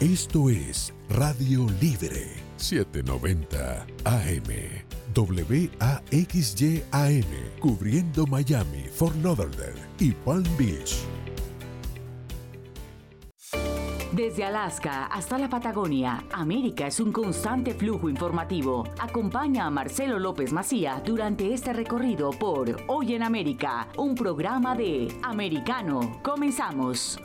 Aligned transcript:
Esto 0.00 0.48
es 0.48 0.94
Radio 1.10 1.66
Libre 1.78 2.26
790 2.56 3.86
AM. 4.06 4.44
WAXYAM, 5.14 6.80
cubriendo 7.60 8.26
Miami, 8.26 8.84
Fort 8.90 9.14
Lauderdale 9.22 9.74
y 9.98 10.12
Palm 10.12 10.46
Beach. 10.56 10.96
Desde 14.12 14.44
Alaska 14.44 15.04
hasta 15.04 15.36
la 15.36 15.50
Patagonia, 15.50 16.24
América 16.32 16.86
es 16.86 16.98
un 16.98 17.12
constante 17.12 17.74
flujo 17.74 18.08
informativo. 18.08 18.84
Acompaña 18.98 19.66
a 19.66 19.70
Marcelo 19.70 20.18
López 20.18 20.50
Macía 20.50 21.02
durante 21.04 21.52
este 21.52 21.74
recorrido 21.74 22.30
por 22.30 22.74
Hoy 22.86 23.16
en 23.16 23.22
América, 23.22 23.88
un 23.98 24.14
programa 24.14 24.74
de 24.74 25.14
Americano. 25.22 26.22
Comenzamos. 26.22 27.18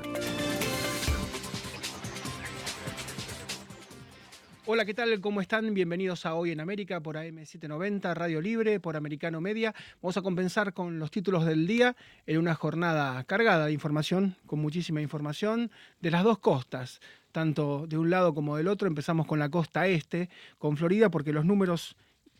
Hola, 4.68 4.84
¿qué 4.84 4.96
tal? 4.96 5.22
¿Cómo 5.22 5.42
están? 5.42 5.76
Bienvenidos 5.76 6.26
a 6.26 6.34
Hoy 6.34 6.50
en 6.50 6.60
América 6.60 7.00
por 7.00 7.18
AM790, 7.18 8.16
Radio 8.16 8.42
Libre, 8.42 8.80
por 8.80 8.96
Americano 8.98 9.40
Media. 9.40 9.76
Vamos 10.02 10.18
a 10.18 10.24
compensar 10.24 10.74
con 10.74 10.98
los 10.98 11.12
títulos 11.12 11.46
del 11.46 11.68
día 11.68 11.96
en 12.26 12.40
una 12.40 12.56
jornada 12.56 13.24
cargada 13.26 13.68
de 13.68 13.74
información, 13.74 14.38
con 14.48 14.58
muchísima 14.58 15.02
información, 15.02 15.70
de 16.02 16.10
las 16.10 16.24
dos 16.24 16.40
costas, 16.40 17.00
tanto 17.32 17.86
de 17.86 18.00
un 18.00 18.10
lado 18.10 18.34
como 18.34 18.58
del 18.58 18.68
otro. 18.68 18.88
Empezamos 18.88 19.28
con 19.28 19.38
la 19.38 19.50
costa 19.50 19.86
este, 19.86 20.32
con 20.58 20.78
Florida, 20.78 21.12
porque 21.12 21.32
los 21.32 21.46
números 21.46 21.96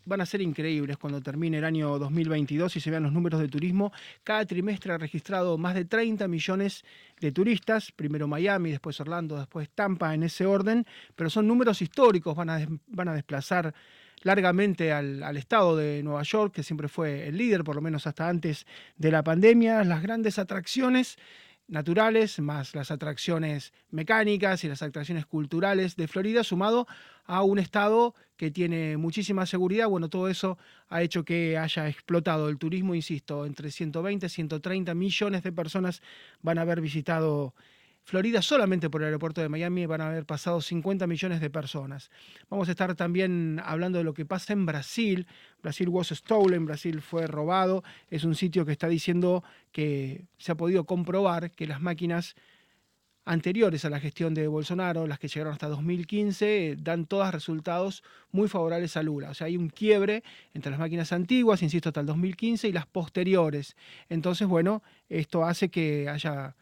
van 0.06 0.20
a 0.20 0.26
ser 0.26 0.40
increíbles 0.40 0.96
cuando 0.96 1.20
termine 1.20 1.58
el 1.58 1.64
año 1.64 1.98
2022 1.98 2.76
y 2.76 2.80
se 2.80 2.90
vean 2.90 3.02
los 3.02 3.12
números 3.12 3.40
de 3.40 3.48
turismo. 3.48 3.92
Cada 4.24 4.46
trimestre 4.46 4.92
ha 4.92 4.98
registrado 4.98 5.58
más 5.58 5.74
de 5.74 5.84
30 5.84 6.26
millones 6.28 6.84
de 7.20 7.32
turistas, 7.32 7.92
primero 7.92 8.28
Miami, 8.28 8.70
después 8.70 8.98
Orlando, 9.00 9.36
después 9.36 9.68
Tampa, 9.70 10.14
en 10.14 10.22
ese 10.22 10.46
orden, 10.46 10.86
pero 11.14 11.28
son 11.28 11.46
números 11.46 11.82
históricos, 11.82 12.34
van 12.36 12.50
a, 12.50 13.14
desplazar 13.14 13.74
largamente 14.22 14.92
al, 14.92 15.36
estado 15.36 15.76
de 15.76 16.02
Nueva 16.02 16.22
York, 16.22 16.54
que 16.54 16.62
siempre 16.62 16.88
fue 16.88 17.28
el 17.28 17.36
líder, 17.36 17.64
por 17.64 17.74
lo 17.74 17.82
menos 17.82 18.06
hasta 18.06 18.28
antes 18.28 18.66
de 18.96 19.10
la 19.10 19.22
pandemia. 19.22 19.82
Las 19.84 20.02
grandes 20.02 20.38
atracciones 20.38 21.18
naturales, 21.68 22.38
más 22.38 22.74
las 22.74 22.90
atracciones 22.90 23.72
mecánicas 23.90 24.64
y 24.64 24.68
las 24.68 24.82
atracciones 24.82 25.26
culturales 25.26 25.96
de 25.96 26.08
Florida, 26.08 26.44
sumado 26.44 26.86
a 27.24 27.42
un 27.42 27.58
estado 27.58 28.14
que 28.36 28.50
tiene 28.50 28.96
muchísima 28.96 29.46
seguridad. 29.46 29.88
Bueno, 29.88 30.08
todo 30.08 30.28
eso 30.28 30.58
ha 30.88 31.02
hecho 31.02 31.24
que 31.24 31.58
haya 31.58 31.88
explotado 31.88 32.48
el 32.48 32.58
turismo, 32.58 32.94
insisto, 32.94 33.46
entre 33.46 33.70
120 33.70 34.26
y 34.26 34.28
130 34.28 34.94
millones 34.94 35.42
de 35.42 35.52
personas 35.52 36.02
van 36.42 36.58
a 36.58 36.62
haber 36.62 36.80
visitado 36.80 37.54
Florida 38.06 38.40
solamente 38.40 38.88
por 38.88 39.00
el 39.00 39.06
aeropuerto 39.06 39.40
de 39.40 39.48
Miami 39.48 39.84
van 39.84 40.00
a 40.00 40.06
haber 40.06 40.24
pasado 40.24 40.60
50 40.60 41.08
millones 41.08 41.40
de 41.40 41.50
personas. 41.50 42.08
Vamos 42.48 42.68
a 42.68 42.70
estar 42.70 42.94
también 42.94 43.60
hablando 43.64 43.98
de 43.98 44.04
lo 44.04 44.14
que 44.14 44.24
pasa 44.24 44.52
en 44.52 44.64
Brasil. 44.64 45.26
Brasil 45.60 45.88
was 45.88 46.10
stolen, 46.10 46.66
Brasil 46.66 47.02
fue 47.02 47.26
robado. 47.26 47.82
Es 48.08 48.22
un 48.22 48.36
sitio 48.36 48.64
que 48.64 48.70
está 48.70 48.86
diciendo 48.86 49.42
que 49.72 50.24
se 50.38 50.52
ha 50.52 50.54
podido 50.54 50.84
comprobar 50.84 51.50
que 51.50 51.66
las 51.66 51.80
máquinas 51.80 52.36
anteriores 53.24 53.84
a 53.84 53.90
la 53.90 53.98
gestión 53.98 54.34
de 54.34 54.46
Bolsonaro, 54.46 55.08
las 55.08 55.18
que 55.18 55.26
llegaron 55.26 55.54
hasta 55.54 55.66
2015, 55.66 56.76
dan 56.78 57.06
todas 57.06 57.34
resultados 57.34 58.04
muy 58.30 58.46
favorables 58.46 58.96
a 58.96 59.02
Lula. 59.02 59.30
O 59.30 59.34
sea, 59.34 59.48
hay 59.48 59.56
un 59.56 59.68
quiebre 59.68 60.22
entre 60.54 60.70
las 60.70 60.78
máquinas 60.78 61.12
antiguas, 61.12 61.60
insisto, 61.60 61.88
hasta 61.88 62.02
el 62.02 62.06
2015, 62.06 62.68
y 62.68 62.72
las 62.72 62.86
posteriores. 62.86 63.74
Entonces, 64.08 64.46
bueno, 64.46 64.84
esto 65.08 65.44
hace 65.44 65.70
que 65.70 66.08
haya 66.08 66.54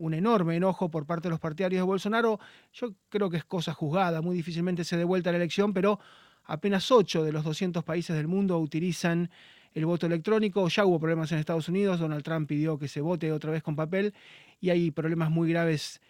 un 0.00 0.14
enorme 0.14 0.56
enojo 0.56 0.90
por 0.90 1.06
parte 1.06 1.28
de 1.28 1.30
los 1.30 1.40
partidarios 1.40 1.80
de 1.80 1.84
Bolsonaro. 1.84 2.40
Yo 2.72 2.94
creo 3.10 3.28
que 3.28 3.36
es 3.36 3.44
cosa 3.44 3.74
juzgada, 3.74 4.22
muy 4.22 4.34
difícilmente 4.34 4.82
se 4.82 4.96
dé 4.96 5.04
vuelta 5.04 5.30
la 5.30 5.36
elección, 5.36 5.72
pero 5.74 6.00
apenas 6.44 6.90
8 6.90 7.22
de 7.22 7.32
los 7.32 7.44
200 7.44 7.84
países 7.84 8.16
del 8.16 8.26
mundo 8.26 8.58
utilizan 8.58 9.30
el 9.74 9.84
voto 9.84 10.06
electrónico. 10.06 10.66
Ya 10.68 10.86
hubo 10.86 10.98
problemas 10.98 11.30
en 11.32 11.38
Estados 11.38 11.68
Unidos, 11.68 12.00
Donald 12.00 12.24
Trump 12.24 12.48
pidió 12.48 12.78
que 12.78 12.88
se 12.88 13.02
vote 13.02 13.30
otra 13.30 13.52
vez 13.52 13.62
con 13.62 13.76
papel 13.76 14.14
y 14.58 14.70
hay 14.70 14.90
problemas 14.90 15.30
muy 15.30 15.50
graves 15.50 16.00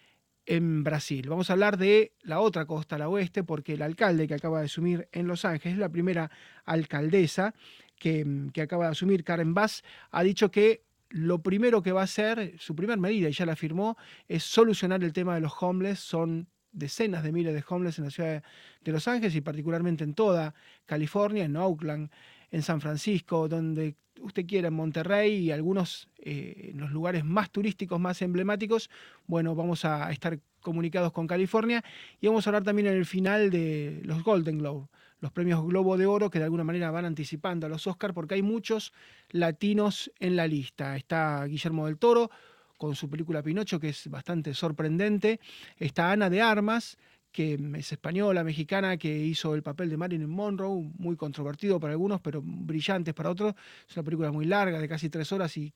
en 0.45 0.85
Brasil. 0.85 1.27
Vamos 1.27 1.49
a 1.49 1.53
hablar 1.53 1.77
de 1.77 2.13
la 2.21 2.39
otra 2.39 2.65
costa, 2.65 2.97
la 2.97 3.09
oeste, 3.09 3.43
porque 3.43 3.73
el 3.73 3.81
alcalde 3.81 4.25
que 4.27 4.35
acaba 4.35 4.59
de 4.59 4.65
asumir 4.65 5.09
en 5.11 5.27
Los 5.27 5.43
Ángeles, 5.43 5.77
la 5.77 5.89
primera 5.89 6.31
alcaldesa 6.63 7.53
que, 7.99 8.25
que 8.53 8.61
acaba 8.61 8.85
de 8.85 8.91
asumir, 8.91 9.25
Karen 9.25 9.53
Bass, 9.53 9.83
ha 10.11 10.23
dicho 10.23 10.49
que 10.49 10.81
lo 11.11 11.41
primero 11.41 11.81
que 11.81 11.91
va 11.91 12.01
a 12.01 12.05
hacer, 12.05 12.55
su 12.57 12.75
primera 12.75 12.99
medida, 12.99 13.29
y 13.29 13.33
ya 13.33 13.45
la 13.45 13.55
firmó, 13.55 13.97
es 14.27 14.43
solucionar 14.43 15.03
el 15.03 15.13
tema 15.13 15.35
de 15.35 15.41
los 15.41 15.53
homeless. 15.59 15.99
Son 15.99 16.47
decenas 16.71 17.23
de 17.23 17.31
miles 17.31 17.53
de 17.53 17.63
homeless 17.67 17.99
en 17.99 18.05
la 18.05 18.11
ciudad 18.11 18.43
de 18.81 18.91
Los 18.91 19.07
Ángeles 19.07 19.35
y 19.35 19.41
particularmente 19.41 20.03
en 20.03 20.13
toda 20.13 20.55
California, 20.85 21.43
en 21.43 21.55
Oakland, 21.57 22.09
en 22.51 22.61
San 22.61 22.81
Francisco, 22.81 23.47
donde 23.47 23.95
usted 24.21 24.45
quiera, 24.45 24.67
en 24.67 24.73
Monterrey 24.73 25.35
y 25.35 25.51
algunos 25.51 26.07
eh, 26.19 26.71
los 26.75 26.91
lugares 26.91 27.25
más 27.25 27.49
turísticos, 27.49 27.99
más 27.99 28.21
emblemáticos. 28.21 28.89
Bueno, 29.25 29.55
vamos 29.55 29.85
a 29.85 30.11
estar 30.11 30.39
comunicados 30.59 31.11
con 31.11 31.25
California 31.25 31.83
y 32.19 32.27
vamos 32.27 32.45
a 32.45 32.49
hablar 32.51 32.63
también 32.63 32.87
en 32.87 32.93
el 32.93 33.05
final 33.05 33.49
de 33.49 34.01
los 34.03 34.23
Golden 34.23 34.59
Globe 34.59 34.87
los 35.21 35.31
premios 35.31 35.63
Globo 35.63 35.97
de 35.97 36.07
Oro 36.07 36.29
que 36.29 36.39
de 36.39 36.45
alguna 36.45 36.63
manera 36.63 36.91
van 36.91 37.05
anticipando 37.05 37.67
a 37.67 37.69
los 37.69 37.87
Oscars 37.87 38.13
porque 38.13 38.33
hay 38.33 38.41
muchos 38.41 38.91
latinos 39.29 40.11
en 40.19 40.35
la 40.35 40.47
lista. 40.47 40.97
Está 40.97 41.45
Guillermo 41.45 41.85
del 41.85 41.97
Toro 41.97 42.31
con 42.77 42.95
su 42.95 43.07
película 43.07 43.43
Pinocho 43.43 43.79
que 43.79 43.89
es 43.89 44.09
bastante 44.09 44.55
sorprendente. 44.55 45.39
Está 45.77 46.11
Ana 46.11 46.29
de 46.29 46.41
Armas 46.41 46.97
que 47.31 47.59
es 47.77 47.91
española, 47.91 48.43
mexicana, 48.43 48.97
que 48.97 49.17
hizo 49.17 49.55
el 49.55 49.63
papel 49.63 49.89
de 49.89 49.97
Marilyn 49.97 50.29
Monroe, 50.29 50.91
muy 50.97 51.15
controvertido 51.15 51.79
para 51.79 51.93
algunos, 51.93 52.21
pero 52.21 52.41
brillante 52.43 53.13
para 53.13 53.29
otros. 53.29 53.55
Es 53.87 53.95
una 53.95 54.03
película 54.03 54.31
muy 54.31 54.45
larga, 54.45 54.79
de 54.79 54.87
casi 54.87 55.09
tres 55.09 55.31
horas 55.31 55.55
y 55.57 55.73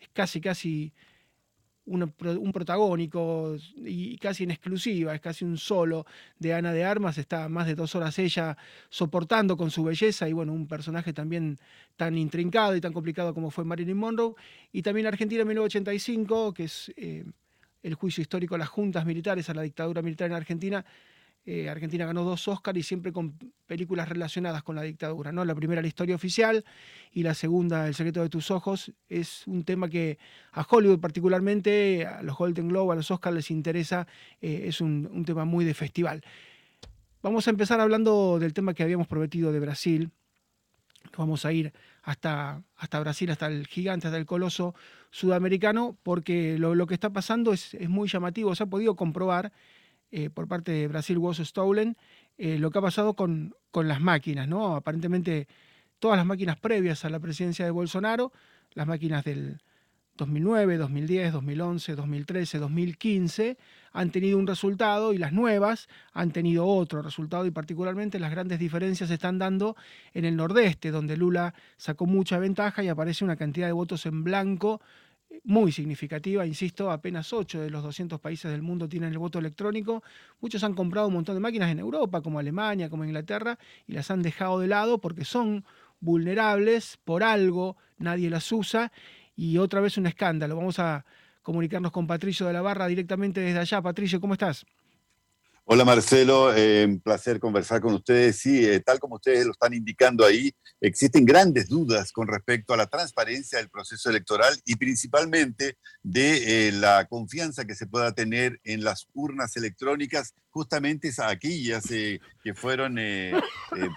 es 0.00 0.08
casi, 0.12 0.40
casi 0.40 0.92
un, 1.86 2.52
protagónico 2.52 3.56
y 3.76 4.16
casi 4.18 4.44
en 4.44 4.52
exclusiva, 4.52 5.14
es 5.14 5.20
casi 5.20 5.44
un 5.44 5.58
solo 5.58 6.06
de 6.38 6.54
Ana 6.54 6.72
de 6.72 6.84
Armas, 6.84 7.18
está 7.18 7.48
más 7.48 7.66
de 7.66 7.74
dos 7.74 7.94
horas 7.94 8.18
ella 8.18 8.56
soportando 8.88 9.56
con 9.56 9.70
su 9.70 9.82
belleza 9.82 10.28
y 10.28 10.32
bueno, 10.32 10.52
un 10.52 10.68
personaje 10.68 11.12
también 11.12 11.58
tan 11.96 12.16
intrincado 12.16 12.76
y 12.76 12.80
tan 12.80 12.92
complicado 12.92 13.34
como 13.34 13.50
fue 13.50 13.64
Marilyn 13.64 13.96
Monroe. 13.96 14.34
Y 14.72 14.82
también 14.82 15.06
Argentina 15.06 15.42
en 15.42 15.48
1985, 15.48 16.54
que 16.54 16.64
es 16.64 16.92
eh, 16.96 17.24
el 17.82 17.94
juicio 17.94 18.22
histórico 18.22 18.54
a 18.54 18.58
las 18.58 18.68
juntas 18.68 19.04
militares, 19.04 19.48
a 19.50 19.54
la 19.54 19.62
dictadura 19.62 20.02
militar 20.02 20.30
en 20.30 20.36
Argentina, 20.36 20.84
eh, 21.44 21.68
Argentina 21.68 22.06
ganó 22.06 22.22
dos 22.22 22.46
Oscars 22.46 22.78
y 22.78 22.84
siempre 22.84 23.12
con 23.12 23.36
películas 23.66 24.08
relacionadas 24.08 24.62
con 24.62 24.76
la 24.76 24.82
dictadura. 24.82 25.32
¿no? 25.32 25.44
La 25.44 25.54
primera, 25.54 25.82
la 25.82 25.88
historia 25.88 26.14
oficial, 26.14 26.64
y 27.12 27.22
la 27.22 27.34
segunda, 27.34 27.88
El 27.88 27.94
secreto 27.94 28.22
de 28.22 28.28
tus 28.28 28.50
ojos. 28.50 28.92
Es 29.08 29.46
un 29.46 29.64
tema 29.64 29.88
que 29.88 30.18
a 30.52 30.62
Hollywood 30.68 31.00
particularmente, 31.00 32.06
a 32.06 32.22
los 32.22 32.36
Golden 32.36 32.68
Globe, 32.68 32.92
a 32.92 32.96
los 32.96 33.10
Oscars 33.10 33.34
les 33.34 33.50
interesa, 33.50 34.06
eh, 34.40 34.64
es 34.66 34.80
un, 34.80 35.24
tema 35.24 35.44
muy 35.44 35.64
de 35.64 35.74
festival. 35.74 36.22
Vamos 37.22 37.46
a 37.46 37.50
empezar 37.50 37.80
hablando 37.80 38.38
del 38.38 38.52
tema 38.52 38.74
que 38.74 38.82
habíamos 38.82 39.06
prometido 39.06 39.52
de 39.52 39.60
Brasil. 39.60 40.10
Vamos 41.16 41.44
a 41.44 41.52
ir 41.52 41.72
hasta, 42.02 42.62
hasta 42.76 43.00
Brasil, 43.00 43.30
hasta 43.30 43.46
el 43.46 43.66
gigante, 43.66 44.08
hasta 44.08 44.18
el 44.18 44.26
coloso 44.26 44.74
sudamericano, 45.10 45.96
porque 46.02 46.58
lo, 46.58 46.86
que 46.86 46.94
está 46.94 47.10
pasando 47.10 47.52
es, 47.52 47.74
es 47.74 47.88
muy 47.88 48.08
llamativo. 48.08 48.54
Se 48.54 48.64
ha 48.64 48.66
podido 48.66 48.96
comprobar 48.96 49.52
eh, 50.10 50.30
por 50.30 50.48
parte 50.48 50.72
de 50.72 50.88
Brasil 50.88 51.18
Was 51.18 51.38
Stolen, 51.38 51.96
eh, 52.36 52.58
lo 52.58 52.70
que 52.70 52.78
ha 52.78 52.82
pasado 52.82 53.14
con, 53.14 53.54
con 53.70 53.88
las 53.88 54.00
máquinas, 54.00 54.48
¿no? 54.48 54.74
Aparentemente 54.76 55.46
todas 55.98 56.16
las 56.16 56.26
máquinas 56.26 56.58
previas 56.58 57.04
a 57.04 57.10
la 57.10 57.20
presidencia 57.20 57.64
de 57.64 57.70
Bolsonaro, 57.70 58.32
las 58.74 58.86
máquinas 58.86 59.24
del 59.24 59.62
2009, 60.16 60.76
2010, 60.76 61.32
2011, 61.32 61.94
2013, 61.94 62.58
2015 62.58 63.58
han 63.92 64.10
tenido 64.10 64.38
un 64.38 64.46
resultado 64.46 65.12
y 65.12 65.18
las 65.18 65.32
nuevas 65.32 65.88
han 66.12 66.32
tenido 66.32 66.66
otro 66.66 67.02
resultado 67.02 67.46
y 67.46 67.50
particularmente 67.50 68.18
las 68.18 68.30
grandes 68.30 68.58
diferencias 68.58 69.08
se 69.08 69.14
están 69.14 69.38
dando 69.38 69.76
en 70.14 70.24
el 70.24 70.36
nordeste, 70.36 70.90
donde 70.90 71.16
Lula 71.16 71.54
sacó 71.76 72.06
mucha 72.06 72.38
ventaja 72.38 72.82
y 72.82 72.88
aparece 72.88 73.24
una 73.24 73.36
cantidad 73.36 73.66
de 73.66 73.72
votos 73.72 74.06
en 74.06 74.24
blanco 74.24 74.80
muy 75.44 75.72
significativa, 75.72 76.46
insisto, 76.46 76.90
apenas 76.90 77.32
8 77.32 77.62
de 77.62 77.70
los 77.70 77.82
200 77.82 78.20
países 78.20 78.50
del 78.50 78.62
mundo 78.62 78.88
tienen 78.88 79.12
el 79.12 79.18
voto 79.18 79.38
electrónico. 79.38 80.02
Muchos 80.40 80.62
han 80.62 80.74
comprado 80.74 81.08
un 81.08 81.14
montón 81.14 81.34
de 81.34 81.40
máquinas 81.40 81.70
en 81.70 81.78
Europa, 81.78 82.20
como 82.20 82.38
Alemania, 82.38 82.90
como 82.90 83.04
Inglaterra, 83.04 83.58
y 83.86 83.92
las 83.92 84.10
han 84.10 84.22
dejado 84.22 84.60
de 84.60 84.68
lado 84.68 84.98
porque 84.98 85.24
son 85.24 85.64
vulnerables, 86.00 86.98
por 87.04 87.22
algo 87.22 87.76
nadie 87.98 88.28
las 88.28 88.50
usa, 88.52 88.92
y 89.36 89.58
otra 89.58 89.80
vez 89.80 89.96
un 89.96 90.06
escándalo. 90.06 90.56
Vamos 90.56 90.78
a 90.78 91.04
comunicarnos 91.42 91.92
con 91.92 92.06
Patricio 92.06 92.46
de 92.46 92.52
la 92.52 92.62
Barra 92.62 92.86
directamente 92.86 93.40
desde 93.40 93.58
allá. 93.58 93.82
Patricio, 93.82 94.20
¿cómo 94.20 94.34
estás? 94.34 94.64
Hola 95.64 95.84
Marcelo, 95.84 96.52
eh, 96.52 96.84
un 96.84 97.00
placer 97.00 97.38
conversar 97.38 97.80
con 97.80 97.94
ustedes. 97.94 98.36
Sí, 98.36 98.66
eh, 98.66 98.80
tal 98.80 98.98
como 98.98 99.14
ustedes 99.14 99.46
lo 99.46 99.52
están 99.52 99.72
indicando 99.72 100.24
ahí, 100.24 100.52
existen 100.80 101.24
grandes 101.24 101.68
dudas 101.68 102.10
con 102.10 102.26
respecto 102.26 102.74
a 102.74 102.76
la 102.76 102.88
transparencia 102.88 103.58
del 103.58 103.70
proceso 103.70 104.10
electoral 104.10 104.60
y 104.64 104.74
principalmente 104.74 105.78
de 106.02 106.68
eh, 106.68 106.72
la 106.72 107.06
confianza 107.06 107.64
que 107.64 107.76
se 107.76 107.86
pueda 107.86 108.12
tener 108.12 108.60
en 108.64 108.82
las 108.82 109.06
urnas 109.14 109.56
electrónicas, 109.56 110.34
justamente 110.50 111.12
aquellas 111.16 111.84
que 111.86 112.54
fueron 112.54 112.98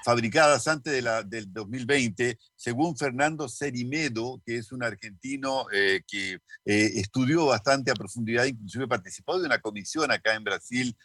fabricadas 0.05 0.67
antes 0.67 1.03
del 1.25 1.51
2020, 1.51 2.37
según 2.65 2.97
Fernando 2.97 3.47
Cerimedo, 3.47 4.41
que 4.43 4.57
es 4.57 4.71
un 4.71 4.81
argentino 4.81 5.67
que 6.07 6.39
estudió 6.65 7.45
bastante 7.45 7.91
a 7.91 7.93
profundidad, 7.93 8.45
inclusive 8.45 8.87
participó 8.87 9.37
de 9.37 9.45
una 9.45 9.59
comisión 9.59 10.09
acá 10.09 10.33
en 10.33 10.43
Brasil 10.43 10.97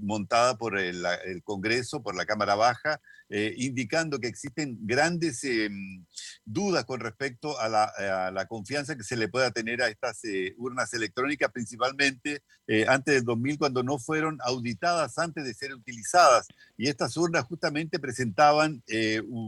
montada 0.00 0.56
por 0.56 0.78
el, 0.78 1.02
Congreso, 1.42 2.04
por 2.04 2.14
la 2.14 2.24
Cámara 2.24 2.54
Baja, 2.54 3.00
eh, 3.34 3.54
indicando 3.56 4.20
que 4.20 4.26
existen 4.28 4.76
grandes 4.82 5.42
em, 5.44 6.04
dudas 6.44 6.84
con 6.84 7.00
respecto 7.00 7.58
a 7.58 7.66
la, 7.66 8.46
confianza 8.46 8.94
que 8.94 9.04
se 9.04 9.16
le 9.16 9.28
pueda 9.28 9.50
tener 9.50 9.80
a 9.80 9.88
estas 9.88 10.22
eh, 10.24 10.54
urnas 10.58 10.92
electrónicas, 10.92 11.50
principalmente 11.50 12.42
eh, 12.66 12.84
antes 12.86 13.14
del 13.14 13.24
2000, 13.24 13.56
cuando 13.56 13.82
no 13.82 13.98
fueron 13.98 14.38
auditadas 14.44 15.16
antes 15.16 15.44
de 15.44 15.54
ser 15.54 15.72
utilizadas. 15.72 16.46
Y 16.76 16.88
estas 16.88 17.16
urnas 17.16 17.44
justamente 17.44 17.98
presentaban 17.98 18.82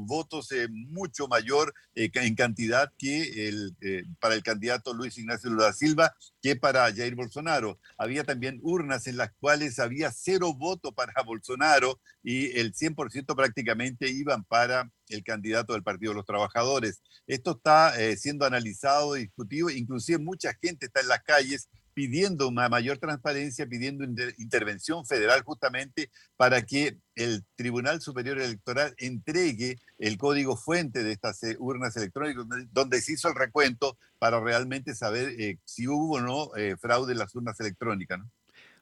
votos 0.06 0.48
mucho 0.70 1.28
mayor 1.28 1.74
en 1.94 2.34
cantidad 2.36 2.90
que 2.96 3.48
el, 3.48 3.76
para 4.18 4.34
el 4.34 4.42
candidato 4.42 4.94
Luis 4.94 5.18
Ignacio 5.18 5.50
Lula 5.50 5.74
Silva 5.74 6.14
que 6.44 6.56
para 6.56 6.92
Jair 6.94 7.14
Bolsonaro. 7.14 7.78
Había 7.96 8.22
también 8.22 8.60
urnas 8.62 9.06
en 9.06 9.16
las 9.16 9.32
cuales 9.40 9.78
había 9.78 10.12
cero 10.12 10.52
voto 10.52 10.92
para 10.92 11.22
Bolsonaro 11.22 11.98
y 12.22 12.58
el 12.60 12.74
100% 12.74 13.34
prácticamente 13.34 14.10
iban 14.10 14.44
para 14.44 14.90
el 15.08 15.24
candidato 15.24 15.72
del 15.72 15.82
Partido 15.82 16.12
de 16.12 16.16
los 16.16 16.26
Trabajadores. 16.26 17.00
Esto 17.26 17.52
está 17.52 17.98
eh, 17.98 18.18
siendo 18.18 18.44
analizado, 18.44 19.14
discutido, 19.14 19.70
inclusive 19.70 20.18
mucha 20.18 20.52
gente 20.60 20.84
está 20.84 21.00
en 21.00 21.08
las 21.08 21.22
calles 21.22 21.70
pidiendo 21.94 22.48
una 22.48 22.68
mayor 22.68 22.98
transparencia, 22.98 23.66
pidiendo 23.66 24.04
intervención 24.36 25.06
federal 25.06 25.42
justamente 25.42 26.10
para 26.36 26.62
que 26.62 26.98
el 27.14 27.44
Tribunal 27.54 28.00
Superior 28.00 28.38
Electoral 28.40 28.94
entregue 28.98 29.78
el 29.98 30.18
código 30.18 30.56
fuente 30.56 31.04
de 31.04 31.12
estas 31.12 31.42
eh, 31.44 31.56
urnas 31.58 31.96
electrónicas, 31.96 32.44
donde 32.72 33.00
se 33.00 33.12
hizo 33.12 33.28
el 33.28 33.36
recuento 33.36 33.96
para 34.18 34.40
realmente 34.40 34.94
saber 34.94 35.40
eh, 35.40 35.58
si 35.64 35.86
hubo 35.86 36.16
o 36.16 36.20
no 36.20 36.54
eh, 36.56 36.76
fraude 36.76 37.12
en 37.12 37.18
las 37.18 37.34
urnas 37.34 37.58
electrónicas. 37.60 38.20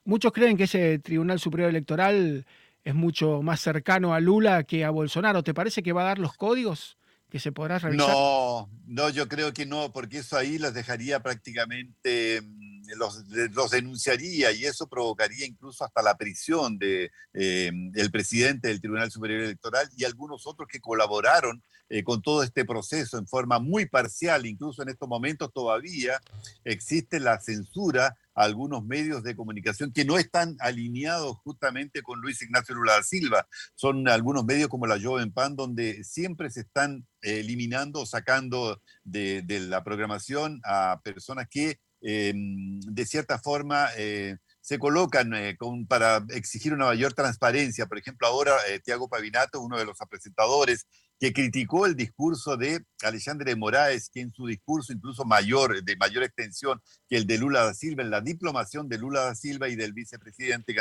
Muchos 0.05 0.33
creen 0.33 0.57
que 0.57 0.65
ese 0.65 0.99
Tribunal 0.99 1.39
Superior 1.39 1.69
Electoral 1.71 2.47
es 2.83 2.95
mucho 2.95 3.43
más 3.43 3.61
cercano 3.61 4.15
a 4.15 4.21
Lula 4.21 4.65
que 4.65 4.85
a 4.85 4.91
Bolsonaro. 4.91 5.45
¿Te 5.45 5.55
parece 5.55 5.83
que 5.83 5.93
va 5.93 6.03
a 6.03 6.07
dar 6.07 6.19
los 6.19 6.37
códigos? 6.37 6.97
que 7.33 7.39
se 7.39 7.51
podrá 7.51 7.79
revisar? 7.79 8.11
No, 8.11 8.69
no, 8.85 9.09
yo 9.09 9.27
creo 9.27 9.55
que 9.55 9.65
no, 9.65 9.91
porque 9.91 10.19
eso 10.19 10.37
ahí 10.37 10.59
las 10.59 10.75
dejaría 10.75 11.23
prácticamente 11.23 12.43
mm, 12.43 12.72
los, 12.97 13.25
los, 13.53 13.71
denunciaría 13.71 14.53
y 14.53 14.65
eso 14.65 14.87
provocaría 14.87 15.47
incluso 15.47 15.85
hasta 15.85 16.03
la 16.03 16.17
prisión 16.17 16.79
de, 16.79 17.11
eh, 17.35 17.71
del 17.73 18.11
presidente 18.11 18.69
del 18.69 18.81
Tribunal 18.81 19.11
Superior 19.11 19.43
Electoral 19.43 19.89
y 19.97 20.05
algunos 20.05 20.47
otros 20.47 20.69
que 20.69 20.81
colaboraron 20.81 21.63
eh, 21.95 22.05
con 22.05 22.23
todo 22.23 22.43
este 22.43 22.65
proceso 22.65 23.19
en 23.19 23.27
forma 23.27 23.59
muy 23.59 23.85
parcial. 23.85 24.47
Incluso 24.47 24.83
en 24.83 24.89
estos 24.89 25.07
momentos 25.07 25.53
todavía 25.53 26.19
existe 26.65 27.21
la 27.21 27.39
censura 27.39 28.17
a 28.35 28.45
algunos 28.45 28.83
medios 28.83 29.23
de 29.23 29.37
comunicación 29.37 29.93
que 29.93 30.07
no 30.07 30.17
están 30.17 30.57
alineados 30.61 31.37
justamente 31.45 32.01
con 32.01 32.23
Luis 32.23 32.41
Ignacio 32.41 32.75
Lula 32.75 32.95
da 32.95 33.03
Silva. 33.03 33.47
Son 33.75 34.09
algunos 34.09 34.47
medios 34.47 34.71
como 34.71 34.87
la 34.87 34.99
Joven 34.99 35.33
Pan, 35.33 35.55
donde 35.55 36.03
siempre 36.03 36.51
se 36.51 36.61
están 36.61 37.07
eliminando 37.21 38.01
o 38.01 38.07
sacando 38.07 38.81
de, 39.05 39.43
de 39.43 39.61
la 39.61 39.85
programación 39.85 40.63
a 40.65 40.99
personas 41.05 41.47
que 41.51 41.79
Em, 42.05 42.81
de 42.81 43.07
cierta 43.07 43.39
forma 43.39 43.87
eh, 43.97 44.37
se 44.61 44.81
colocan 44.81 45.33
eh, 45.35 45.57
para 45.87 46.25
exigir 46.31 46.73
una 46.73 46.87
mayor 46.87 47.15
transparencia. 47.15 47.87
Por 47.87 47.97
ejemplo, 47.99 48.27
ahora 48.27 48.57
eh, 48.69 48.81
Tiago 48.81 49.09
Pavinato, 49.09 49.61
uno 49.61 49.79
de 49.79 49.85
los 49.85 49.97
presentadores, 50.11 50.87
que 51.21 51.33
criticó 51.33 51.87
el 51.87 51.95
discurso 51.95 52.57
de 52.57 52.85
Alexandre 53.05 53.55
Moraes, 53.55 54.11
que 54.13 54.21
en 54.21 54.33
su 54.33 54.49
discurso 54.49 54.93
incluso 54.93 55.25
mayor, 55.25 55.85
de 55.85 55.97
mayor 55.97 56.25
extensión 56.25 56.83
que 57.09 57.17
el 57.17 57.29
de 57.29 57.39
Lula 57.39 57.63
da 57.63 57.75
Silva, 57.75 58.03
en 58.03 58.11
la 58.11 58.21
diplomación 58.21 58.89
de 58.89 58.99
Lula 58.99 59.21
da 59.21 59.35
Silva 59.37 59.69
y 59.69 59.77
del 59.77 59.93
vicepresidente 59.93 60.75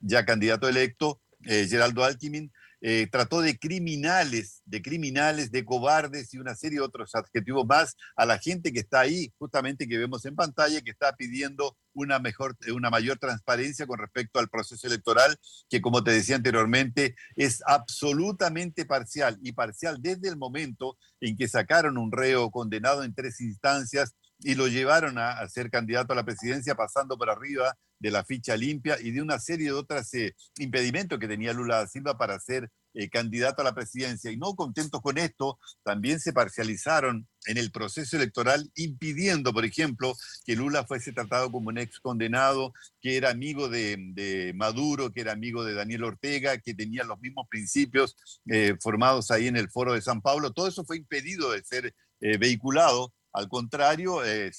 ya 0.00 0.24
candidato 0.24 0.66
electo, 0.66 1.20
Geraldo 1.44 2.04
Alckmin, 2.04 2.50
eh, 2.84 3.06
trató 3.10 3.40
de 3.40 3.56
criminales, 3.58 4.60
de 4.64 4.82
criminales, 4.82 5.52
de 5.52 5.64
cobardes 5.64 6.34
y 6.34 6.38
una 6.38 6.56
serie 6.56 6.80
de 6.80 6.84
otros 6.84 7.14
adjetivos 7.14 7.64
más 7.64 7.96
a 8.16 8.26
la 8.26 8.38
gente 8.38 8.72
que 8.72 8.80
está 8.80 9.00
ahí, 9.00 9.32
justamente 9.38 9.86
que 9.86 9.98
vemos 9.98 10.24
en 10.26 10.34
pantalla, 10.34 10.80
que 10.80 10.90
está 10.90 11.14
pidiendo 11.14 11.76
una, 11.94 12.18
mejor, 12.18 12.56
una 12.74 12.90
mayor 12.90 13.18
transparencia 13.18 13.86
con 13.86 14.00
respecto 14.00 14.40
al 14.40 14.48
proceso 14.48 14.88
electoral, 14.88 15.36
que 15.70 15.80
como 15.80 16.02
te 16.02 16.10
decía 16.10 16.34
anteriormente, 16.34 17.14
es 17.36 17.62
absolutamente 17.66 18.84
parcial 18.84 19.38
y 19.42 19.52
parcial 19.52 19.98
desde 20.00 20.28
el 20.28 20.36
momento 20.36 20.98
en 21.20 21.36
que 21.36 21.46
sacaron 21.48 21.98
un 21.98 22.10
reo 22.10 22.50
condenado 22.50 23.04
en 23.04 23.14
tres 23.14 23.40
instancias 23.40 24.16
y 24.44 24.54
lo 24.54 24.68
llevaron 24.68 25.18
a, 25.18 25.46
ser 25.48 25.70
candidato 25.70 26.12
a 26.12 26.16
la 26.16 26.24
presidencia 26.24 26.74
pasando 26.74 27.16
por 27.16 27.30
arriba 27.30 27.76
de 27.98 28.10
la 28.10 28.24
ficha 28.24 28.56
limpia 28.56 28.98
y 29.00 29.12
de 29.12 29.22
una 29.22 29.38
serie 29.38 29.66
de 29.66 29.72
otros 29.72 30.12
eh, 30.14 30.34
impedimentos 30.58 31.18
que 31.18 31.28
tenía 31.28 31.52
Lula 31.52 31.76
da 31.76 31.86
Silva 31.86 32.18
para 32.18 32.38
ser 32.40 32.68
eh, 32.94 33.08
candidato 33.08 33.62
a 33.62 33.64
la 33.64 33.74
presidencia. 33.74 34.32
Y 34.32 34.36
no 34.36 34.56
contentos 34.56 35.00
con 35.00 35.18
esto, 35.18 35.58
también 35.84 36.18
se 36.18 36.32
parcializaron 36.32 37.28
en 37.46 37.58
el 37.58 37.70
proceso 37.70 38.16
electoral, 38.16 38.70
impidiendo, 38.74 39.52
por 39.52 39.64
ejemplo, 39.64 40.14
que 40.44 40.56
Lula 40.56 40.84
fuese 40.84 41.12
tratado 41.12 41.50
como 41.52 41.68
un 41.68 41.78
ex 41.78 42.00
condenado, 42.00 42.72
que 43.00 43.16
era 43.16 43.30
amigo 43.30 43.68
de, 43.68 44.52
Maduro, 44.56 45.12
que 45.12 45.20
era 45.20 45.32
amigo 45.32 45.64
de 45.64 45.74
Daniel 45.74 46.04
Ortega, 46.04 46.58
que 46.58 46.74
tenía 46.74 47.04
los 47.04 47.20
mismos 47.20 47.46
principios 47.48 48.16
eh, 48.50 48.76
formados 48.80 49.30
ahí 49.30 49.46
en 49.46 49.56
el 49.56 49.70
foro 49.70 49.92
de 49.92 50.02
San 50.02 50.20
Pablo. 50.20 50.52
Todo 50.52 50.66
eso 50.66 50.84
fue 50.84 50.96
impedido 50.96 51.52
de 51.52 51.62
ser 51.62 51.94
vehiculado 52.38 53.12
al 53.32 53.48
contrario, 53.48 54.24
eh, 54.24 54.50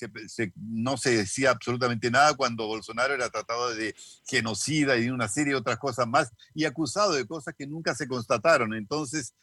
no 0.55 0.97
se 0.97 1.17
decía 1.17 1.51
absolutamente 1.51 2.09
nada 2.09 2.33
cuando 2.33 2.67
Bolsonaro 2.67 3.13
era 3.13 3.29
tratado 3.29 3.73
de 3.75 3.95
genocida 4.25 4.97
y 4.97 5.03
de 5.03 5.11
una 5.11 5.27
serie 5.27 5.53
de 5.53 5.59
otras 5.59 5.77
cosas 5.77 6.07
más 6.07 6.31
y 6.55 6.65
acusado 6.65 7.13
de 7.13 7.27
cosas 7.27 7.53
que 7.57 7.67
nunca 7.67 7.93
se 7.93 8.07
constataron. 8.07 8.73
Entonces, 8.73 9.33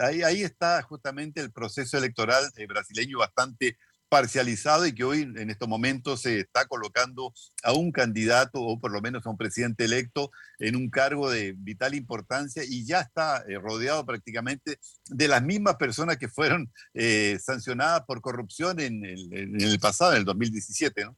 ahí, 0.00 0.42
está 0.42 0.82
justamente 0.82 1.40
el 1.40 1.52
proceso 1.52 1.96
electoral 1.98 2.44
eh, 2.56 2.66
brasileño 2.66 3.18
bastante 3.18 3.76
parcializado 4.08 4.86
y 4.86 4.94
que 4.94 5.04
hoy 5.04 5.22
en 5.22 5.50
estos 5.50 5.68
momentos 5.68 6.22
se 6.22 6.40
está 6.40 6.66
colocando 6.66 7.32
a 7.62 7.72
un 7.72 7.90
candidato 7.90 8.60
o 8.60 8.78
por 8.78 8.92
lo 8.92 9.00
menos 9.00 9.26
a 9.26 9.30
un 9.30 9.36
presidente 9.36 9.84
electo 9.84 10.30
en 10.58 10.76
un 10.76 10.90
cargo 10.90 11.30
de 11.30 11.54
vital 11.56 11.94
importancia 11.94 12.62
y 12.64 12.84
ya 12.86 13.00
está 13.00 13.44
eh, 13.48 13.58
rodeado 13.58 14.04
prácticamente 14.06 14.78
de 15.08 15.28
las 15.28 15.42
mismas 15.42 15.76
personas 15.76 16.16
que 16.16 16.28
fueron 16.28 16.72
eh, 16.94 17.38
sancionadas 17.42 18.02
por 18.06 18.20
corrupción 18.20 18.78
en 18.80 19.04
el, 19.04 19.78
pasado, 19.80 20.12
en 20.12 20.18
el 20.18 20.24
2017. 20.24 21.04
¿no? 21.04 21.16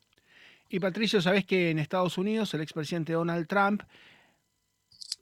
Y 0.68 0.80
Patricio, 0.80 1.20
sabes 1.22 1.44
que 1.44 1.70
en 1.70 1.78
Estados 1.78 2.18
Unidos 2.18 2.52
el 2.54 2.60
expresidente 2.60 3.12
Donald 3.12 3.46
Trump 3.46 3.82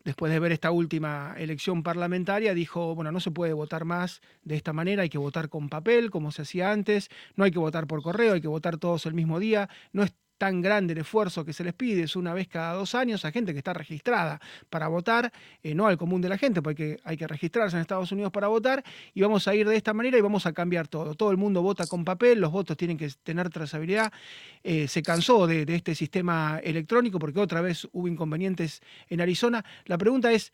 después 0.06 0.32
de 0.32 0.38
ver 0.38 0.52
esta 0.52 0.70
última 0.70 1.34
elección 1.36 1.82
parlamentaria, 1.82 2.54
dijo, 2.54 2.94
bueno, 2.94 3.10
no 3.10 3.18
se 3.18 3.32
puede 3.32 3.52
votar 3.52 3.84
más 3.84 4.22
de 4.44 4.54
esta 4.54 4.72
manera, 4.72 5.02
hay 5.02 5.08
que 5.08 5.18
votar 5.18 5.48
con 5.48 5.68
papel, 5.68 6.12
como 6.12 6.30
se 6.30 6.42
hacía 6.42 6.70
antes, 6.70 7.08
no 7.34 7.42
hay 7.42 7.50
que 7.50 7.58
votar 7.58 7.88
por 7.88 8.02
correo, 8.02 8.34
hay 8.34 8.40
que 8.40 8.46
votar 8.46 8.76
todos 8.78 9.04
el 9.06 9.14
mismo 9.14 9.40
día, 9.40 9.68
no 9.92 10.04
es 10.04 10.14
tan 10.38 10.60
grande 10.60 10.92
el 10.92 11.00
esfuerzo 11.00 11.44
que 11.44 11.52
se 11.52 11.64
les 11.64 11.74
pide, 11.74 12.02
es 12.02 12.16
una 12.16 12.34
vez 12.34 12.48
cada 12.48 12.74
dos 12.74 12.94
años 12.94 13.24
a 13.24 13.32
gente 13.32 13.52
que 13.52 13.58
está 13.58 13.72
registrada 13.72 14.40
para 14.70 14.88
votar, 14.88 15.32
eh, 15.62 15.74
no 15.74 15.86
al 15.86 15.96
común 15.96 16.20
de 16.20 16.28
la 16.28 16.38
gente, 16.38 16.62
porque 16.62 16.98
hay 17.04 17.16
que 17.16 17.26
registrarse 17.26 17.76
en 17.76 17.82
Estados 17.82 18.12
Unidos 18.12 18.32
para 18.32 18.48
votar, 18.48 18.84
y 19.14 19.22
vamos 19.22 19.48
a 19.48 19.54
ir 19.54 19.68
de 19.68 19.76
esta 19.76 19.94
manera 19.94 20.18
y 20.18 20.20
vamos 20.20 20.46
a 20.46 20.52
cambiar 20.52 20.88
todo. 20.88 21.14
Todo 21.14 21.30
el 21.30 21.36
mundo 21.36 21.62
vota 21.62 21.86
con 21.86 22.04
papel, 22.04 22.40
los 22.40 22.52
votos 22.52 22.76
tienen 22.76 22.96
que 22.96 23.08
tener 23.22 23.48
trazabilidad. 23.50 24.12
Eh, 24.62 24.88
se 24.88 25.02
cansó 25.02 25.46
de, 25.46 25.64
de 25.64 25.74
este 25.74 25.94
sistema 25.94 26.60
electrónico 26.62 27.18
porque 27.18 27.40
otra 27.40 27.60
vez 27.60 27.88
hubo 27.92 28.08
inconvenientes 28.08 28.82
en 29.08 29.20
Arizona. 29.20 29.64
La 29.84 29.98
pregunta 29.98 30.32
es, 30.32 30.52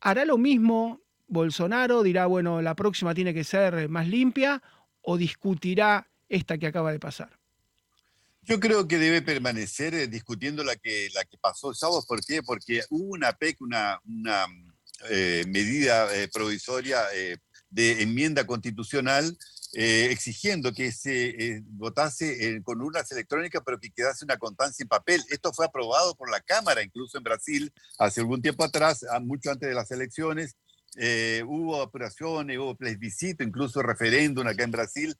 ¿hará 0.00 0.24
lo 0.24 0.38
mismo 0.38 1.00
Bolsonaro? 1.26 2.02
¿Dirá, 2.02 2.26
bueno, 2.26 2.62
la 2.62 2.74
próxima 2.74 3.14
tiene 3.14 3.34
que 3.34 3.44
ser 3.44 3.88
más 3.88 4.08
limpia? 4.08 4.62
¿O 5.02 5.16
discutirá 5.16 6.08
esta 6.28 6.58
que 6.58 6.66
acaba 6.66 6.92
de 6.92 6.98
pasar? 6.98 7.38
Yo 8.48 8.58
creo 8.58 8.88
que 8.88 8.96
debe 8.98 9.20
permanecer 9.20 9.94
eh, 9.94 10.06
discutiendo 10.06 10.64
la 10.64 10.74
que, 10.76 11.08
la 11.12 11.24
que 11.24 11.36
pasó 11.36 11.74
sábado. 11.74 12.02
¿Por 12.08 12.24
qué? 12.24 12.42
Porque 12.42 12.82
hubo 12.88 13.12
una 13.12 13.32
PEC, 13.34 13.60
una, 13.60 14.00
una 14.06 14.46
eh, 15.10 15.44
medida 15.46 16.12
eh, 16.16 16.28
provisoria 16.32 17.04
de 17.70 18.02
enmienda 18.02 18.46
constitucional 18.46 19.36
eh, 19.74 20.08
exigiendo 20.10 20.72
que 20.72 20.90
se 20.92 21.28
eh, 21.28 21.62
votase 21.62 22.62
con 22.64 22.80
urnas 22.80 23.12
electrónicas, 23.12 23.62
pero 23.64 23.78
que 23.78 23.90
quedase 23.90 24.24
una 24.24 24.38
constancia 24.38 24.82
en 24.82 24.88
papel. 24.88 25.22
Esto 25.28 25.52
fue 25.52 25.66
aprobado 25.66 26.14
por 26.14 26.30
la 26.30 26.40
Cámara, 26.40 26.82
incluso 26.82 27.18
en 27.18 27.24
Brasil, 27.24 27.70
hace 27.98 28.20
algún 28.22 28.40
tiempo 28.40 28.64
atrás, 28.64 29.04
mucho 29.20 29.50
antes 29.50 29.68
de 29.68 29.74
las 29.74 29.90
elecciones. 29.90 30.56
Eh, 30.96 31.42
hubo 31.46 31.82
operaciones, 31.82 32.56
hubo 32.56 32.74
plebiscito, 32.76 33.44
incluso 33.44 33.82
referéndum 33.82 34.46
acá 34.46 34.64
en 34.64 34.70
Brasil, 34.70 35.14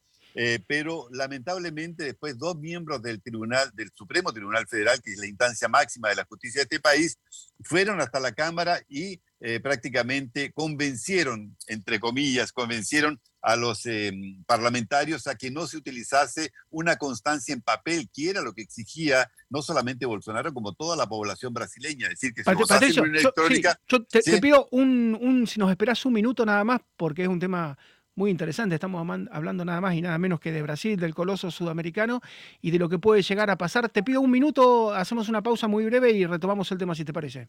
pero 0.67 1.09
lamentablemente 1.11 2.05
después 2.05 2.39
dos 2.39 2.57
miembros 2.57 3.03
del 3.03 3.21
Tribunal, 3.21 3.71
del 3.75 3.91
Supremo 3.95 4.33
Tribunal 4.33 4.69
Federal, 4.69 5.03
que 5.03 5.13
es 5.13 5.19
la 5.19 5.27
instancia 5.27 5.69
máxima 5.69 6.11
de 6.11 6.17
la 6.17 6.25
justicia 6.25 6.61
de 6.61 6.65
este 6.65 6.81
país, 6.81 7.19
fueron 7.63 8.01
hasta 8.01 8.21
la 8.21 8.33
Cámara 8.33 8.81
y 8.89 9.21
prácticamente 9.63 10.53
convencieron, 10.53 11.57
entre 11.67 11.99
comillas, 11.99 12.53
convencieron 12.53 13.21
a 13.43 13.57
los 13.57 13.87
eh, 13.87 14.13
parlamentarios 14.47 15.27
a 15.27 15.37
que 15.37 15.51
no 15.51 15.67
se 15.67 15.77
utilizase 15.77 16.53
una 16.71 16.97
constancia 16.97 17.53
en 17.53 17.63
papel, 17.63 18.09
que 18.13 18.31
era 18.31 18.43
lo 18.43 18.53
que 18.53 18.63
exigía 18.63 19.31
no 19.49 19.63
solamente 19.63 20.07
Bolsonaro, 20.07 20.53
como 20.53 20.75
toda 20.75 20.97
la 20.97 21.07
población 21.07 21.55
brasileña. 21.55 22.07
Es 22.07 22.21
decir, 22.21 22.35
que 22.35 22.43
se 22.43 22.55
Patricio, 22.55 23.03
una 23.03 23.19
electrónica. 23.19 23.79
Yo, 23.89 24.05
te, 24.05 24.21
pido 24.41 24.69
un, 24.73 25.47
si 25.47 25.59
nos 25.59 25.71
esperas 25.71 26.05
un 26.05 26.15
minuto 26.15 26.45
nada 26.45 26.65
más, 26.65 26.81
porque 26.97 27.23
es 27.23 27.29
un 27.29 27.39
tema 27.39 27.79
muy 28.19 28.33
interesante. 28.33 28.75
Estamos 28.75 29.01
hablando 29.31 29.65
nada 29.65 29.81
más 29.81 29.95
y 29.95 30.03
nada 30.03 30.19
menos 30.19 30.41
que 30.41 30.51
de 30.51 30.61
Brasil, 30.61 30.99
del 30.99 31.15
coloso 31.15 31.53
sudamericano 31.53 32.21
y 32.61 32.73
de 32.73 32.79
lo 32.79 32.89
que 32.89 32.99
puede 32.99 33.23
llegar 33.23 33.49
a 33.49 33.57
pasar. 33.57 33.89
Te 33.89 34.03
pido 34.03 34.21
un 34.21 34.31
minuto, 34.31 34.93
hacemos 34.93 35.29
una 35.29 35.41
pausa 35.41 35.69
muy 35.69 35.85
breve 35.85 36.11
y 36.11 36.27
retomamos 36.27 36.71
el 36.73 36.79
tema, 36.79 36.97
si 36.97 37.05
te 37.05 37.13
parece. 37.13 37.49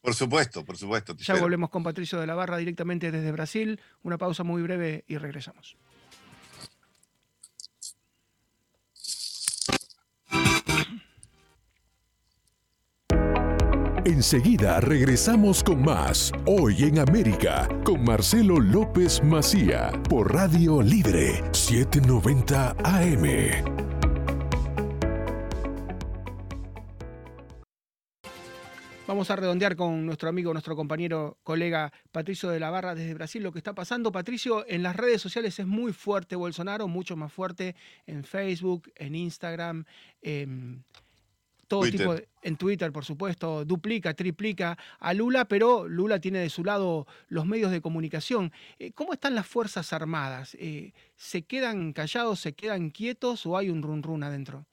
Por 0.00 0.14
supuesto, 0.14 0.64
por 0.64 0.78
supuesto. 0.78 1.14
Ya 1.16 1.34
volvemos 1.34 1.70
con 1.70 1.82
Patricio 1.82 2.20
de 2.20 2.26
la 2.26 2.34
Barra 2.34 2.56
directamente 2.56 3.10
desde 3.10 3.32
Brasil. 3.32 3.80
Una 4.02 4.16
pausa 4.16 4.44
muy 4.44 4.62
breve 4.62 5.04
y 5.08 5.18
regresamos. 5.18 5.76
Enseguida 14.06 14.80
regresamos 14.80 15.62
con 15.62 15.82
más 15.82 16.32
Hoy 16.46 16.84
en 16.84 17.00
América 17.00 17.68
con 17.84 18.02
Marcelo 18.02 18.58
López 18.58 19.22
Macía 19.22 19.92
por 20.08 20.32
Radio 20.32 20.80
Libre 20.80 21.42
790 21.52 22.76
AM. 22.82 23.24
Vamos 29.06 29.30
a 29.30 29.36
redondear 29.36 29.76
con 29.76 30.06
nuestro 30.06 30.30
amigo, 30.30 30.54
nuestro 30.54 30.74
compañero, 30.74 31.36
colega 31.42 31.92
Patricio 32.10 32.48
de 32.48 32.60
la 32.60 32.70
Barra 32.70 32.94
desde 32.94 33.12
Brasil 33.12 33.42
lo 33.42 33.52
que 33.52 33.58
está 33.58 33.74
pasando. 33.74 34.10
Patricio, 34.12 34.64
en 34.66 34.82
las 34.82 34.96
redes 34.96 35.20
sociales 35.20 35.58
es 35.58 35.66
muy 35.66 35.92
fuerte 35.92 36.36
Bolsonaro, 36.36 36.88
mucho 36.88 37.16
más 37.16 37.30
fuerte 37.30 37.76
en 38.06 38.24
Facebook, 38.24 38.90
en 38.94 39.14
Instagram, 39.14 39.84
en 40.22 40.84
todo 41.70 41.82
tipo 41.82 42.16
en 42.42 42.56
Twitter, 42.56 42.90
por 42.90 43.04
supuesto, 43.04 43.64
duplica, 43.64 44.12
triplica 44.12 44.76
a 44.98 45.14
Lula, 45.14 45.44
pero 45.44 45.86
Lula 45.86 46.18
tiene 46.18 46.40
de 46.40 46.50
su 46.50 46.64
lado 46.64 47.06
los 47.28 47.46
medios 47.46 47.70
de 47.70 47.80
comunicación. 47.80 48.52
Eh, 48.80 48.90
¿Cómo 48.90 49.12
están 49.12 49.36
las 49.36 49.46
Fuerzas 49.46 49.92
Armadas? 49.92 50.56
Eh, 50.58 50.92
¿Se 51.14 51.42
quedan 51.42 51.92
callados, 51.92 52.40
se 52.40 52.54
quedan 52.54 52.90
quietos 52.90 53.46
o 53.46 53.56
hay 53.56 53.70
un 53.70 53.82
run 53.82 54.02
run 54.02 54.24
adentro? 54.24 54.66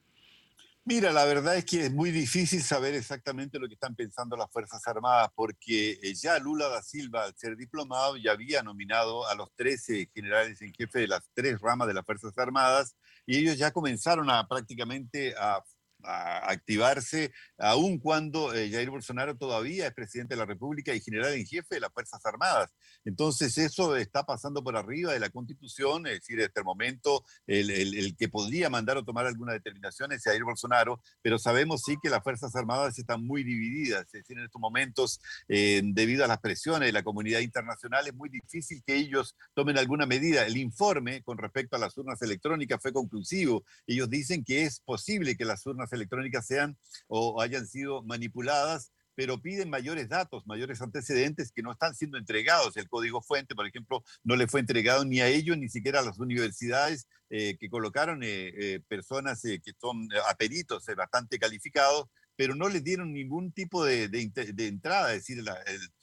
Mira, 0.86 1.12
la 1.12 1.26
verdad 1.26 1.56
es 1.56 1.66
que 1.66 1.86
es 1.86 1.94
muy 1.94 2.10
difícil 2.10 2.64
saber 2.64 2.96
exactamente 2.96 3.60
lo 3.60 3.68
que 3.68 3.76
están 3.76 3.94
pensando 3.94 4.36
las 4.36 4.50
Fuerzas 4.50 4.82
Armadas, 4.88 5.30
porque 5.36 6.00
eh, 6.02 6.16
ya 6.16 6.40
Lula 6.40 6.68
da 6.68 6.82
Silva, 6.82 7.26
al 7.26 7.36
ser 7.36 7.58
diplomado, 7.58 8.18
ya 8.18 8.32
había 8.32 8.64
nominado 8.64 9.28
a 9.28 9.36
los 9.36 9.54
13 9.56 10.10
generales 10.16 10.60
en 10.64 10.74
jefe 10.74 11.00
de 11.02 11.08
las 11.10 11.30
tres 11.36 11.62
ramas 11.62 11.90
de 11.90 11.94
las 11.94 12.06
Fuerzas 12.06 12.36
Armadas, 12.40 12.96
y 13.28 13.38
ellos 13.38 13.56
ya 13.58 13.70
comenzaron 13.70 14.32
a 14.32 14.48
prácticamente 14.48 15.36
a 15.38 15.62
a 16.08 16.50
activarse, 16.50 17.32
aun 17.58 18.00
cuando 18.00 18.54
eh, 18.54 18.70
Jair 18.72 18.90
Bolsonaro 18.90 19.36
todavía 19.36 19.88
es 19.88 19.94
presidente 19.94 20.36
de 20.36 20.40
la 20.40 20.46
República 20.46 20.94
y 20.94 21.02
general 21.02 21.34
en 21.34 21.46
jefe 21.46 21.76
de 21.76 21.82
las 21.82 21.92
Fuerzas 21.92 22.26
Armadas. 22.26 22.72
Entonces 23.04 23.58
eso 23.58 23.96
está 23.96 24.24
pasando 24.24 24.64
por 24.64 24.78
arriba 24.78 25.14
de 25.14 25.20
la 25.20 25.30
Constitución, 25.30 26.08
es 26.08 26.14
decir, 26.14 26.42
hasta 26.42 26.62
el 26.62 26.66
momento 26.66 27.26
el, 27.46 27.70
el, 27.70 28.16
que 28.16 28.30
podría 28.30 28.70
mandar 28.70 28.98
o 28.98 29.04
tomar 29.04 29.26
alguna 29.26 29.54
determinación 29.54 30.12
es 30.12 30.24
Jair 30.24 30.44
Bolsonaro, 30.44 31.02
pero 31.22 31.38
sabemos 31.38 31.82
sí 31.86 31.98
que 32.02 32.10
las 32.10 32.24
Fuerzas 32.24 32.56
Armadas 32.56 32.98
están 32.98 33.26
muy 33.26 33.44
divididas, 33.44 34.06
es 34.06 34.12
decir, 34.14 34.38
en 34.38 34.46
estos 34.46 34.62
momentos, 34.62 35.20
eh, 35.48 35.82
debido 35.84 36.24
a 36.24 36.28
las 36.28 36.40
presiones 36.40 36.88
de 36.88 36.94
la 36.94 37.04
comunidad 37.04 37.42
internacional, 37.42 38.08
es 38.08 38.14
muy 38.14 38.30
difícil 38.30 38.82
que 38.86 38.96
ellos 38.96 39.36
tomen 39.54 39.78
alguna 39.78 40.06
medida. 40.06 40.46
El 40.46 40.58
informe 40.58 41.22
con 41.24 41.38
respecto 41.38 41.76
a 41.76 41.80
las 41.80 41.98
urnas 41.98 42.22
electrónicas 42.22 42.82
fue 42.82 42.94
conclusivo. 42.94 43.66
Ellos 43.86 44.10
dicen 44.10 44.44
que 44.44 44.64
es 44.64 44.80
posible 44.80 45.36
que 45.36 45.46
las 45.46 45.66
urnas 45.66 45.92
electrónicas 45.92 45.97
sean 46.42 46.78
o 47.08 47.42
hayan 47.42 47.66
sido 47.68 48.04
manipuladas, 48.04 48.92
pero 49.16 49.42
piden 49.42 49.70
mayores 49.72 50.10
datos, 50.10 50.46
mayores 50.46 50.80
antecedentes 50.80 51.52
que 51.52 51.64
no 51.64 51.72
están 51.72 51.96
siendo 51.96 52.20
entregados. 52.20 52.78
El 52.78 52.88
código 52.88 53.22
fuente, 53.22 53.56
por 53.56 53.66
ejemplo, 53.66 54.04
no 54.24 54.36
le 54.36 54.48
fue 54.48 54.60
entregado 54.60 55.06
ni 55.06 55.22
a 55.22 55.28
ellos, 55.28 55.58
ni 55.58 55.70
siquiera 55.70 56.02
a 56.02 56.04
las 56.04 56.20
universidades 56.20 57.08
eh, 57.30 57.58
que 57.60 57.68
colocaron 57.70 58.22
eh, 58.22 58.54
eh, 58.56 58.80
personas 58.88 59.42
que 59.42 59.74
son 59.82 60.08
aperitos 60.30 60.86
bastante 60.96 61.40
calificados, 61.40 62.06
pero 62.38 62.56
no 62.56 62.70
les 62.70 62.84
dieron 62.84 63.12
ningún 63.12 63.52
tipo 63.52 63.84
de, 63.84 64.10
entrada, 64.58 65.14
es 65.14 65.26
decir, 65.26 65.44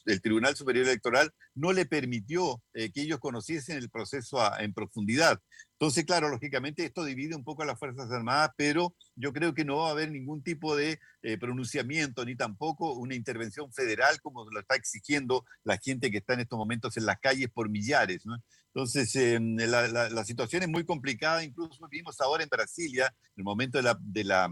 el, 0.04 0.20
Tribunal 0.20 0.54
Superior 0.56 0.86
Electoral 0.86 1.32
no 1.54 1.72
le 1.72 1.86
permitió 1.86 2.60
que 2.74 2.90
ellos 2.96 3.20
conociesen 3.20 3.78
el 3.78 3.88
proceso 3.88 4.38
en 4.58 4.74
profundidad. 4.74 5.40
Entonces, 5.78 6.04
claro, 6.04 6.28
lógicamente 6.28 6.84
esto 6.84 7.04
divide 7.04 7.36
un 7.36 7.44
poco 7.44 7.62
a 7.62 7.66
las 7.66 7.78
Fuerzas 7.78 8.10
Armadas, 8.10 8.50
pero 8.56 8.94
yo 9.16 9.32
creo 9.32 9.54
que 9.54 9.64
no 9.64 9.78
va 9.78 9.88
a 9.88 9.92
haber 9.92 10.10
ningún 10.10 10.42
tipo 10.42 10.76
de 10.76 10.98
pronunciamiento 11.40 12.24
ni 12.24 12.36
tampoco 12.36 12.94
una 12.94 13.14
intervención 13.14 13.72
federal 13.72 14.20
como 14.20 14.50
lo 14.50 14.60
está 14.60 14.74
exigiendo 14.74 15.44
la 15.62 15.78
gente 15.78 16.10
que 16.10 16.18
está 16.18 16.34
en 16.34 16.40
estos 16.40 16.58
momentos 16.58 16.96
en 16.96 17.06
las 17.06 17.18
calles 17.20 17.48
por 17.48 17.70
millares. 17.70 18.24
Entonces, 18.74 19.14
em, 19.14 19.56
la, 19.56 20.24
situación 20.24 20.64
es 20.64 20.68
muy 20.68 20.84
complicada, 20.84 21.44
incluso 21.44 21.86
vimos 21.88 22.20
ahora 22.20 22.42
en 22.42 22.48
Brasilia, 22.48 23.06
en 23.06 23.32
el 23.36 23.44
momento 23.44 23.78
de 23.78 23.84
la, 23.84 23.96
de 24.00 24.24
la 24.24 24.50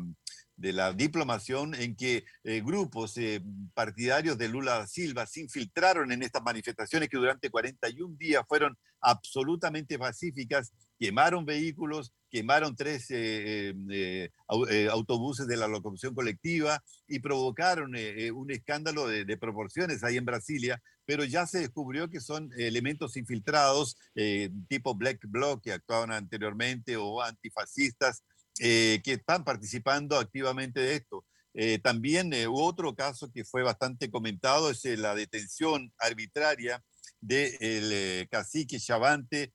de 0.57 0.73
la 0.73 0.93
diplomación 0.93 1.75
en 1.75 1.97
que 1.97 2.25
eh, 2.45 2.61
grupos 2.61 3.17
eh, 3.17 3.43
partidarios 3.75 4.39
de 4.39 4.49
Lula 4.49 4.87
Silva 4.87 5.27
se 5.27 5.41
infiltraron 5.41 6.13
en 6.13 6.23
estas 6.23 6.43
manifestaciones 6.43 7.09
que 7.09 7.17
durante 7.17 7.51
41 7.51 8.17
días 8.17 8.45
fueron 8.47 8.77
absolutamente 9.01 9.99
pacíficas, 9.99 10.73
quemaron 10.99 11.45
vehículos, 11.45 12.13
quemaron 12.31 12.77
tres 12.77 13.07
eh, 13.11 14.31
autobuses 14.91 15.49
de 15.49 15.57
la 15.57 15.67
locomoción 15.67 16.15
colectiva 16.15 16.81
y 17.09 17.19
provocaron 17.19 17.95
un 18.35 18.51
escándalo 18.53 19.09
de, 19.09 19.25
de, 19.25 19.37
proporciones 19.37 20.05
ahí 20.05 20.17
en 20.17 20.25
Brasilia, 20.25 20.81
pero 21.05 21.25
ya 21.25 21.47
se 21.47 21.59
descubrió 21.59 22.09
que 22.09 22.21
son 22.21 22.51
elementos 22.57 23.17
infiltrados 23.17 23.97
tipo 24.69 24.95
Black 24.95 25.19
Bloc 25.25 25.65
que 25.65 25.73
actuaban 25.73 26.13
anteriormente 26.13 26.97
o 26.97 27.21
antifascistas 27.21 28.23
eh, 28.61 29.01
que 29.03 29.15
están 29.15 29.45
participando 29.45 30.19
activamente 30.19 30.81
de 30.81 30.95
esto. 30.97 31.25
Eh, 31.55 31.79
también 31.79 32.33
eh, 32.33 32.47
otro 32.49 32.95
caso 32.95 33.31
que 33.33 33.45
fue 33.45 33.63
bastante 33.63 34.11
comentado 34.11 34.71
es 34.71 34.85
la 34.99 35.15
detención 35.15 35.93
arbitraria 35.99 36.83
del 37.21 38.29
cacique 38.29 38.81
chavante 38.81 39.53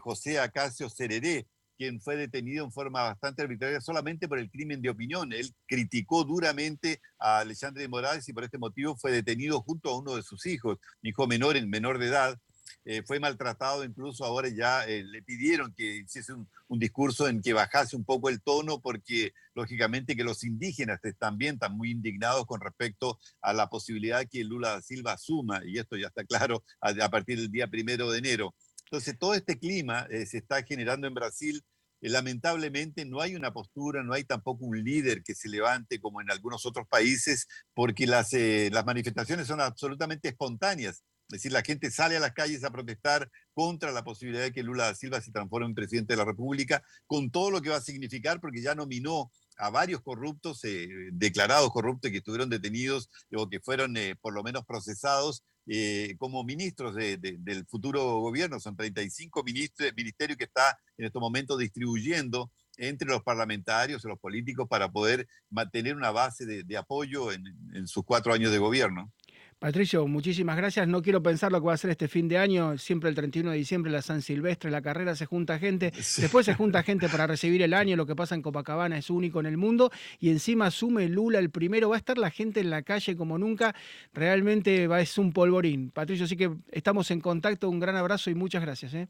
José 0.00 0.40
Acacio 0.40 0.88
Cereré, 0.88 1.46
quien 1.76 2.00
fue 2.00 2.16
detenido 2.16 2.64
en 2.64 2.72
forma 2.72 3.02
bastante 3.02 3.42
arbitraria 3.42 3.80
solamente 3.82 4.26
por 4.26 4.38
el 4.38 4.50
crimen 4.50 4.80
de 4.80 4.88
opinión. 4.88 5.32
Él 5.32 5.54
criticó 5.66 6.24
duramente 6.24 7.00
a 7.18 7.40
Alexandre 7.40 7.82
de 7.82 7.88
Morales 7.88 8.26
y 8.28 8.32
por 8.32 8.44
este 8.44 8.58
motivo 8.58 8.96
fue 8.96 9.12
detenido 9.12 9.60
junto 9.60 9.90
a 9.90 9.98
uno 9.98 10.16
de 10.16 10.22
sus 10.22 10.46
hijos, 10.46 10.78
hijo 11.02 11.26
menor, 11.26 11.58
en 11.58 11.68
menor 11.68 11.98
de 11.98 12.06
edad, 12.06 12.38
eh, 12.84 13.02
fue 13.04 13.20
maltratado, 13.20 13.84
incluso 13.84 14.24
ahora 14.24 14.48
ya 14.48 14.84
eh, 14.84 15.04
le 15.04 15.22
pidieron 15.22 15.72
que 15.74 15.98
hiciese 15.98 16.32
un, 16.32 16.48
discurso 16.78 17.28
en 17.28 17.42
que 17.42 17.52
bajase 17.52 17.96
un 17.96 18.04
poco 18.04 18.28
el 18.28 18.40
tono, 18.40 18.80
porque 18.80 19.32
lógicamente 19.54 20.16
que 20.16 20.24
los 20.24 20.44
indígenas 20.44 21.00
también 21.18 21.54
están 21.54 21.76
muy 21.76 21.90
indignados 21.90 22.46
con 22.46 22.60
respecto 22.60 23.18
a 23.42 23.52
la 23.52 23.68
posibilidad 23.68 24.26
que 24.26 24.44
Lula 24.44 24.70
da 24.70 24.82
Silva 24.82 25.12
asuma, 25.12 25.60
y 25.64 25.78
esto 25.78 25.96
ya 25.96 26.06
está 26.06 26.24
claro 26.24 26.64
a, 26.80 27.08
partir 27.10 27.38
del 27.38 27.50
día 27.50 27.66
primero 27.68 28.10
de 28.10 28.18
enero. 28.18 28.54
Entonces, 28.84 29.18
todo 29.18 29.34
este 29.34 29.58
clima 29.58 30.06
eh, 30.10 30.26
se 30.26 30.38
está 30.38 30.62
generando 30.62 31.06
en 31.06 31.14
Brasil. 31.14 31.62
lamentablemente 32.00 33.04
no 33.04 33.20
hay 33.20 33.36
una 33.36 33.52
postura, 33.52 34.02
no 34.02 34.14
hay 34.14 34.24
tampoco 34.24 34.64
un 34.64 34.82
líder 34.82 35.22
que 35.22 35.34
se 35.34 35.48
levante 35.48 36.00
como 36.00 36.20
en 36.22 36.30
algunos 36.30 36.64
otros 36.64 36.86
países, 36.88 37.46
porque 37.74 38.06
las, 38.06 38.32
las 38.32 38.86
manifestaciones 38.86 39.46
son 39.46 39.60
absolutamente 39.60 40.28
espontáneas. 40.28 41.04
Es 41.30 41.42
decir, 41.42 41.52
la 41.52 41.62
gente 41.62 41.90
sale 41.92 42.16
a 42.16 42.20
las 42.20 42.32
calles 42.32 42.64
a 42.64 42.70
protestar 42.70 43.30
contra 43.54 43.92
la 43.92 44.02
posibilidad 44.02 44.42
de 44.42 44.52
que 44.52 44.64
Lula 44.64 44.86
da 44.86 44.94
Silva 44.96 45.20
se 45.20 45.30
transforme 45.30 45.66
en 45.66 45.74
presidente 45.74 46.14
de 46.14 46.16
la 46.16 46.24
República, 46.24 46.82
con 47.06 47.30
todo 47.30 47.52
lo 47.52 47.62
que 47.62 47.70
va 47.70 47.76
a 47.76 47.80
significar, 47.80 48.40
porque 48.40 48.60
ya 48.60 48.74
nominó 48.74 49.30
a 49.56 49.70
varios 49.70 50.00
corruptos, 50.00 50.62
declarados 51.12 51.70
corruptos 51.70 52.10
que 52.10 52.16
estuvieron 52.16 52.48
detenidos 52.48 53.10
o 53.32 53.48
que 53.48 53.60
fueron 53.60 53.94
por 54.20 54.32
lo 54.32 54.42
menos 54.42 54.64
procesados 54.64 55.44
como 56.18 56.42
ministros 56.42 56.96
del 56.96 57.66
futuro 57.66 58.18
gobierno. 58.18 58.58
Son 58.58 58.74
35 58.74 59.44
ministerios 59.44 60.36
que 60.36 60.44
está 60.44 60.78
en 60.96 61.04
estos 61.04 61.20
momentos 61.20 61.58
distribuyendo 61.58 62.50
entre 62.80 63.08
los 63.08 63.22
parlamentarios 63.22 64.04
y 64.04 64.08
los 64.08 64.18
políticos 64.18 64.66
para 64.68 64.90
poder 64.90 65.28
mantener 65.50 65.94
una 65.94 66.10
base 66.10 66.46
de, 66.46 66.76
apoyo 66.76 67.30
en, 67.30 67.86
sus 67.86 68.04
cuatro 68.04 68.32
años 68.32 68.50
de 68.50 68.58
gobierno. 68.58 69.12
Patricio, 69.60 70.06
muchísimas 70.06 70.56
gracias. 70.56 70.88
No 70.88 71.02
quiero 71.02 71.22
pensar 71.22 71.52
lo 71.52 71.60
que 71.60 71.66
va 71.66 71.74
a 71.74 71.76
ser 71.76 71.90
este 71.90 72.08
fin 72.08 72.28
de 72.28 72.38
año. 72.38 72.78
Siempre 72.78 73.10
el 73.10 73.14
31 73.14 73.50
de 73.50 73.58
diciembre, 73.58 73.92
la 73.92 74.00
San 74.00 74.22
Silvestre, 74.22 74.70
la 74.70 74.80
carrera, 74.80 75.14
se 75.14 75.26
junta 75.26 75.58
gente. 75.58 75.92
Después 76.16 76.46
se 76.46 76.54
junta 76.54 76.82
gente 76.82 77.10
para 77.10 77.26
recibir 77.26 77.60
el 77.60 77.74
año. 77.74 77.94
Lo 77.94 78.06
que 78.06 78.16
pasa 78.16 78.34
en 78.34 78.40
Copacabana 78.40 78.96
es 78.96 79.10
único 79.10 79.38
en 79.38 79.44
el 79.44 79.58
mundo. 79.58 79.92
Y 80.18 80.30
encima 80.30 80.68
asume 80.68 81.10
Lula 81.10 81.38
el 81.38 81.50
primero. 81.50 81.90
Va 81.90 81.96
a 81.96 81.98
estar 81.98 82.16
la 82.16 82.30
gente 82.30 82.60
en 82.60 82.70
la 82.70 82.80
calle 82.80 83.18
como 83.18 83.36
nunca. 83.36 83.74
Realmente 84.14 84.86
va, 84.86 85.02
es 85.02 85.18
un 85.18 85.30
polvorín. 85.30 85.90
Patricio, 85.90 86.24
así 86.24 86.38
que 86.38 86.50
estamos 86.72 87.10
en 87.10 87.20
contacto. 87.20 87.68
Un 87.68 87.80
gran 87.80 87.96
abrazo 87.96 88.30
y 88.30 88.34
muchas 88.34 88.62
gracias. 88.62 88.94
¿eh? 88.94 89.08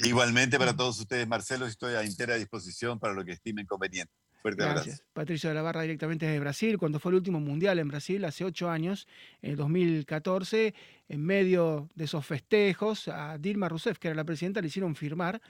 Igualmente 0.00 0.58
para 0.58 0.74
todos 0.74 0.98
ustedes, 0.98 1.28
Marcelo, 1.28 1.66
estoy 1.66 1.94
a 1.94 2.02
entera 2.02 2.34
disposición 2.34 2.98
para 2.98 3.14
lo 3.14 3.24
que 3.24 3.30
estimen 3.30 3.64
conveniente. 3.64 4.12
Fuerte 4.44 4.62
Gracias. 4.62 4.96
abrazo. 4.96 5.04
Patricio 5.14 5.48
de 5.48 5.54
la 5.54 5.62
Barra 5.62 5.80
directamente 5.80 6.26
desde 6.26 6.38
Brasil, 6.38 6.76
cuando 6.76 7.00
fue 7.00 7.12
el 7.12 7.16
último 7.16 7.40
mundial 7.40 7.78
en 7.78 7.88
Brasil, 7.88 8.22
hace 8.26 8.44
ocho 8.44 8.68
años, 8.68 9.08
en 9.40 9.56
2014, 9.56 10.74
en 11.08 11.24
medio 11.24 11.88
de 11.94 12.04
esos 12.04 12.26
festejos, 12.26 13.08
a 13.08 13.38
Dilma 13.38 13.70
Rousseff, 13.70 13.98
que 13.98 14.08
era 14.08 14.14
la 14.14 14.24
presidenta, 14.24 14.60
le 14.60 14.66
hicieron 14.66 14.96
firmar 14.96 15.40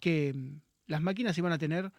que 0.00 0.32
mm, 0.34 0.60
las 0.88 1.00
máquinas 1.00 1.38
iban 1.38 1.52
a 1.52 1.58
tener 1.58 1.92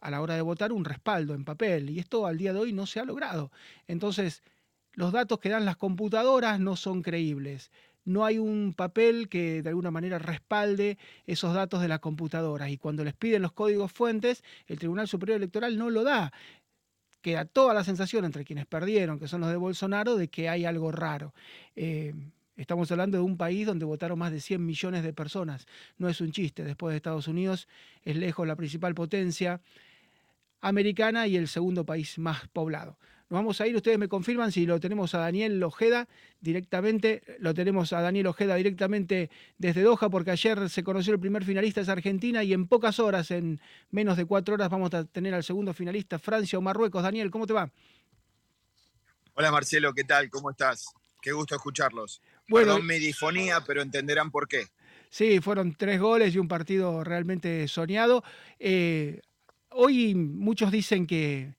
a 0.00 0.10
la 0.12 0.22
hora 0.22 0.36
de 0.36 0.42
votar 0.42 0.70
un 0.70 0.84
respaldo 0.84 1.34
en 1.34 1.44
papel, 1.44 1.90
y 1.90 1.98
esto 1.98 2.24
al 2.24 2.38
día 2.38 2.52
de 2.52 2.60
hoy 2.60 2.72
no 2.72 2.86
se 2.86 3.00
ha 3.00 3.04
logrado. 3.04 3.50
Entonces, 3.88 4.44
los 4.92 5.10
datos 5.10 5.40
que 5.40 5.48
dan 5.48 5.64
las 5.64 5.76
computadoras 5.76 6.60
no 6.60 6.76
son 6.76 7.02
creíbles 7.02 7.72
no 8.06 8.24
hay 8.24 8.38
un 8.38 8.72
papel 8.72 9.28
que 9.28 9.62
de 9.62 9.68
alguna 9.68 9.90
manera 9.90 10.18
respalde 10.18 10.96
esos 11.26 11.52
datos 11.52 11.82
de 11.82 11.88
las 11.88 11.98
computadoras 11.98 12.70
y 12.70 12.78
cuando 12.78 13.04
les 13.04 13.14
piden 13.14 13.42
los 13.42 13.52
códigos 13.52 13.92
fuentes, 13.92 14.42
el 14.68 14.78
Tribunal 14.78 15.08
Superior 15.08 15.36
Electoral 15.36 15.76
no 15.76 15.90
lo 15.90 16.04
da. 16.04 16.32
Queda 17.20 17.44
toda 17.44 17.74
la 17.74 17.82
sensación 17.82 18.24
entre 18.24 18.44
quienes 18.44 18.64
perdieron, 18.66 19.18
que 19.18 19.26
son 19.26 19.40
los 19.40 19.50
de 19.50 19.56
Bolsonaro, 19.56 20.16
de 20.16 20.28
que 20.28 20.48
hay 20.48 20.64
algo 20.64 20.92
raro. 20.92 21.34
Eh, 21.74 22.14
estamos 22.56 22.90
hablando 22.92 23.18
de 23.18 23.24
un 23.24 23.36
país 23.36 23.66
donde 23.66 23.84
votaron 23.84 24.20
más 24.20 24.30
de 24.30 24.40
100 24.40 24.64
millones 24.64 25.02
de 25.02 25.12
personas. 25.12 25.66
No 25.98 26.08
es 26.08 26.20
un 26.20 26.30
chiste. 26.30 26.62
Después 26.62 26.92
de 26.92 26.98
Estados 26.98 27.26
Unidos 27.26 27.66
es 28.04 28.16
lejos 28.16 28.46
la 28.46 28.54
principal 28.54 28.94
potencia 28.94 29.60
americana 30.60 31.26
y 31.26 31.36
el 31.36 31.48
segundo 31.48 31.84
país 31.84 32.18
más 32.18 32.46
poblado. 32.48 32.96
Nos 33.28 33.38
vamos 33.38 33.60
a 33.60 33.66
ir, 33.66 33.74
ustedes 33.74 33.98
me 33.98 34.06
confirman 34.06 34.52
si 34.52 34.66
lo 34.66 34.78
tenemos 34.78 35.12
a 35.16 35.18
Daniel 35.18 35.60
Ojeda 35.64 36.06
directamente, 36.40 37.24
lo 37.40 37.54
tenemos 37.54 37.92
a 37.92 38.00
Daniel 38.00 38.28
Ojeda 38.28 38.54
directamente 38.54 39.30
desde 39.58 39.82
Doha, 39.82 40.08
porque 40.08 40.30
ayer 40.30 40.70
se 40.70 40.84
conoció 40.84 41.12
el 41.12 41.18
primer 41.18 41.44
finalista, 41.44 41.80
es 41.80 41.88
Argentina, 41.88 42.44
y 42.44 42.52
en 42.52 42.68
pocas 42.68 43.00
horas, 43.00 43.32
en 43.32 43.60
menos 43.90 44.16
de 44.16 44.26
cuatro 44.26 44.54
horas, 44.54 44.70
vamos 44.70 44.94
a 44.94 45.04
tener 45.04 45.34
al 45.34 45.42
segundo 45.42 45.74
finalista, 45.74 46.20
Francia 46.20 46.56
o 46.56 46.62
Marruecos. 46.62 47.02
Daniel, 47.02 47.32
¿cómo 47.32 47.48
te 47.48 47.52
va? 47.52 47.68
Hola 49.34 49.50
Marcelo, 49.50 49.92
¿qué 49.92 50.04
tal? 50.04 50.30
¿Cómo 50.30 50.50
estás? 50.50 50.86
Qué 51.20 51.32
gusto 51.32 51.56
escucharlos. 51.56 52.22
Bueno, 52.46 52.74
Perdón 52.74 52.86
mi 52.86 53.00
difonía, 53.00 53.60
pero 53.66 53.82
entenderán 53.82 54.30
por 54.30 54.46
qué. 54.46 54.68
Sí, 55.10 55.40
fueron 55.40 55.74
tres 55.74 56.00
goles 56.00 56.32
y 56.32 56.38
un 56.38 56.46
partido 56.46 57.02
realmente 57.02 57.66
soñado. 57.66 58.22
Eh, 58.60 59.20
hoy 59.70 60.14
muchos 60.14 60.70
dicen 60.70 61.08
que 61.08 61.56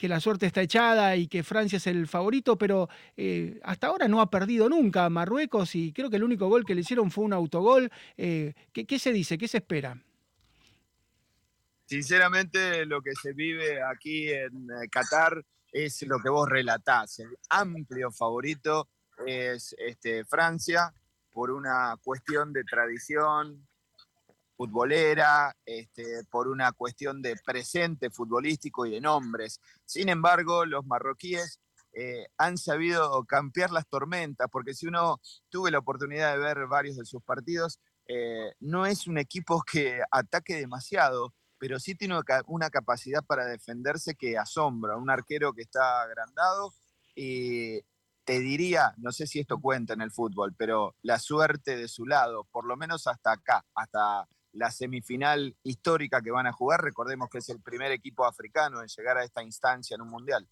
que 0.00 0.08
la 0.08 0.18
suerte 0.18 0.46
está 0.46 0.62
echada 0.62 1.14
y 1.14 1.28
que 1.28 1.42
Francia 1.42 1.76
es 1.76 1.86
el 1.86 2.08
favorito, 2.08 2.56
pero 2.56 2.88
eh, 3.18 3.60
hasta 3.62 3.88
ahora 3.88 4.08
no 4.08 4.22
ha 4.22 4.30
perdido 4.30 4.66
nunca 4.66 5.10
Marruecos 5.10 5.74
y 5.74 5.92
creo 5.92 6.08
que 6.08 6.16
el 6.16 6.24
único 6.24 6.48
gol 6.48 6.64
que 6.64 6.74
le 6.74 6.80
hicieron 6.80 7.10
fue 7.10 7.24
un 7.24 7.34
autogol. 7.34 7.92
Eh, 8.16 8.54
¿qué, 8.72 8.98
se 8.98 9.12
dice? 9.12 9.36
¿Qué 9.36 9.46
se 9.46 9.58
espera? 9.58 10.02
Sinceramente, 11.84 12.86
lo 12.86 13.02
que 13.02 13.12
se 13.14 13.34
vive 13.34 13.82
aquí 13.82 14.30
en 14.30 14.70
eh, 14.70 14.88
Qatar 14.90 15.44
es 15.70 16.00
lo 16.06 16.18
que 16.18 16.30
vos 16.30 16.48
relatás. 16.48 17.18
El 17.18 17.36
amplio 17.50 18.10
favorito 18.10 18.88
es 19.26 19.76
este, 19.76 20.24
Francia 20.24 20.94
por 21.30 21.50
una 21.50 21.94
cuestión 22.02 22.54
de 22.54 22.64
tradición, 22.64 23.68
futbolera, 24.60 25.56
este, 25.64 26.22
por 26.30 26.46
una 26.46 26.70
cuestión 26.72 27.22
de 27.22 27.34
presente 27.46 28.10
futbolístico 28.10 28.84
y 28.84 28.90
de 28.90 29.00
nombres. 29.00 29.58
Sin 29.86 30.10
embargo, 30.10 30.66
los 30.66 30.84
marroquíes 30.84 31.58
eh, 31.94 32.26
han 32.36 32.58
sabido 32.58 33.24
campear 33.24 33.70
las 33.70 33.88
tormentas, 33.88 34.48
porque 34.52 34.74
si 34.74 34.86
uno 34.86 35.18
tuve 35.48 35.70
la 35.70 35.78
oportunidad 35.78 36.32
de 36.32 36.40
ver 36.40 36.66
varios 36.66 36.98
de 36.98 37.06
sus 37.06 37.22
partidos, 37.22 37.80
eh, 38.06 38.52
no 38.60 38.84
es 38.84 39.06
un 39.06 39.16
equipo 39.16 39.62
que 39.62 40.02
ataque 40.10 40.56
demasiado, 40.56 41.32
pero 41.56 41.80
sí 41.80 41.94
tiene 41.94 42.20
una 42.46 42.68
capacidad 42.68 43.24
para 43.24 43.46
defenderse 43.46 44.14
que 44.14 44.36
asombra. 44.36 44.98
Un 44.98 45.08
arquero 45.08 45.54
que 45.54 45.62
está 45.62 46.02
agrandado 46.02 46.74
y 47.14 47.80
te 48.26 48.40
diría, 48.40 48.92
no 48.98 49.10
sé 49.10 49.26
si 49.26 49.40
esto 49.40 49.58
cuenta 49.58 49.94
en 49.94 50.02
el 50.02 50.10
fútbol, 50.10 50.54
pero 50.54 50.96
la 51.00 51.18
suerte 51.18 51.76
de 51.76 51.88
su 51.88 52.04
lado, 52.04 52.44
por 52.52 52.66
lo 52.66 52.76
menos 52.76 53.06
hasta 53.06 53.32
acá, 53.32 53.64
hasta 53.74 54.28
la 54.52 54.70
semifinal 54.70 55.56
histórica 55.62 56.20
que 56.20 56.30
van 56.30 56.46
a 56.46 56.52
jugar. 56.52 56.82
Recordemos 56.82 57.28
que 57.30 57.38
es 57.38 57.48
el 57.48 57.60
primer 57.60 57.92
equipo 57.92 58.24
africano 58.24 58.80
en 58.80 58.88
llegar 58.88 59.16
a 59.18 59.24
esta 59.24 59.42
instancia 59.42 59.94
en 59.94 60.02
un 60.02 60.08
mundial. 60.08 60.46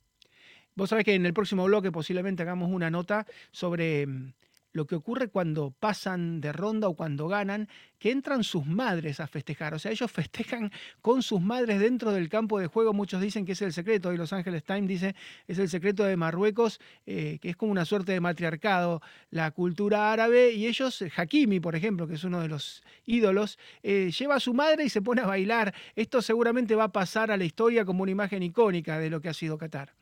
Vos 0.74 0.90
sabés 0.90 1.04
que 1.04 1.14
en 1.14 1.26
el 1.26 1.34
próximo 1.34 1.64
bloque 1.64 1.90
posiblemente 1.90 2.42
hagamos 2.42 2.70
una 2.70 2.90
nota 2.90 3.26
sobre 3.50 4.06
mm, 4.06 4.32
lo 4.78 4.86
que 4.86 4.94
ocurre 4.94 5.26
cuando 5.26 5.72
pasan 5.72 6.40
de 6.40 6.52
ronda 6.52 6.88
o 6.88 6.94
cuando 6.94 7.26
ganan, 7.26 7.68
que 7.98 8.12
entran 8.12 8.44
sus 8.44 8.64
madres 8.64 9.18
a 9.18 9.26
festejar. 9.26 9.74
O 9.74 9.78
sea, 9.80 9.90
ellos 9.90 10.10
festejan 10.20 10.70
con 11.02 11.22
sus 11.22 11.40
madres 11.40 11.80
dentro 11.80 12.12
del 12.12 12.28
campo 12.28 12.60
de 12.60 12.68
juego. 12.68 12.92
Muchos 12.92 13.20
dicen 13.20 13.44
que 13.44 13.52
es 13.52 13.62
el 13.62 13.72
secreto, 13.72 14.12
y 14.12 14.16
Los 14.16 14.32
Ángeles 14.32 14.62
Times 14.62 14.86
dice 14.86 15.16
es 15.48 15.58
el 15.58 15.68
secreto 15.68 16.04
de 16.04 16.16
Marruecos, 16.16 16.80
eh, 17.06 17.38
que 17.42 17.50
es 17.50 17.56
como 17.56 17.72
una 17.72 17.84
suerte 17.84 18.12
de 18.12 18.20
matriarcado, 18.20 19.02
la 19.30 19.50
cultura 19.50 20.12
árabe. 20.12 20.52
Y 20.52 20.68
ellos, 20.68 21.02
Hakimi, 21.16 21.58
por 21.58 21.74
ejemplo, 21.74 22.06
que 22.06 22.14
es 22.14 22.22
uno 22.22 22.40
de 22.40 22.46
los 22.46 22.84
ídolos, 23.04 23.58
eh, 23.82 24.12
lleva 24.16 24.36
a 24.36 24.40
su 24.40 24.54
madre 24.54 24.84
y 24.84 24.90
se 24.90 25.02
pone 25.02 25.22
a 25.22 25.26
bailar. 25.26 25.74
Esto 25.96 26.22
seguramente 26.22 26.76
va 26.76 26.84
a 26.84 26.92
pasar 26.92 27.32
a 27.32 27.36
la 27.36 27.44
historia 27.44 27.84
como 27.84 28.04
una 28.04 28.12
imagen 28.12 28.44
icónica 28.44 29.00
de 29.00 29.10
lo 29.10 29.20
que 29.20 29.28
ha 29.28 29.34
sido 29.34 29.58
Qatar. 29.58 29.92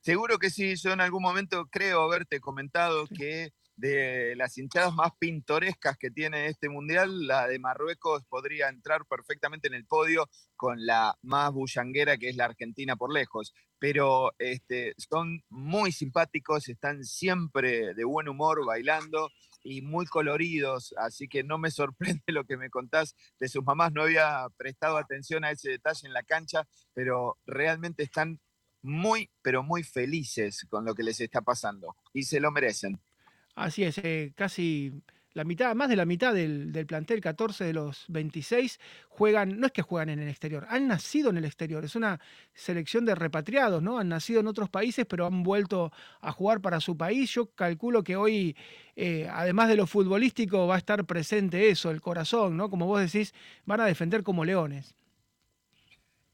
Seguro 0.00 0.38
que 0.38 0.50
sí, 0.50 0.76
yo 0.76 0.92
en 0.92 1.00
algún 1.00 1.22
momento 1.22 1.66
creo 1.70 2.02
haberte 2.02 2.40
comentado 2.40 3.06
que 3.06 3.50
de 3.78 4.34
las 4.36 4.58
hinchadas 4.58 4.92
más 4.92 5.12
pintorescas 5.18 5.96
que 5.96 6.10
tiene 6.10 6.46
este 6.46 6.68
mundial, 6.68 7.26
la 7.26 7.46
de 7.46 7.60
Marruecos 7.60 8.24
podría 8.28 8.68
entrar 8.68 9.06
perfectamente 9.06 9.68
en 9.68 9.74
el 9.74 9.86
podio 9.86 10.28
con 10.56 10.84
la 10.84 11.16
más 11.22 11.52
bullanguera 11.52 12.18
que 12.18 12.28
es 12.28 12.36
la 12.36 12.46
Argentina 12.46 12.96
por 12.96 13.12
lejos. 13.12 13.54
Pero 13.78 14.32
este, 14.38 14.94
son 14.96 15.44
muy 15.48 15.92
simpáticos, 15.92 16.68
están 16.68 17.04
siempre 17.04 17.94
de 17.94 18.04
buen 18.04 18.28
humor 18.28 18.66
bailando 18.66 19.30
y 19.62 19.82
muy 19.82 20.06
coloridos, 20.06 20.92
así 20.98 21.28
que 21.28 21.44
no 21.44 21.58
me 21.58 21.70
sorprende 21.70 22.22
lo 22.26 22.44
que 22.44 22.56
me 22.56 22.70
contás 22.70 23.14
de 23.38 23.48
sus 23.48 23.64
mamás. 23.64 23.92
No 23.92 24.02
había 24.02 24.48
prestado 24.56 24.96
atención 24.96 25.44
a 25.44 25.52
ese 25.52 25.70
detalle 25.70 26.08
en 26.08 26.14
la 26.14 26.24
cancha, 26.24 26.66
pero 26.94 27.38
realmente 27.46 28.02
están 28.02 28.40
muy, 28.82 29.30
pero 29.42 29.62
muy 29.62 29.82
felices 29.82 30.66
con 30.68 30.84
lo 30.84 30.94
que 30.94 31.02
les 31.02 31.20
está 31.20 31.40
pasando 31.40 31.96
y 32.12 32.22
se 32.24 32.40
lo 32.40 32.50
merecen. 32.50 33.00
Así 33.54 33.82
es, 33.82 33.98
eh, 33.98 34.32
casi 34.36 34.92
la 35.38 35.44
mitad, 35.44 35.74
más 35.76 35.88
de 35.88 35.96
la 35.96 36.04
mitad 36.04 36.34
del, 36.34 36.72
plantel, 36.86 37.20
14 37.20 37.64
de 37.64 37.72
los 37.72 38.06
26, 38.08 38.80
juegan, 39.08 39.60
no 39.60 39.66
es 39.66 39.72
que 39.72 39.82
juegan 39.82 40.08
en 40.08 40.18
el 40.18 40.28
exterior, 40.28 40.66
han 40.68 40.88
nacido 40.88 41.30
en 41.30 41.36
el 41.36 41.44
exterior, 41.44 41.84
es 41.84 41.94
una 41.94 42.18
selección 42.54 43.04
de 43.04 43.14
repatriados, 43.14 43.80
¿no? 43.80 43.98
Han 43.98 44.08
nacido 44.08 44.40
en 44.40 44.48
otros 44.48 44.68
países, 44.68 45.06
pero 45.06 45.26
han 45.26 45.44
vuelto 45.44 45.92
a 46.20 46.32
jugar 46.32 46.60
para 46.60 46.80
su 46.80 46.96
país. 46.96 47.30
Yo 47.30 47.50
calculo 47.54 48.02
que 48.02 48.16
hoy, 48.16 48.56
eh, 48.96 49.28
además 49.30 49.68
de 49.68 49.76
lo 49.76 49.86
futbolístico, 49.86 50.66
va 50.66 50.74
a 50.74 50.78
estar 50.78 51.04
presente 51.04 51.68
eso, 51.68 51.90
el 51.90 52.00
corazón, 52.00 52.56
¿no? 52.56 52.68
Como 52.68 52.86
vos 52.86 53.00
decís, 53.00 53.32
van 53.64 53.80
a 53.80 53.86
defender 53.86 54.24
como 54.24 54.44
leones. 54.44 54.96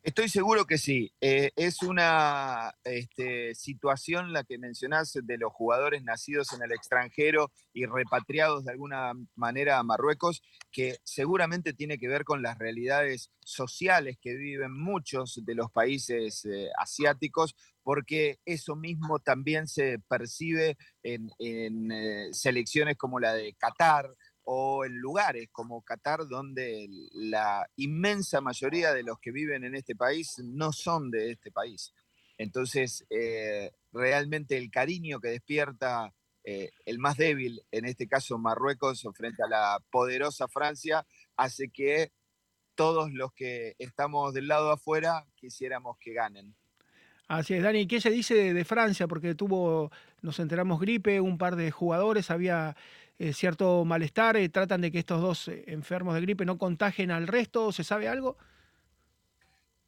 Estoy 0.04 0.28
seguro 0.28 0.66
que 0.66 0.76
sí. 0.76 1.14
Eh, 1.22 1.50
es 1.56 1.82
una 1.82 2.74
este, 2.84 3.54
situación 3.54 4.34
la 4.34 4.44
que 4.44 4.58
mencionás 4.58 5.14
de 5.14 5.38
los 5.38 5.50
jugadores 5.50 6.04
nacidos 6.04 6.52
en 6.52 6.62
el 6.62 6.72
extranjero 6.72 7.50
y 7.72 7.86
repatriados 7.86 8.66
de 8.66 8.72
alguna 8.72 9.14
manera 9.34 9.78
a 9.78 9.82
Marruecos, 9.82 10.42
que 10.70 10.98
seguramente 11.04 11.72
tiene 11.72 11.98
que 11.98 12.08
ver 12.08 12.24
con 12.24 12.42
las 12.42 12.58
realidades 12.58 13.30
sociales 13.40 14.18
que 14.20 14.34
viven 14.34 14.74
muchos 14.78 15.40
de 15.42 15.54
los 15.54 15.70
países 15.70 16.44
eh, 16.44 16.68
asiáticos, 16.78 17.56
porque 17.82 18.40
eso 18.44 18.76
mismo 18.76 19.20
también 19.20 19.66
se 19.66 20.00
percibe 20.00 20.76
en, 21.02 21.30
eh, 21.38 22.28
selecciones 22.32 22.98
como 22.98 23.20
la 23.20 23.32
de 23.32 23.54
Qatar, 23.54 24.10
o 24.44 24.84
en 24.84 24.98
lugares 24.98 25.48
como 25.50 25.82
Qatar, 25.82 26.26
donde 26.28 26.86
la 27.12 27.68
inmensa 27.76 28.40
mayoría 28.40 28.92
de 28.92 29.02
los 29.02 29.18
que 29.18 29.32
viven 29.32 29.64
en 29.64 29.74
este 29.74 29.96
país 29.96 30.38
no 30.44 30.72
son 30.72 31.10
de 31.10 31.32
este 31.32 31.50
país. 31.50 31.92
Entonces, 32.36 33.04
eh, 33.10 33.72
realmente 33.92 34.56
el 34.56 34.70
cariño 34.70 35.20
que 35.20 35.28
despierta 35.28 36.12
eh, 36.44 36.70
el 36.84 36.98
más 36.98 37.16
débil, 37.16 37.62
en 37.70 37.86
este 37.86 38.06
caso 38.06 38.38
Marruecos, 38.38 39.06
frente 39.14 39.42
a 39.42 39.48
la 39.48 39.78
poderosa 39.90 40.46
Francia, 40.46 41.06
hace 41.36 41.70
que 41.70 42.12
todos 42.74 43.12
los 43.12 43.32
que 43.32 43.74
estamos 43.78 44.34
del 44.34 44.48
lado 44.48 44.70
afuera 44.70 45.26
quisiéramos 45.36 45.96
que 45.98 46.12
ganen. 46.12 46.54
Así 47.28 47.54
es, 47.54 47.62
Dani. 47.62 47.86
¿Qué 47.86 48.00
se 48.00 48.10
dice 48.10 48.52
de, 48.52 48.64
Francia? 48.64 49.08
Porque 49.08 49.34
tuvo, 49.34 49.90
nos 50.20 50.38
enteramos, 50.40 50.78
gripe, 50.78 51.20
un 51.20 51.38
par 51.38 51.56
de 51.56 51.70
jugadores, 51.70 52.30
había 52.30 52.76
eh, 53.18 53.32
cierto 53.32 53.84
malestar. 53.84 54.36
Eh, 54.36 54.48
¿Tratan 54.48 54.80
de 54.80 54.90
que 54.90 54.98
estos 54.98 55.20
dos 55.20 55.48
eh, 55.48 55.64
enfermos 55.68 56.14
de 56.14 56.20
gripe 56.20 56.44
no 56.44 56.58
contagien 56.58 57.10
al 57.10 57.26
resto? 57.26 57.72
¿Se 57.72 57.84
sabe 57.84 58.08
algo? 58.08 58.36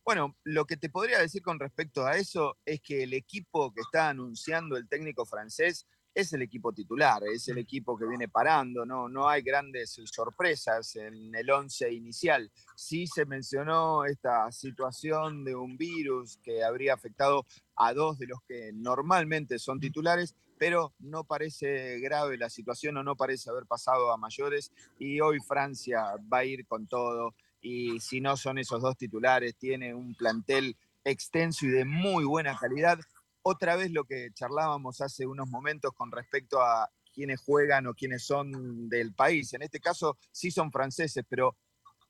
Bueno, 0.04 0.36
lo 0.44 0.66
que 0.66 0.76
te 0.76 0.88
podría 0.88 1.18
decir 1.18 1.42
con 1.42 1.58
respecto 1.58 2.06
a 2.06 2.16
eso 2.16 2.58
es 2.64 2.80
que 2.80 3.02
el 3.02 3.12
equipo 3.12 3.72
que 3.74 3.80
está 3.80 4.08
anunciando 4.08 4.76
el 4.76 4.88
técnico 4.88 5.26
francés 5.26 5.86
es 6.16 6.32
el 6.32 6.40
equipo 6.40 6.72
titular, 6.72 7.22
es 7.24 7.46
el 7.48 7.58
equipo 7.58 7.98
que 7.98 8.06
viene 8.06 8.26
parando, 8.26 8.86
no, 8.86 9.06
no 9.06 9.28
hay 9.28 9.42
grandes 9.42 10.00
sorpresas 10.04 10.96
en 10.96 11.34
el 11.34 11.50
once 11.50 11.92
inicial. 11.92 12.50
Sí 12.74 13.06
se 13.06 13.26
mencionó 13.26 14.06
esta 14.06 14.50
situación 14.50 15.44
de 15.44 15.54
un 15.54 15.76
virus 15.76 16.38
que 16.42 16.64
habría 16.64 16.94
afectado 16.94 17.44
a 17.74 17.92
dos 17.92 18.18
de 18.18 18.28
los 18.28 18.38
que 18.48 18.70
normalmente 18.72 19.58
son 19.58 19.78
titulares, 19.78 20.34
pero 20.59 20.95
no 20.99 21.25
parece 21.25 21.99
grave 22.01 22.37
la 22.37 22.51
situación 22.51 22.97
o 22.97 23.03
no 23.03 23.16
parece 23.16 23.51
haber 23.51 23.66
pasado 23.66 24.12
a 24.12 24.16
mayores 24.16 24.73
y 24.99 25.21
hoy 25.21 25.38
Francia 25.40 26.05
va 26.33 26.38
a 26.38 26.45
ir 26.45 26.66
con 26.66 26.87
todo 26.87 27.35
y 27.61 28.01
si 28.01 28.21
no 28.21 28.37
son 28.37 28.59
esos 28.59 28.81
dos 28.81 28.97
titulares, 28.97 29.57
tiene 29.57 29.95
un 29.95 30.14
plantel 30.14 30.77
extenso 31.05 31.66
y 31.66 31.71
de 31.71 31.85
muy 31.85 32.25
buena 32.25 32.57
calidad 32.57 32.99
otra 33.42 33.77
vez 33.77 33.92
lo 33.92 34.05
que 34.05 34.31
charlábamos 34.35 35.01
hace 35.01 35.27
unos 35.27 35.49
momentos 35.49 35.92
con 35.92 36.11
respecto 36.11 36.61
a 36.61 36.90
quiénes 37.14 37.40
juegan 37.40 37.87
o 37.87 37.95
quiénes 37.95 38.25
son 38.25 38.88
del 38.88 39.14
país. 39.14 39.53
En 39.55 39.62
este 39.62 39.81
caso 39.81 40.19
sí 40.33 40.51
son 40.51 40.73
franceses, 40.73 41.25
pero 41.29 41.57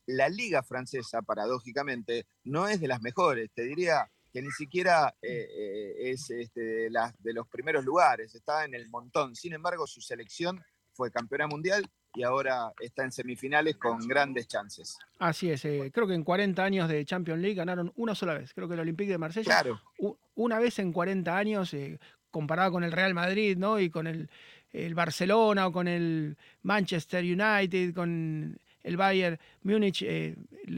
la 0.06 0.28
liga 0.28 0.62
francesa, 0.62 1.22
paradójicamente, 1.22 2.26
no 2.44 2.68
es 2.68 2.80
de 2.80 2.88
las 2.88 3.02
mejores. 3.02 3.50
Te 3.54 3.64
diría 3.64 4.10
que 4.36 4.42
ni 4.42 4.50
siquiera 4.50 5.14
eh, 5.22 5.48
eh, 5.50 6.10
es 6.10 6.28
este, 6.28 6.60
de, 6.60 6.90
las, 6.90 7.14
de 7.22 7.32
los 7.32 7.48
primeros 7.48 7.82
lugares, 7.82 8.34
está 8.34 8.66
en 8.66 8.74
el 8.74 8.86
montón. 8.90 9.34
Sin 9.34 9.54
embargo, 9.54 9.86
su 9.86 10.02
selección 10.02 10.62
fue 10.92 11.10
campeona 11.10 11.46
mundial 11.46 11.88
y 12.12 12.22
ahora 12.22 12.70
está 12.78 13.04
en 13.04 13.12
semifinales 13.12 13.78
con 13.78 14.06
grandes 14.06 14.46
chances. 14.46 14.98
Así 15.18 15.50
es, 15.50 15.64
eh, 15.64 15.90
creo 15.90 16.06
que 16.06 16.12
en 16.12 16.22
40 16.22 16.62
años 16.62 16.86
de 16.86 17.02
Champions 17.06 17.40
League 17.40 17.54
ganaron 17.54 17.90
una 17.96 18.14
sola 18.14 18.34
vez, 18.34 18.52
creo 18.52 18.68
que 18.68 18.74
el 18.74 18.80
Olympique 18.80 19.12
de 19.12 19.16
Marsella. 19.16 19.46
Claro. 19.46 19.80
Una 20.34 20.58
vez 20.58 20.78
en 20.80 20.92
40 20.92 21.34
años, 21.34 21.72
eh, 21.72 21.98
comparado 22.30 22.72
con 22.72 22.84
el 22.84 22.92
Real 22.92 23.14
Madrid, 23.14 23.56
¿no? 23.56 23.80
Y 23.80 23.88
con 23.88 24.06
el, 24.06 24.28
el 24.70 24.94
Barcelona 24.94 25.66
o 25.68 25.72
con 25.72 25.88
el 25.88 26.36
Manchester 26.60 27.24
United, 27.24 27.94
con 27.94 28.60
el 28.86 28.96
Bayern 28.96 29.38
Múnich 29.62 30.02
eh, 30.02 30.36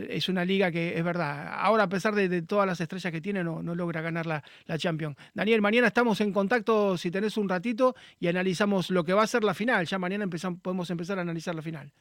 es 0.09 0.29
una 0.31 0.45
liga 0.45 0.73
que 0.73 0.97
es 0.97 1.05
verdad. 1.05 1.53
Ahora, 1.53 1.85
a 1.85 1.89
pesar 1.89 2.15
de, 2.15 2.43
todas 2.43 2.67
las 2.67 2.81
estrellas 2.81 3.13
que 3.13 3.21
tiene, 3.21 3.45
no, 3.45 3.63
logra 3.63 4.01
ganar 4.01 4.27
la, 4.27 4.43
la, 4.65 4.79
Champions. 4.79 5.17
Daniel, 5.35 5.61
mañana 5.61 5.89
estamos 5.89 6.21
en 6.23 6.33
contacto, 6.33 6.97
si 6.97 7.11
tenés 7.11 7.37
un 7.37 7.49
ratito, 7.49 7.95
y 8.19 8.29
analizamos 8.29 8.91
lo 8.91 9.05
que 9.05 9.13
va 9.13 9.25
a 9.25 9.27
ser 9.27 9.45
la 9.45 9.53
final. 9.53 9.87
Ya 9.87 9.99
mañana 9.99 10.27
podemos 10.63 10.89
empezar 10.89 11.19
a 11.19 11.23
analizar 11.23 11.55
la 11.55 11.63
final. 11.63 11.93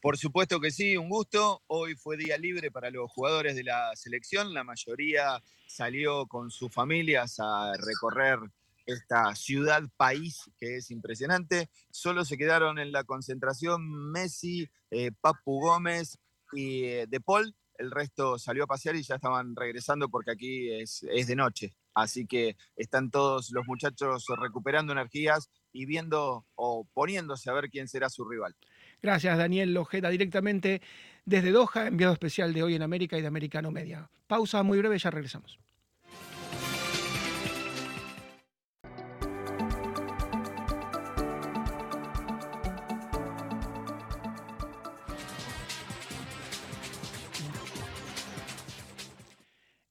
Por 0.00 0.16
supuesto 0.16 0.60
que 0.60 0.70
sí, 0.70 0.96
un 0.96 1.08
gusto. 1.08 1.62
Hoy 1.66 1.96
fue 1.96 2.16
día 2.16 2.38
libre 2.38 2.70
para 2.70 2.90
los 2.90 3.10
jugadores 3.10 3.56
de 3.56 3.64
la 3.64 3.94
selección. 3.96 4.54
La 4.54 4.62
mayoría 4.62 5.42
salió 5.66 6.26
con 6.26 6.50
sus 6.50 6.72
familias 6.72 7.38
a 7.40 7.72
recorrer 7.76 8.38
esta 8.86 9.34
ciudad 9.34 9.82
país 9.96 10.50
que 10.58 10.76
es 10.76 10.90
impresionante. 10.90 11.68
Solo 11.90 12.24
se 12.24 12.36
quedaron 12.36 12.78
en 12.78 12.92
la 12.92 13.04
concentración 13.04 14.10
Messi, 14.10 14.68
eh, 14.90 15.10
Papu 15.20 15.60
Gómez 15.60 16.18
y 16.52 16.84
eh, 16.84 17.06
De 17.08 17.20
Paul. 17.20 17.54
El 17.78 17.90
resto 17.90 18.38
salió 18.38 18.64
a 18.64 18.66
pasear 18.66 18.96
y 18.96 19.02
ya 19.02 19.14
estaban 19.14 19.56
regresando 19.56 20.10
porque 20.10 20.32
aquí 20.32 20.70
es, 20.70 21.02
es 21.10 21.26
de 21.26 21.36
noche. 21.36 21.74
Así 21.94 22.26
que 22.26 22.56
están 22.76 23.10
todos 23.10 23.50
los 23.52 23.66
muchachos 23.66 24.26
recuperando 24.38 24.92
energías 24.92 25.50
y 25.72 25.86
viendo 25.86 26.46
o 26.54 26.86
poniéndose 26.92 27.50
a 27.50 27.54
ver 27.54 27.70
quién 27.70 27.88
será 27.88 28.08
su 28.10 28.28
rival. 28.28 28.54
Gracias, 29.02 29.38
Daniel 29.38 29.72
Lojeda, 29.72 30.10
directamente 30.10 30.82
desde 31.24 31.52
Doha, 31.52 31.86
enviado 31.86 32.12
especial 32.12 32.52
de 32.52 32.62
Hoy 32.62 32.74
en 32.74 32.82
América 32.82 33.16
y 33.16 33.22
de 33.22 33.28
Americano 33.28 33.70
Media. 33.70 34.10
Pausa 34.26 34.62
muy 34.62 34.78
breve, 34.78 34.98
ya 34.98 35.10
regresamos. 35.10 35.58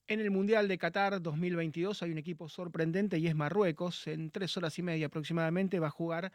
En 0.09 0.19
el 0.19 0.31
Mundial 0.31 0.67
de 0.67 0.79
Qatar 0.79 1.21
2022 1.21 2.01
hay 2.01 2.09
un 2.11 2.17
equipo 2.17 2.49
sorprendente 2.49 3.19
y 3.19 3.27
es 3.27 3.35
Marruecos. 3.35 4.07
En 4.07 4.31
tres 4.31 4.57
horas 4.57 4.79
y 4.79 4.81
media 4.81 5.05
aproximadamente 5.05 5.79
va 5.79 5.89
a 5.89 5.91
jugar 5.91 6.31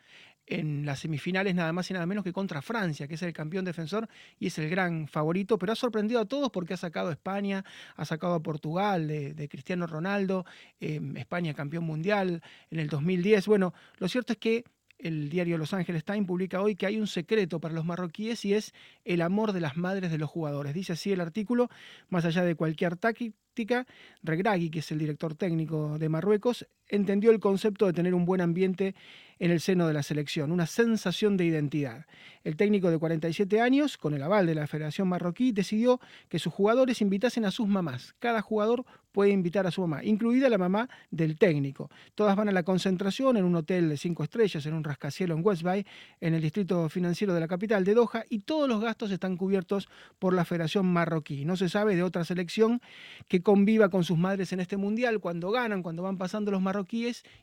en 0.47 0.87
las 0.87 1.01
semifinales 1.01 1.57
nada 1.57 1.73
más 1.73 1.91
y 1.91 1.93
nada 1.93 2.07
menos 2.07 2.23
que 2.23 2.33
contra 2.33 2.63
Francia, 2.63 3.09
que 3.09 3.15
es 3.15 3.23
el 3.23 3.33
campeón 3.33 3.65
defensor 3.65 4.09
y 4.39 4.47
es 4.47 4.59
el 4.59 4.71
gran 4.71 5.09
favorito, 5.09 5.59
pero 5.59 5.73
ha 5.73 5.75
sorprendido 5.75 6.21
a 6.21 6.25
todos 6.25 6.53
porque 6.53 6.75
ha 6.75 6.77
sacado 6.77 7.09
a 7.09 7.13
España, 7.15 7.65
ha 7.97 8.05
sacado 8.05 8.35
a 8.35 8.43
Portugal 8.45 9.09
de, 9.09 9.49
Cristiano 9.49 9.89
Ronaldo, 9.89 10.47
em, 10.79 11.17
España 11.17 11.53
campeón 11.53 11.83
mundial 11.83 12.45
en 12.71 12.79
el 12.79 12.87
2010. 12.87 13.49
Bueno, 13.49 13.75
lo 13.99 14.07
cierto 14.07 14.35
es 14.35 14.39
que 14.39 14.65
el 15.05 15.29
diario 15.29 15.59
Los 15.59 15.75
Angeles 15.75 16.03
Times 16.05 16.27
publica 16.27 16.63
hoy 16.63 16.75
que 16.75 16.87
hay 16.87 16.99
un 16.99 17.07
secreto 17.07 17.61
para 17.61 17.75
los 17.75 17.85
marroquíes 17.85 18.45
y 18.47 18.55
es 18.55 18.73
el 19.05 19.21
amor 19.21 19.53
de 19.53 19.61
las 19.61 19.77
madres 19.77 20.11
de 20.11 20.17
los 20.19 20.31
jugadores. 20.31 20.73
Dice 20.73 20.95
así 20.95 21.13
el 21.13 21.21
artículo, 21.21 21.69
más 22.09 22.25
allá 22.25 22.43
de 22.43 22.55
cualquier 22.55 22.97
táctica, 22.97 23.87
Regragui, 24.23 24.71
que 24.71 24.79
es 24.79 24.91
el 24.91 24.99
director 24.99 25.35
técnico 25.35 25.99
de 25.99 26.09
Marruecos, 26.09 26.67
entendió 26.95 27.31
el 27.31 27.41
concepto 27.41 27.87
de 27.87 27.93
tener 27.93 28.15
un 28.15 28.25
buen 28.25 28.41
ambiente 28.41 28.95
en 29.39 29.51
el 29.51 29.61
seno 29.61 29.87
de 29.87 29.95
la 29.95 30.03
selección, 30.03 30.53
una 30.53 30.67
sensación 30.67 31.37
de 31.37 31.45
identidad. 31.45 32.07
El 32.45 32.57
técnico 32.57 32.91
de 32.91 32.99
47 32.99 33.61
años, 33.61 33.97
con 33.97 34.15
el 34.15 34.23
aval 34.23 34.47
de 34.47 34.55
la 34.55 34.67
Federación 34.67 35.09
Marroquí, 35.09 35.53
decidió 35.53 36.01
que 36.29 36.39
sus 36.39 36.53
jugadores 36.53 37.01
invitasen 37.01 37.45
a 37.45 37.51
sus 37.51 37.67
mamás. 37.67 38.15
Cada 38.19 38.43
jugador 38.43 38.85
puede 39.13 39.31
invitar 39.31 39.67
a 39.67 39.71
su 39.71 39.81
mamá, 39.81 40.03
incluida 40.05 40.49
la 40.49 40.59
mamá 40.59 40.89
del 41.11 41.37
técnico. 41.37 41.89
Todas 42.17 42.35
van 42.37 42.49
a 42.49 42.53
la 42.53 42.65
concentración 42.65 43.37
en 43.37 43.45
un 43.45 43.55
hotel 43.55 43.89
de 43.89 43.97
cinco 43.97 44.25
estrellas, 44.25 44.67
en 44.67 44.75
un 44.75 44.83
rascacielos 44.83 45.39
en 45.39 45.47
West 45.47 45.63
Bay, 45.63 45.87
en 46.21 46.35
el 46.35 46.43
distrito 46.43 46.89
financiero 46.89 47.33
de 47.33 47.41
la 47.41 47.47
capital 47.47 47.85
de 47.85 47.95
Doha, 47.95 48.25
y 48.29 48.41
todos 48.41 48.69
los 48.69 48.81
gastos 48.81 49.13
están 49.13 49.37
cubiertos 49.37 49.89
por 50.19 50.35
la 50.35 50.45
Federación 50.45 50.87
Marroquí. 50.87 51.45
No 51.45 51.57
se 51.57 51.69
sabe 51.69 51.95
de 51.95 52.03
otra 52.03 52.25
selección 52.25 52.81
que 53.29 53.41
conviva 53.41 53.89
con 53.89 54.03
sus 54.03 54.19
madres 54.19 54.53
en 54.53 54.59
este 54.59 54.77
mundial. 54.77 55.21
Cuando 55.21 55.53
ganan, 55.53 55.83
cuando 55.83 56.03
van 56.03 56.19
pasando 56.19 56.51
los 56.51 56.61
marroquíes, 56.61 56.84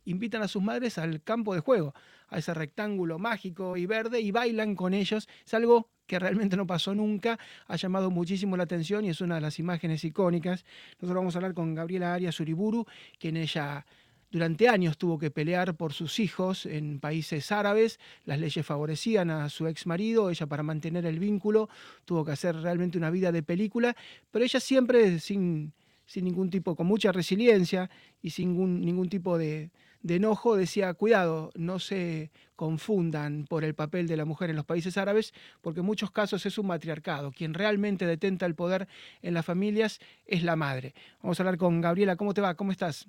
invitan 0.05 0.41
a 0.41 0.47
sus 0.47 0.61
madres 0.61 0.97
al 0.97 1.21
campo 1.23 1.53
de 1.53 1.61
juego, 1.61 1.93
a 2.29 2.37
ese 2.37 2.53
rectángulo 2.53 3.19
mágico 3.19 3.77
y 3.77 3.85
verde, 3.85 4.21
y 4.21 4.31
bailan 4.31 4.75
con 4.75 4.93
ellos. 4.93 5.27
Es 5.45 5.53
algo 5.53 5.89
que 6.07 6.19
realmente 6.19 6.57
no 6.57 6.67
pasó 6.67 6.93
nunca, 6.93 7.39
ha 7.67 7.75
llamado 7.75 8.11
muchísimo 8.11 8.57
la 8.57 8.63
atención 8.63 9.05
y 9.05 9.09
es 9.09 9.21
una 9.21 9.35
de 9.35 9.41
las 9.41 9.59
imágenes 9.59 10.03
icónicas. 10.03 10.65
Nosotros 10.95 11.15
vamos 11.15 11.35
a 11.35 11.37
hablar 11.39 11.53
con 11.53 11.73
Gabriela 11.73 12.13
Arias 12.13 12.39
Uriburu, 12.39 12.85
quien 13.17 13.37
ella 13.37 13.85
durante 14.31 14.69
años 14.69 14.97
tuvo 14.97 15.19
que 15.19 15.29
pelear 15.29 15.75
por 15.75 15.91
sus 15.93 16.19
hijos 16.19 16.65
en 16.65 16.99
países 16.99 17.51
árabes, 17.51 17.99
las 18.23 18.39
leyes 18.39 18.65
favorecían 18.65 19.29
a 19.29 19.49
su 19.49 19.67
ex 19.67 19.85
marido, 19.85 20.29
ella 20.29 20.47
para 20.47 20.63
mantener 20.63 21.05
el 21.05 21.19
vínculo 21.19 21.69
tuvo 22.05 22.23
que 22.23 22.31
hacer 22.31 22.55
realmente 22.55 22.97
una 22.97 23.09
vida 23.09 23.33
de 23.33 23.43
película, 23.43 23.95
pero 24.31 24.45
ella 24.45 24.61
siempre 24.61 25.19
sin, 25.19 25.73
sin 26.11 26.25
ningún 26.25 26.49
tipo, 26.49 26.75
con 26.75 26.87
mucha 26.87 27.13
resiliencia 27.13 27.89
y 28.21 28.31
sin 28.31 28.49
ningún, 28.81 29.07
tipo 29.07 29.37
de, 29.37 29.69
de 30.03 30.17
enojo 30.17 30.57
decía, 30.57 30.93
cuidado, 30.93 31.51
no 31.55 31.79
se 31.79 32.31
confundan 32.57 33.45
por 33.47 33.63
el 33.63 33.75
papel 33.75 34.07
de 34.07 34.17
la 34.17 34.25
mujer 34.25 34.49
en 34.49 34.57
los 34.57 34.65
países 34.65 34.97
árabes, 34.97 35.33
porque 35.61 35.79
en 35.79 35.85
muchos 35.85 36.11
casos 36.11 36.45
es 36.45 36.57
un 36.57 36.67
matriarcado. 36.67 37.31
Quien 37.31 37.53
realmente 37.53 38.05
detenta 38.05 38.45
el 38.45 38.55
poder 38.55 38.89
en 39.21 39.33
las 39.33 39.45
familias 39.45 39.99
es 40.25 40.43
la 40.43 40.57
madre. 40.57 40.93
Vamos 41.23 41.39
a 41.39 41.43
hablar 41.43 41.57
con 41.57 41.79
Gabriela. 41.79 42.17
¿Cómo 42.17 42.33
te 42.33 42.41
va? 42.41 42.55
¿Cómo 42.55 42.73
estás? 42.73 43.07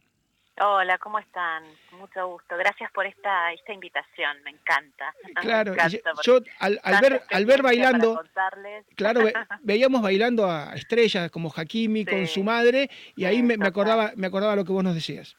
Hola, 0.60 0.98
¿cómo 0.98 1.18
están? 1.18 1.64
Mucho 1.92 2.28
gusto. 2.28 2.56
Gracias 2.58 2.90
por 2.92 3.06
esta, 3.06 3.52
esta 3.52 3.72
invitación, 3.72 4.42
me 4.44 4.50
encanta. 4.50 5.14
Claro, 5.40 5.74
yo 6.22 6.40
al, 6.60 6.78
ver, 7.00 7.22
al 7.30 7.46
ver 7.46 7.62
bailando, 7.62 8.22
claro, 8.94 9.20
veíamos 9.62 10.02
bailando 10.02 10.46
a 10.46 10.74
estrellas 10.74 11.30
como 11.30 11.50
Hakimi 11.54 12.04
con 12.04 12.26
su 12.26 12.44
madre 12.44 12.88
y 13.16 13.24
ahí 13.24 13.42
me, 13.42 13.56
me, 13.56 13.66
acordaba, 13.66 14.12
me 14.14 14.26
acordaba 14.26 14.54
lo 14.54 14.64
que 14.64 14.72
vos 14.72 14.84
nos 14.84 14.94
decías. 14.94 15.36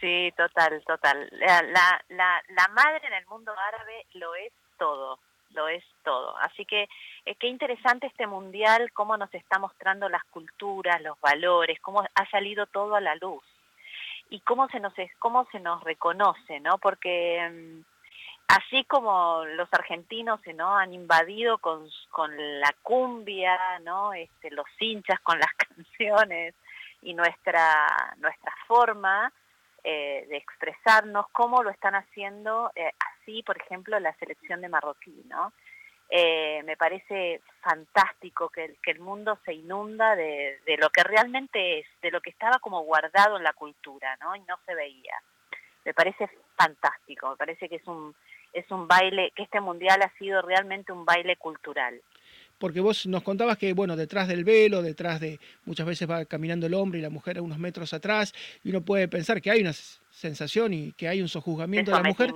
Sí, 0.00 0.32
total, 0.36 0.82
total. 0.86 1.28
La, 1.32 1.62
la, 1.62 2.42
la, 2.48 2.68
madre 2.68 3.06
en 3.06 3.14
el 3.14 3.26
mundo 3.26 3.52
árabe 3.52 4.06
lo 4.14 4.34
es 4.34 4.52
todo. 4.78 5.18
lo 5.50 5.68
es 5.68 5.82
todo. 6.04 6.36
Así 6.38 6.64
que 6.66 6.88
eh, 7.24 7.34
qué 7.36 7.46
interesante 7.46 8.06
este 8.06 8.26
mundial, 8.26 8.92
cómo 8.92 9.16
nos 9.16 9.32
está 9.32 9.58
mostrando 9.58 10.08
las 10.08 10.24
culturas, 10.24 11.00
los 11.00 11.18
valores, 11.20 11.80
cómo 11.80 12.02
ha 12.02 12.30
salido 12.30 12.66
todo 12.66 12.94
a 12.96 13.00
la 13.00 13.14
luz 13.16 13.42
y 14.32 14.40
cómo 14.40 14.66
se 14.68 14.80
nos 14.80 14.94
cómo 15.18 15.46
se 15.52 15.60
nos 15.60 15.84
reconoce, 15.84 16.58
¿no? 16.60 16.78
Porque 16.78 17.38
mm, 17.52 17.82
así 18.48 18.84
como 18.84 19.44
los 19.44 19.68
argentinos 19.72 20.40
¿no? 20.54 20.76
han 20.76 20.94
invadido 20.94 21.58
con, 21.58 21.86
con 22.10 22.30
la 22.60 22.74
cumbia, 22.82 23.58
¿no? 23.80 24.14
Este, 24.14 24.50
los 24.50 24.66
hinchas 24.80 25.20
con 25.20 25.38
las 25.38 25.52
canciones 25.68 26.54
y 27.02 27.12
nuestra, 27.12 28.14
nuestra 28.18 28.54
forma 28.66 29.30
eh, 29.84 30.26
de 30.28 30.36
expresarnos, 30.38 31.26
cómo 31.32 31.62
lo 31.62 31.70
están 31.70 31.94
haciendo 31.94 32.72
eh, 32.74 32.90
así, 33.00 33.42
por 33.42 33.58
ejemplo, 33.58 34.00
la 34.00 34.14
selección 34.14 34.62
de 34.62 34.68
Marroquí, 34.68 35.24
¿no? 35.28 35.52
Eh, 36.14 36.62
me 36.64 36.76
parece 36.76 37.40
fantástico 37.62 38.50
que 38.50 38.66
el, 38.66 38.76
que 38.82 38.90
el 38.90 39.00
mundo 39.00 39.38
se 39.46 39.54
inunda 39.54 40.14
de, 40.14 40.60
de, 40.66 40.76
lo 40.76 40.90
que 40.90 41.02
realmente 41.02 41.78
es, 41.78 41.86
de 42.02 42.10
lo 42.10 42.20
que 42.20 42.28
estaba 42.28 42.58
como 42.58 42.82
guardado 42.82 43.38
en 43.38 43.42
la 43.42 43.54
cultura, 43.54 44.14
¿no? 44.16 44.36
Y 44.36 44.40
no 44.40 44.58
se 44.66 44.74
veía. 44.74 45.14
Me 45.86 45.94
parece 45.94 46.28
fantástico, 46.54 47.30
me 47.30 47.36
parece 47.36 47.66
que 47.66 47.76
es 47.76 47.86
un, 47.86 48.14
es 48.52 48.70
un 48.70 48.86
baile, 48.86 49.32
que 49.34 49.44
este 49.44 49.62
mundial 49.62 50.02
ha 50.02 50.12
sido 50.18 50.42
realmente 50.42 50.92
un 50.92 51.06
baile 51.06 51.36
cultural. 51.36 51.98
Porque 52.62 52.78
vos 52.78 53.06
nos 53.06 53.24
contabas 53.24 53.58
que, 53.58 53.72
bueno, 53.72 53.96
detrás 53.96 54.28
del 54.28 54.44
velo, 54.44 54.82
detrás 54.82 55.18
de, 55.18 55.40
muchas 55.64 55.84
veces 55.84 56.08
va 56.08 56.24
caminando 56.26 56.68
el 56.68 56.74
hombre 56.74 57.00
y 57.00 57.02
la 57.02 57.10
mujer 57.10 57.38
a 57.38 57.42
unos 57.42 57.58
metros 57.58 57.92
atrás, 57.92 58.32
y 58.62 58.70
uno 58.70 58.82
puede 58.82 59.08
pensar 59.08 59.42
que 59.42 59.50
hay 59.50 59.62
una 59.62 59.72
sensación 59.72 60.72
y 60.72 60.92
que 60.92 61.08
hay 61.08 61.20
un 61.20 61.28
sojuzgamiento 61.28 61.90
de, 61.90 61.96
la 61.96 62.08
mujer, 62.08 62.32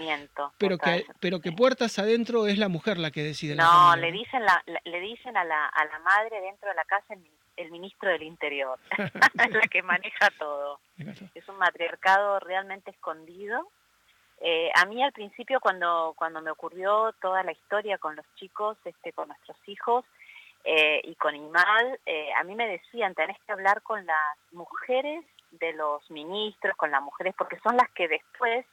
pero 0.59 0.79
que, 0.79 1.07
pero 1.21 1.39
que 1.39 1.53
puertas 1.53 2.01
adentro 2.01 2.49
es 2.49 2.59
la 2.59 2.67
mujer 2.67 2.99
la 2.99 3.13
que 3.13 3.23
decide. 3.23 3.55
No, 3.55 3.95
le 3.95 4.11
dicen, 4.11 4.45
la, 4.45 4.61
le 4.67 4.99
dicen 4.99 5.37
a 5.37 5.45
la, 5.45 5.67
a 5.69 5.85
la 5.85 6.01
madre 6.01 6.41
dentro 6.41 6.71
de 6.71 6.75
la 6.75 6.85
casa 6.87 7.15
el, 7.15 7.25
el 7.57 7.71
ministro 7.71 8.11
del 8.11 8.25
Interior, 8.25 8.81
es 8.99 8.99
la 9.53 9.69
que 9.71 9.85
maneja 9.85 10.33
todo. 10.41 10.81
Es 11.37 11.49
un 11.49 11.59
matriarcado 11.59 12.41
realmente 12.41 12.91
escondido 12.91 13.69
eh, 14.41 14.71
a 14.75 14.85
mí 14.85 15.03
al 15.03 15.13
principio 15.13 15.61
cuando, 15.61 16.15
cuando 16.17 16.43
me 16.43 16.51
ocurrió 16.51 17.13
toda 17.21 17.43
la 17.43 17.53
historia 17.53 17.99
con 17.99 18.17
los 18.17 18.27
chicos, 18.35 18.77
este, 18.85 19.13
con 19.13 19.29
nuestros 19.29 19.57
hijos 19.67 20.05
eh, 20.65 21.01
y 21.05 21.15
con 21.15 21.35
Imal, 21.35 21.99
eh, 22.05 22.33
a 22.35 22.45
mí 22.45 22.55
me 22.55 22.69
decían, 22.69 23.15
tenés 23.15 23.39
que 23.47 23.53
hablar 23.53 23.83
con 23.83 24.05
las 24.05 24.37
mujeres 24.53 25.25
de 25.53 25.73
los 25.73 26.11
ministros, 26.11 26.77
con 26.77 26.91
las 26.91 27.03
mujeres, 27.03 27.35
porque 27.39 27.59
son 27.61 27.77
las 27.77 27.91
que 27.93 28.09
después 28.09 28.67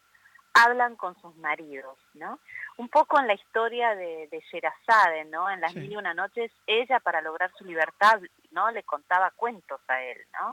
hablan 0.54 0.96
con 0.96 1.20
sus 1.22 1.36
maridos, 1.38 1.98
¿no? 2.14 2.40
Un 2.78 2.90
poco 2.90 3.20
en 3.20 3.28
la 3.28 3.34
historia 3.34 3.96
de, 3.96 4.28
de 4.28 4.44
Sherazade, 4.52 5.26
¿no? 5.26 5.50
En 5.50 5.62
las 5.62 5.76
mil 5.76 5.92
y 5.92 5.96
una 5.96 6.14
noches, 6.14 6.52
ella 6.68 7.00
para 7.00 7.22
lograr 7.22 7.52
su 7.58 7.64
libertad, 7.64 8.20
¿no? 8.52 8.70
Le 8.70 8.84
contaba 8.84 9.32
cuentos 9.32 9.82
a 9.88 10.04
él, 10.04 10.18
¿no? 10.40 10.52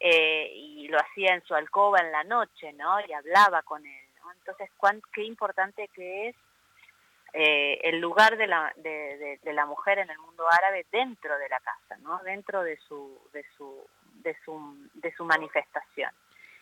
y 0.00 0.86
lo 0.86 0.96
hacía 1.00 1.34
en 1.34 1.42
su 1.42 1.56
alcoba 1.56 1.98
en 1.98 2.12
la 2.12 2.22
noche, 2.22 2.72
¿no? 2.74 3.00
Y 3.00 3.12
hablaba 3.12 3.62
con 3.62 3.84
él. 3.84 4.07
Entonces, 4.32 4.70
cuán, 4.76 5.02
qué 5.12 5.24
importante 5.24 5.88
que 5.94 6.28
es 6.28 6.36
eh, 7.34 7.80
el 7.84 8.00
lugar 8.00 8.36
de 8.36 8.46
la, 8.46 8.72
de, 8.76 9.38
la 9.52 9.66
mujer 9.66 9.98
en 9.98 10.10
el 10.10 10.18
mundo 10.18 10.44
árabe 10.50 10.86
dentro 10.90 11.36
de 11.38 11.48
la 11.48 11.60
casa, 11.60 11.96
¿no? 12.02 12.18
dentro 12.24 12.62
de 12.62 12.78
su, 12.88 13.18
de, 13.32 13.44
su, 13.56 13.86
de, 14.22 14.36
su, 14.44 14.88
de 14.94 15.12
su 15.14 15.24
manifestación. 15.24 16.10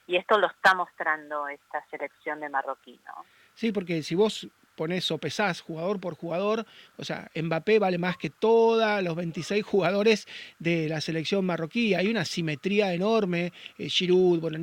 Y 0.08 0.16
esto 0.16 0.38
lo 0.38 0.48
está 0.48 0.74
mostrando 0.74 1.48
esta 1.48 1.84
selección 1.90 2.40
de 2.40 2.48
marroquí. 2.48 2.98
¿no? 3.06 3.24
Sí, 3.54 3.72
porque 3.72 4.02
si 4.02 4.14
vos 4.14 4.48
pones 4.76 5.10
o 5.10 5.18
pesás 5.18 5.62
jugador 5.62 6.00
por 6.00 6.16
jugador, 6.16 6.66
o 6.96 7.04
sea, 7.04 7.30
Mbappé 7.34 7.78
vale 7.78 7.98
más 7.98 8.16
que 8.16 8.30
todos 8.30 9.02
los 9.02 9.16
26 9.16 9.64
jugadores 9.64 10.26
de 10.58 10.88
la 10.88 11.00
selección 11.00 11.44
marroquí, 11.44 11.94
hay 11.94 12.08
una 12.08 12.24
simetría 12.24 12.92
enorme, 12.92 13.52
eh, 13.78 13.88
Giroud, 13.88 14.40
bueno, 14.40 14.58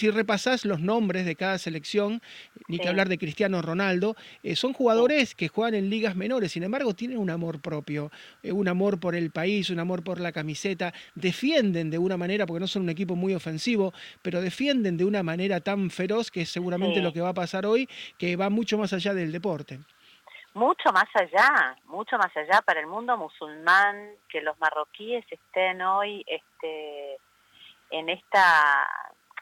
si 0.00 0.10
repasás 0.10 0.64
los 0.64 0.80
nombres 0.80 1.26
de 1.26 1.36
cada 1.36 1.58
selección, 1.58 2.22
ni 2.68 2.78
que 2.78 2.88
hablar 2.88 3.10
de 3.10 3.18
Cristiano 3.18 3.60
Ronaldo, 3.60 4.16
eh, 4.42 4.56
son 4.56 4.72
jugadores 4.72 5.34
que 5.34 5.48
juegan 5.48 5.74
en 5.74 5.90
ligas 5.90 6.16
menores, 6.16 6.52
sin 6.52 6.62
embargo 6.62 6.94
tienen 6.94 7.18
un 7.18 7.28
amor 7.28 7.60
propio, 7.60 8.10
eh, 8.42 8.50
un 8.50 8.66
amor 8.66 8.98
por 8.98 9.14
el 9.14 9.30
país, 9.30 9.68
un 9.68 9.78
amor 9.78 10.02
por 10.02 10.18
la 10.18 10.32
camiseta, 10.32 10.94
defienden 11.14 11.90
de 11.90 11.98
una 11.98 12.16
manera, 12.16 12.46
porque 12.46 12.60
no 12.60 12.66
son 12.66 12.84
un 12.84 12.88
equipo 12.88 13.14
muy 13.14 13.34
ofensivo, 13.34 13.92
pero 14.22 14.40
defienden 14.40 14.96
de 14.96 15.04
una 15.04 15.22
manera 15.22 15.60
tan 15.60 15.90
feroz 15.90 16.30
que 16.30 16.42
es 16.42 16.48
seguramente 16.48 17.02
lo 17.02 17.12
que 17.12 17.20
va 17.20 17.28
a 17.28 17.34
pasar 17.34 17.66
hoy, 17.66 17.86
que 18.16 18.36
va 18.36 18.48
mucho 18.48 18.78
más 18.78 18.94
allá 18.94 19.12
del 19.12 19.30
deporte. 19.32 19.80
Mucho 20.54 20.92
más 20.94 21.08
allá, 21.12 21.76
mucho 21.84 22.16
más 22.16 22.34
allá 22.34 22.62
para 22.62 22.80
el 22.80 22.86
mundo 22.86 23.18
musulmán, 23.18 24.12
que 24.30 24.40
los 24.40 24.58
marroquíes 24.60 25.26
estén 25.30 25.82
hoy 25.82 26.24
este, 26.26 27.18
en 27.90 28.08
esta 28.08 28.88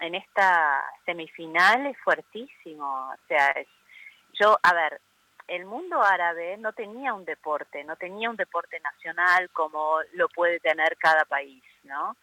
en 0.00 0.14
esta 0.14 0.84
semifinal 1.04 1.86
es 1.86 1.98
fuertísimo. 1.98 3.10
O 3.12 3.26
sea, 3.26 3.54
yo, 4.34 4.58
a 4.62 4.74
ver, 4.74 5.00
el 5.48 5.64
mundo 5.64 6.02
árabe 6.02 6.56
no 6.58 6.72
tenía 6.72 7.14
un 7.14 7.24
deporte, 7.24 7.82
no 7.84 7.96
tenía 7.96 8.30
un 8.30 8.36
deporte 8.36 8.78
nacional 8.80 9.50
como 9.50 9.98
lo 10.12 10.28
puede 10.28 10.60
tener 10.60 10.96
cada 10.98 11.24
país, 11.24 11.62
¿no? 11.84 12.16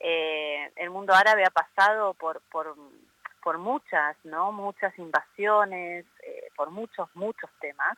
Eh, 0.00 0.70
el 0.76 0.90
mundo 0.90 1.14
árabe 1.14 1.44
ha 1.46 1.50
pasado 1.50 2.12
por, 2.14 2.42
por, 2.50 2.76
por 3.42 3.58
muchas, 3.58 4.16
¿no? 4.24 4.52
Muchas 4.52 4.98
invasiones, 4.98 6.04
eh, 6.22 6.48
por 6.56 6.70
muchos, 6.70 7.08
muchos 7.14 7.50
temas 7.60 7.96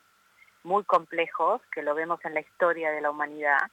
muy 0.63 0.85
complejos 0.85 1.61
que 1.73 1.83
lo 1.83 1.95
vemos 1.95 2.25
en 2.25 2.35
la 2.35 2.41
historia 2.41 2.91
de 2.91 3.01
la 3.01 3.11
humanidad 3.11 3.71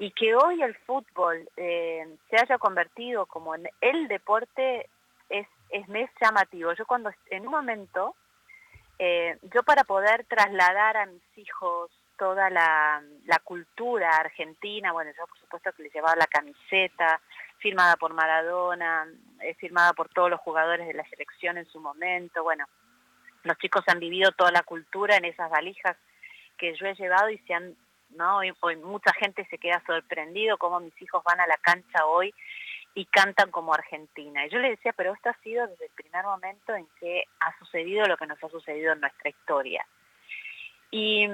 y 0.00 0.12
que 0.12 0.34
hoy 0.34 0.62
el 0.62 0.74
fútbol 0.86 1.46
eh, 1.58 2.16
se 2.30 2.36
haya 2.36 2.56
convertido 2.56 3.26
como 3.26 3.54
en 3.54 3.68
el 3.82 4.08
deporte 4.08 4.88
es, 5.28 5.46
es 5.68 5.86
mes 5.88 6.08
llamativo. 6.18 6.72
Yo 6.72 6.86
cuando 6.86 7.10
en 7.28 7.42
un 7.44 7.52
momento, 7.52 8.16
eh, 8.98 9.36
yo 9.54 9.62
para 9.62 9.84
poder 9.84 10.24
trasladar 10.24 10.96
a 10.96 11.04
mis 11.04 11.22
hijos 11.36 11.90
toda 12.16 12.48
la, 12.48 13.02
la, 13.26 13.38
cultura 13.40 14.16
argentina, 14.16 14.90
bueno, 14.92 15.10
yo 15.18 15.26
por 15.26 15.38
supuesto 15.38 15.70
que 15.74 15.82
les 15.82 15.92
llevaba 15.92 16.16
la 16.16 16.26
camiseta 16.26 17.20
firmada 17.58 17.96
por 17.96 18.14
Maradona, 18.14 19.06
eh, 19.42 19.54
firmada 19.56 19.92
por 19.92 20.08
todos 20.08 20.30
los 20.30 20.40
jugadores 20.40 20.86
de 20.86 20.94
la 20.94 21.06
selección 21.10 21.58
en 21.58 21.66
su 21.66 21.78
momento, 21.78 22.42
bueno, 22.42 22.64
los 23.42 23.58
chicos 23.58 23.84
han 23.86 24.00
vivido 24.00 24.32
toda 24.32 24.50
la 24.50 24.62
cultura 24.62 25.18
en 25.18 25.26
esas 25.26 25.50
valijas 25.50 25.98
que 26.56 26.74
yo 26.74 26.86
he 26.86 26.94
llevado 26.94 27.28
y 27.28 27.36
se 27.40 27.52
han 27.52 27.76
¿no? 28.12 28.42
Y, 28.44 28.52
mucha 28.82 29.12
gente 29.14 29.46
se 29.50 29.58
queda 29.58 29.82
sorprendido 29.86 30.58
como 30.58 30.80
mis 30.80 31.00
hijos 31.02 31.22
van 31.24 31.40
a 31.40 31.46
la 31.46 31.56
cancha 31.58 32.06
hoy 32.06 32.34
y 32.94 33.04
cantan 33.06 33.50
como 33.50 33.72
Argentina. 33.72 34.44
Y 34.46 34.50
yo 34.50 34.58
le 34.58 34.70
decía, 34.70 34.92
pero 34.96 35.12
esto 35.14 35.30
ha 35.30 35.42
sido 35.42 35.66
desde 35.66 35.86
el 35.86 35.92
primer 35.92 36.24
momento 36.24 36.74
en 36.74 36.86
que 36.98 37.24
ha 37.40 37.56
sucedido 37.58 38.06
lo 38.06 38.16
que 38.16 38.26
nos 38.26 38.42
ha 38.42 38.48
sucedido 38.48 38.92
en 38.92 39.00
nuestra 39.00 39.30
historia. 39.30 39.86
Y, 40.90 41.24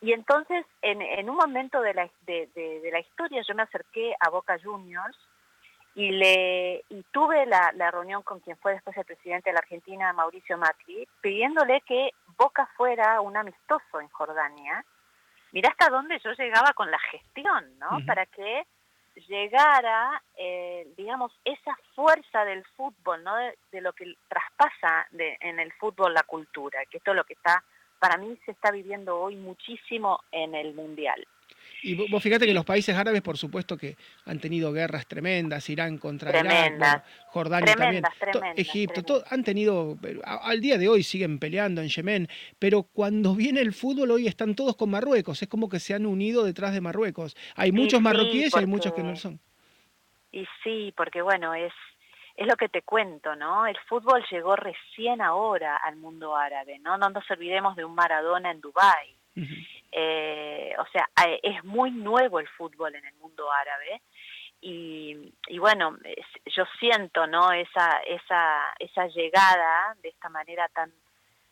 y 0.00 0.12
entonces, 0.12 0.64
en, 0.82 1.28
un 1.28 1.36
momento 1.36 1.80
de 1.80 1.94
la, 1.94 2.08
de, 2.26 2.88
la 2.92 3.00
historia, 3.00 3.42
yo 3.42 3.54
me 3.54 3.62
acerqué 3.62 4.14
a 4.20 4.30
Boca 4.30 4.56
Juniors 4.62 5.18
y, 5.96 6.10
le, 6.12 6.84
y 6.88 7.02
tuve 7.10 7.46
la, 7.46 7.72
la 7.74 7.90
reunión 7.90 8.22
con 8.22 8.38
quien 8.40 8.56
fue 8.58 8.74
después 8.74 8.96
el 8.96 9.04
presidente 9.04 9.50
de 9.50 9.54
la 9.54 9.60
Argentina, 9.60 10.12
Mauricio 10.12 10.56
Macri, 10.56 11.08
pidiéndole 11.20 11.80
que 11.82 12.10
Boca 12.38 12.68
fuera 12.76 13.20
un 13.20 13.36
amistoso 13.36 14.00
en 14.00 14.08
Jordania 14.08 14.84
mirá 15.54 15.70
hasta 15.70 15.88
dónde 15.88 16.18
yo 16.18 16.32
llegaba 16.32 16.72
con 16.74 16.90
la 16.90 16.98
gestión, 16.98 17.78
¿no? 17.78 18.04
Para 18.04 18.26
que 18.26 18.66
llegara, 19.28 20.20
eh, 20.36 20.88
digamos, 20.96 21.32
esa 21.44 21.78
fuerza 21.94 22.44
del 22.44 22.64
fútbol, 22.76 23.22
¿no? 23.22 23.36
De, 23.36 23.80
lo 23.80 23.92
que 23.92 24.12
traspasa 24.28 25.06
de, 25.12 25.38
en 25.40 25.60
el 25.60 25.72
fútbol 25.74 26.12
la 26.12 26.24
cultura, 26.24 26.84
que 26.90 26.98
esto 26.98 27.12
es 27.12 27.16
lo 27.16 27.24
que 27.24 27.34
está, 27.34 27.62
para 28.00 28.16
mí 28.16 28.36
se 28.44 28.50
está 28.50 28.72
viviendo 28.72 29.16
hoy 29.16 29.36
muchísimo 29.36 30.20
en 30.32 30.56
el 30.56 30.74
Mundial. 30.74 31.24
Y 31.82 31.94
vos 31.94 32.22
fíjate 32.22 32.46
que 32.46 32.54
los 32.54 32.64
países 32.64 32.96
árabes, 32.96 33.22
por 33.22 33.36
supuesto 33.36 33.76
que 33.76 33.96
han 34.24 34.38
tenido 34.38 34.72
guerras 34.72 35.06
tremendas, 35.06 35.68
Irán 35.68 35.98
contra 35.98 36.30
Irak, 36.30 37.04
Jordania 37.28 37.74
también, 37.74 38.04
Egipto, 38.56 39.22
han 39.28 39.44
tenido, 39.44 39.98
al 40.24 40.60
día 40.60 40.78
de 40.78 40.88
hoy 40.88 41.02
siguen 41.02 41.38
peleando 41.38 41.82
en 41.82 41.88
Yemen, 41.88 42.28
pero 42.58 42.84
cuando 42.84 43.34
viene 43.34 43.60
el 43.60 43.72
fútbol 43.72 44.10
hoy 44.12 44.26
están 44.26 44.54
todos 44.54 44.76
con 44.76 44.90
Marruecos, 44.90 45.42
es 45.42 45.48
como 45.48 45.68
que 45.68 45.80
se 45.80 45.94
han 45.94 46.06
unido 46.06 46.44
detrás 46.44 46.72
de 46.72 46.80
Marruecos. 46.80 47.36
Hay 47.56 47.72
muchos 47.72 48.00
marroquíes 48.00 48.54
y 48.54 48.58
hay 48.58 48.66
muchos 48.66 48.92
que 48.92 49.02
no 49.02 49.16
son. 49.16 49.40
Y 50.32 50.46
sí, 50.62 50.92
porque 50.96 51.22
bueno, 51.22 51.54
es, 51.54 51.72
es 52.36 52.46
lo 52.46 52.56
que 52.56 52.68
te 52.68 52.82
cuento, 52.82 53.36
¿no? 53.36 53.66
El 53.66 53.76
fútbol 53.88 54.24
llegó 54.30 54.56
recién 54.56 55.20
ahora 55.20 55.76
al 55.76 55.96
mundo 55.96 56.34
árabe, 56.34 56.78
¿no? 56.80 56.98
No 56.98 57.10
nos 57.10 57.30
olvidemos 57.30 57.76
de 57.76 57.84
un 57.84 57.94
Maradona 57.94 58.50
en 58.50 58.60
Dubái. 58.60 59.16
Eh, 59.92 60.74
o 60.78 60.86
sea, 60.86 61.08
eh, 61.26 61.40
es 61.42 61.64
muy 61.64 61.90
nuevo 61.90 62.40
el 62.40 62.48
fútbol 62.48 62.94
en 62.94 63.04
el 63.04 63.14
mundo 63.14 63.50
árabe 63.50 64.02
y, 64.60 65.32
y 65.48 65.58
bueno, 65.58 65.96
yo 66.46 66.64
siento, 66.78 67.26
¿no? 67.26 67.52
Esa, 67.52 67.98
esa, 68.06 68.74
esa 68.78 69.06
llegada 69.08 69.94
de 70.02 70.08
esta 70.08 70.28
manera 70.28 70.68
tan, 70.68 70.92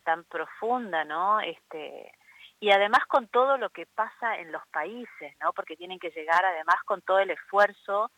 tan 0.03 0.25
profunda, 0.25 1.05
¿no? 1.05 1.41
Este, 1.41 2.13
y 2.61 2.71
además 2.71 3.05
con 3.07 3.29
todo 3.29 3.59
lo 3.59 3.71
que 3.71 3.87
pasa 3.87 4.39
en 4.39 4.53
los 4.53 4.67
países, 4.69 5.37
¿no? 5.41 5.53
Porque 5.53 5.77
tienen 5.77 5.99
que 5.99 6.11
llegar 6.11 6.45
además 6.45 6.77
con 6.85 7.03
todo 7.03 7.19
el 7.19 7.31
esfuerzo 7.31 8.11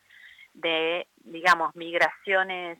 de, 0.53 1.07
digamos, 1.17 1.75
migraciones 1.75 2.79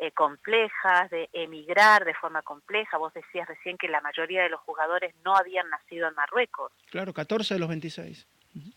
eh, 0.00 0.12
complejas, 0.12 1.10
de 1.10 1.28
emigrar 1.32 2.04
de 2.04 2.14
forma 2.14 2.42
compleja. 2.42 2.98
Vos 2.98 3.12
decías 3.12 3.48
recién 3.48 3.76
que 3.76 3.88
la 3.88 4.00
mayoría 4.00 4.42
de 4.42 4.48
los 4.48 4.60
jugadores 4.60 5.12
no 5.24 5.34
habían 5.34 5.68
nacido 5.70 6.06
en 6.06 6.14
Marruecos. 6.14 6.72
Claro, 6.90 7.12
14 7.12 7.54
de 7.54 7.60
los 7.60 7.68
26. 7.68 8.26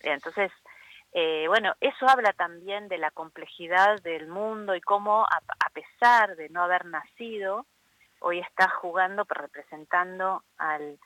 Entonces, 0.01 0.51
eh, 1.13 1.45
bueno, 1.47 1.75
eso 1.79 2.07
habla 2.07 2.34
también 2.34 2.88
de 2.88 2.97
la 2.97 3.12
complejidad 3.12 4.01
del 4.01 4.27
mundo 4.27 4.75
y 4.75 4.81
cómo 4.81 5.23
a, 5.25 5.69
pesar 5.73 6.36
de 6.36 6.49
no 6.49 6.63
haber 6.63 6.86
nacido, 6.86 7.65
hoy 8.19 8.39
estás 8.39 8.73
jugando, 8.73 9.25
representando 9.29 10.43
al, 10.57 10.97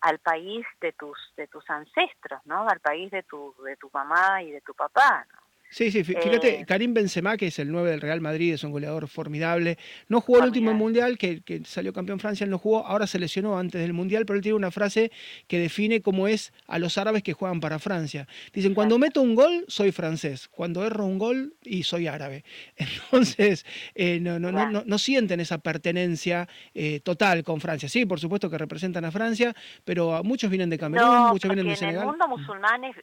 al 0.00 0.18
país 0.18 0.66
de 0.80 0.92
tus 0.92 1.18
de 1.36 1.46
tus 1.46 1.68
ancestros, 1.68 2.40
¿no? 2.44 2.68
Al 2.68 2.80
país 2.80 3.10
de 3.10 3.22
tu 3.22 3.54
de 3.64 3.76
tu 3.76 3.90
mamá 3.92 4.42
y 4.42 4.50
de 4.50 4.60
tu 4.60 4.74
papá, 4.74 5.26
¿no? 5.32 5.47
Sí, 5.70 5.90
sí, 5.90 6.02
fíjate, 6.02 6.60
eh, 6.60 6.64
Karim 6.66 6.94
Benzema, 6.94 7.36
que 7.36 7.48
es 7.48 7.58
el 7.58 7.70
9 7.70 7.90
del 7.90 8.00
Real 8.00 8.22
Madrid, 8.22 8.54
es 8.54 8.64
un 8.64 8.72
goleador 8.72 9.06
formidable. 9.06 9.76
No 10.08 10.22
jugó 10.22 10.38
el 10.38 10.46
último 10.46 10.72
Mundial, 10.72 11.18
que, 11.18 11.42
salió 11.64 11.92
campeón 11.92 12.20
Francia, 12.20 12.44
él 12.44 12.50
no 12.50 12.58
jugó, 12.58 12.86
ahora 12.86 13.06
se 13.06 13.18
lesionó 13.18 13.58
antes 13.58 13.80
del 13.80 13.92
Mundial, 13.92 14.24
pero 14.24 14.38
él 14.38 14.42
tiene 14.42 14.56
una 14.56 14.70
frase 14.70 15.12
que 15.46 15.58
define 15.58 16.00
cómo 16.00 16.26
es 16.26 16.54
a 16.66 16.78
los 16.78 16.96
árabes 16.96 17.22
que 17.22 17.34
juegan 17.34 17.60
para 17.60 17.78
Francia. 17.78 18.26
Dicen, 18.52 18.74
cuando 18.74 18.98
meto 18.98 19.20
un 19.20 19.34
gol, 19.34 19.66
soy 19.68 19.92
francés, 19.92 20.48
cuando 20.48 20.86
erro 20.86 21.04
un 21.04 21.18
gol, 21.18 21.54
y 21.62 21.82
soy 21.82 22.06
árabe. 22.06 22.44
Entonces, 22.76 23.66
eh, 23.94 24.20
no, 24.20 24.38
no, 24.38 24.50
no, 24.50 24.82
no, 24.84 24.98
sienten 24.98 25.40
esa 25.40 25.58
pertenencia 25.58 26.48
eh, 26.74 27.00
total 27.00 27.44
con 27.44 27.60
Francia. 27.60 27.90
Sí, 27.90 28.06
por 28.06 28.20
supuesto 28.20 28.48
que 28.48 28.56
representan 28.56 29.04
a 29.04 29.10
Francia, 29.10 29.54
pero 29.84 30.22
muchos 30.24 30.48
vienen 30.50 30.70
de 30.70 30.78
Camerún, 30.78 31.28
muchos 31.28 31.48
vienen 31.54 31.68
de 31.68 31.76
Senegal. 31.76 32.04
En 32.04 32.08
el 32.08 32.16
mundo 32.16 32.28
musulmán 32.28 32.84
es, 32.84 32.96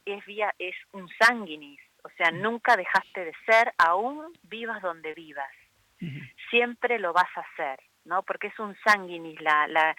es 0.58 0.76
un 0.94 1.08
sanguinis 1.20 1.80
o 2.06 2.10
sea, 2.18 2.30
nunca 2.30 2.78
dejaste 2.78 3.26
de 3.26 3.34
ser, 3.48 3.74
aún 3.80 4.32
vivas 4.44 4.80
donde 4.84 5.16
vivas. 5.16 5.50
Siempre 6.52 7.00
lo 7.00 7.14
vas 7.14 7.30
a 7.36 7.42
hacer, 7.42 7.80
¿no? 8.04 8.22
Porque 8.22 8.48
es 8.48 8.60
un 8.60 8.78
sanguinis, 8.86 9.42
la, 9.42 9.68
la, 9.68 9.96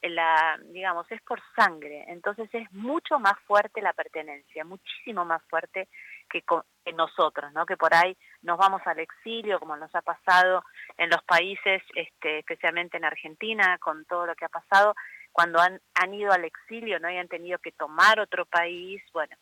la, 0.00 0.58
digamos, 0.70 1.10
es 1.12 1.20
por 1.20 1.42
sangre. 1.54 2.06
Entonces 2.08 2.48
es 2.54 2.72
mucho 2.72 3.18
más 3.18 3.34
fuerte 3.40 3.82
la 3.82 3.92
pertenencia, 3.92 4.64
muchísimo 4.64 5.26
más 5.26 5.42
fuerte 5.50 5.88
que, 6.30 6.42
que 6.82 6.92
nosotros, 6.94 7.52
¿no? 7.52 7.66
Que 7.66 7.76
por 7.76 7.94
ahí 7.94 8.16
nos 8.40 8.56
vamos 8.56 8.80
al 8.86 9.00
exilio, 9.00 9.60
como 9.60 9.76
nos 9.76 9.94
ha 9.94 10.00
pasado 10.00 10.64
en 10.96 11.10
los 11.10 11.22
países, 11.24 11.82
este, 11.94 12.38
especialmente 12.38 12.96
en 12.96 13.04
Argentina, 13.04 13.76
con 13.78 14.06
todo 14.06 14.24
lo 14.24 14.34
que 14.34 14.46
ha 14.46 14.48
pasado, 14.48 14.94
cuando 15.30 15.60
han, 15.60 15.78
han 15.94 16.14
ido 16.14 16.32
al 16.32 16.46
exilio, 16.46 16.98
¿no? 17.00 17.10
Y 17.10 17.18
han 17.18 17.28
tenido 17.28 17.58
que 17.58 17.72
tomar 17.72 18.18
otro 18.18 18.46
país, 18.46 19.02
bueno, 19.12 19.36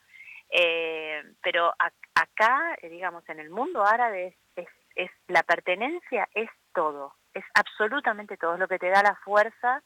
eh, 0.55 1.23
pero 1.43 1.73
acá, 2.15 2.77
eh, 2.83 2.91
digamos, 2.91 3.27
en 3.31 3.41
el 3.41 3.49
mundo 3.49 3.87
árabe 3.87 4.37
es, 4.55 4.69
es, 4.95 5.11
la 5.27 5.43
pertenencia 5.43 6.29
es 6.35 6.51
todo, 6.75 7.15
es 7.33 7.45
absolutamente 7.55 8.37
todo, 8.37 8.53
es 8.55 8.61
lo 8.61 8.69
que 8.69 8.79
te 8.79 8.91
da 8.91 9.03
la 9.03 9.17
fuerza 9.25 9.83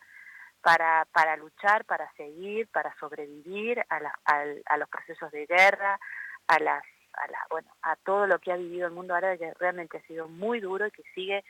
para, 0.62 1.06
para 1.12 1.36
luchar, 1.36 1.84
para 1.84 2.10
seguir, 2.14 2.66
para 2.72 2.92
sobrevivir 2.98 3.78
a, 3.88 4.00
a, 4.24 4.76
los 4.76 4.88
procesos 4.88 5.30
de 5.30 5.46
guerra, 5.46 6.00
a 6.48 6.58
las, 6.58 6.82
a 7.12 7.46
bueno, 7.48 7.72
a 7.82 7.94
todo 7.94 8.26
lo 8.26 8.40
que 8.40 8.50
ha 8.50 8.56
vivido 8.56 8.88
el 8.88 8.92
mundo 8.92 9.14
árabe 9.14 9.38
que 9.38 9.54
realmente 9.60 9.98
ha 9.98 10.06
sido 10.08 10.26
muy 10.26 10.58
duro 10.58 10.88
y 10.88 10.90
que 10.90 11.04
sigue, 11.14 11.44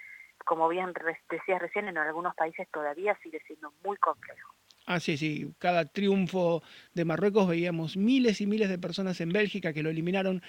como 0.44 0.68
bien 0.68 0.92
decías 1.30 1.62
recién, 1.62 1.88
en 1.88 1.96
algunos 1.96 2.34
países 2.34 2.68
todavía 2.70 3.16
sigue 3.22 3.40
siendo 3.46 3.72
muy 3.82 3.96
complejo. 3.96 4.52
Ah, 4.86 5.00
sí, 5.00 5.16
sí. 5.16 5.52
Cada 5.58 5.84
triunfo 5.84 6.62
de 6.94 7.04
Marruecos 7.04 7.48
veíamos 7.48 7.96
miles 7.96 8.40
y 8.40 8.46
miles 8.46 8.68
de 8.68 8.78
personas 8.78 9.20
en 9.20 9.30
Bélgica 9.30 9.72
que 9.72 9.82
lo 9.82 9.90
eliminaron, 9.90 10.42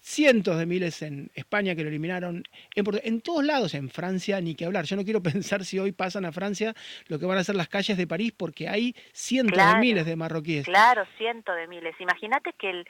cientos 0.00 0.58
de 0.58 0.66
miles 0.66 1.02
en 1.02 1.30
España 1.34 1.74
que 1.74 1.82
lo 1.82 1.88
eliminaron, 1.88 2.42
en, 2.74 3.20
todos 3.20 3.44
lados, 3.44 3.74
en 3.74 3.88
Francia, 3.88 4.40
ni 4.40 4.54
que 4.54 4.64
hablar. 4.64 4.84
Yo 4.84 4.96
no 4.96 5.04
quiero 5.04 5.22
pensar 5.22 5.64
si 5.64 5.78
hoy 5.78 5.92
pasan 5.92 6.24
a 6.24 6.32
Francia 6.32 6.74
lo 7.06 7.18
que 7.18 7.26
van 7.26 7.38
a 7.38 7.44
ser 7.44 7.54
las 7.54 7.68
calles 7.68 7.96
de 7.96 8.06
París, 8.06 8.32
porque 8.36 8.68
hay 8.68 8.94
cientos 9.12 9.56
de 9.56 9.78
miles 9.78 10.04
de 10.04 10.16
marroquíes. 10.16 10.64
Claro, 10.64 11.06
cientos 11.16 11.54
de 11.56 11.68
miles. 11.68 11.94
Imagínate 12.00 12.52
que 12.58 12.70
el, 12.70 12.88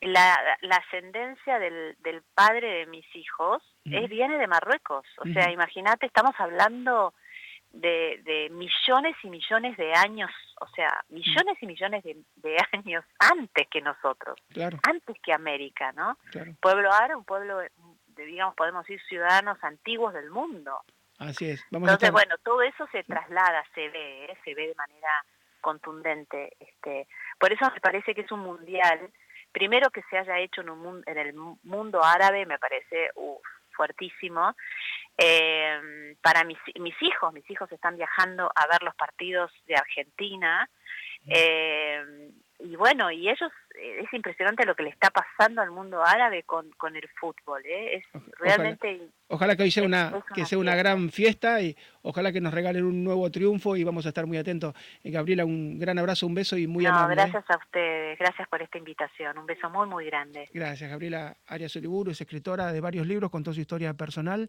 la, 0.00 0.38
ascendencia 0.70 1.58
del, 1.58 1.96
del, 2.04 2.22
padre 2.34 2.68
de 2.68 2.86
mis 2.86 3.06
hijos 3.16 3.62
es, 3.84 4.08
viene 4.08 4.38
de 4.38 4.46
Marruecos. 4.46 5.06
O 5.18 5.26
sea, 5.32 5.50
imagínate, 5.50 6.06
estamos 6.06 6.34
hablando 6.38 7.14
de, 7.72 8.48
millones 8.50 9.16
y 9.22 9.28
millones 9.28 9.76
de 9.76 9.92
años, 9.94 10.30
o 10.60 10.68
sea, 10.68 11.04
millones 11.08 11.56
y 11.60 11.66
millones 11.66 12.04
de, 12.04 12.56
años 12.72 13.04
antes 13.18 13.68
que 13.68 13.80
nosotros, 13.80 14.38
antes 14.82 15.16
que 15.22 15.32
América, 15.32 15.92
¿no? 15.92 16.18
Pueblo 16.60 16.92
árabe, 16.92 17.16
un 17.16 17.24
pueblo, 17.24 17.58
de, 17.58 17.70
digamos, 18.24 18.54
podemos 18.54 18.86
decir, 18.86 19.00
ciudadanos 19.08 19.62
antiguos 19.62 20.14
del 20.14 20.30
mundo. 20.30 20.82
Así 21.18 21.50
es. 21.50 21.64
Entonces, 21.72 22.12
bueno, 22.12 22.36
todo 22.44 22.62
eso 22.62 22.86
se 22.92 23.02
traslada, 23.02 23.64
se 23.74 23.88
ve, 23.88 24.26
¿eh? 24.26 24.38
se 24.44 24.54
ve 24.54 24.68
de 24.68 24.74
manera 24.76 25.24
contundente. 25.60 26.56
Este, 26.60 27.08
por 27.38 27.52
eso 27.52 27.68
me 27.72 27.80
parece 27.80 28.14
que 28.14 28.20
es 28.20 28.30
un 28.30 28.40
mundial, 28.40 29.10
primero 29.52 29.90
que 29.90 30.02
se 30.08 30.18
haya 30.18 30.38
hecho 30.38 30.60
en, 30.60 30.70
un, 30.70 31.02
en 31.06 31.18
el 31.18 31.34
mundo 31.34 32.04
árabe, 32.04 32.46
me 32.46 32.58
parece 32.58 33.10
fuertísimo, 33.78 34.54
eh, 35.18 36.16
para 36.22 36.44
mis, 36.44 36.58
mis 36.80 36.94
hijos, 37.02 37.32
mis 37.34 37.48
hijos 37.50 37.70
están 37.72 37.96
viajando 37.96 38.50
a 38.54 38.66
ver 38.68 38.82
los 38.82 38.94
partidos 38.94 39.50
de 39.66 39.74
Argentina. 39.74 40.68
Eh, 41.26 42.30
y 42.60 42.74
bueno, 42.74 43.10
y 43.10 43.28
ellos, 43.28 43.52
eh, 43.76 44.00
es 44.02 44.12
impresionante 44.12 44.66
lo 44.66 44.74
que 44.74 44.82
le 44.82 44.90
está 44.90 45.10
pasando 45.10 45.62
al 45.62 45.70
mundo 45.70 46.02
árabe 46.04 46.42
con, 46.42 46.68
con 46.72 46.96
el 46.96 47.08
fútbol, 47.20 47.62
¿eh? 47.64 47.98
es 47.98 48.04
realmente... 48.40 49.00
Ojalá, 49.28 49.54
que 49.54 49.62
hoy 49.62 49.70
sea 49.70 49.84
una, 49.84 50.24
que 50.34 50.44
sea 50.44 50.58
una 50.58 50.74
gran 50.74 51.10
fiesta 51.10 51.60
y 51.60 51.76
ojalá 52.02 52.32
que 52.32 52.40
nos 52.40 52.52
regalen 52.52 52.84
un 52.84 53.04
nuevo 53.04 53.30
triunfo 53.30 53.76
y 53.76 53.84
vamos 53.84 54.06
a 54.06 54.08
estar 54.08 54.26
muy 54.26 54.38
atentos. 54.38 54.74
Eh, 55.04 55.10
Gabriela, 55.10 55.44
un 55.44 55.78
gran 55.78 55.98
abrazo, 56.00 56.26
un 56.26 56.34
beso 56.34 56.56
y 56.56 56.66
muy 56.66 56.82
no, 56.82 56.90
amable. 56.90 57.14
gracias 57.14 57.44
a 57.48 57.58
ustedes, 57.58 58.18
gracias 58.18 58.48
por 58.48 58.60
esta 58.60 58.78
invitación, 58.78 59.38
un 59.38 59.46
beso 59.46 59.70
muy, 59.70 59.86
muy 59.86 60.06
grande. 60.06 60.48
Gracias, 60.52 60.90
Gabriela 60.90 61.36
Arias 61.46 61.76
Oliburu 61.76 62.10
es 62.10 62.20
escritora 62.20 62.72
de 62.72 62.80
varios 62.80 63.06
libros, 63.06 63.30
contó 63.30 63.52
su 63.52 63.60
historia 63.60 63.94
personal. 63.94 64.48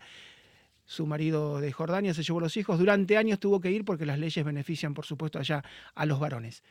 Su 0.90 1.06
marido 1.06 1.62
de 1.62 1.72
Jordania 1.72 2.16
se 2.16 2.24
llevó 2.24 2.40
los 2.40 2.58
hijos. 2.58 2.80
Durante 2.80 3.16
años 3.16 3.40
tuvo 3.40 3.62
que 3.62 3.70
ir 3.70 3.86
porque 3.86 4.08
las 4.08 4.18
leyes 4.18 4.44
benefician, 4.44 4.96
por 4.96 5.06
supuesto, 5.06 5.38
allá 5.38 5.64
a 5.94 6.06
los 6.08 6.20
varones 6.20 6.64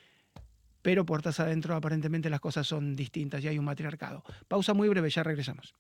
pero 0.81 1.04
puertas 1.04 1.38
adentro 1.40 1.74
aparentemente 1.74 2.31
las 2.31 2.40
cosas 2.40 2.66
son 2.66 2.96
distintas 2.96 3.42
y 3.44 3.48
hay 3.48 3.59
un 3.59 3.64
matriarcado. 3.64 4.24
Pausa 4.46 4.72
muy 4.72 4.88
breve, 4.88 5.11
ya 5.11 5.22
regresamos. 5.22 5.74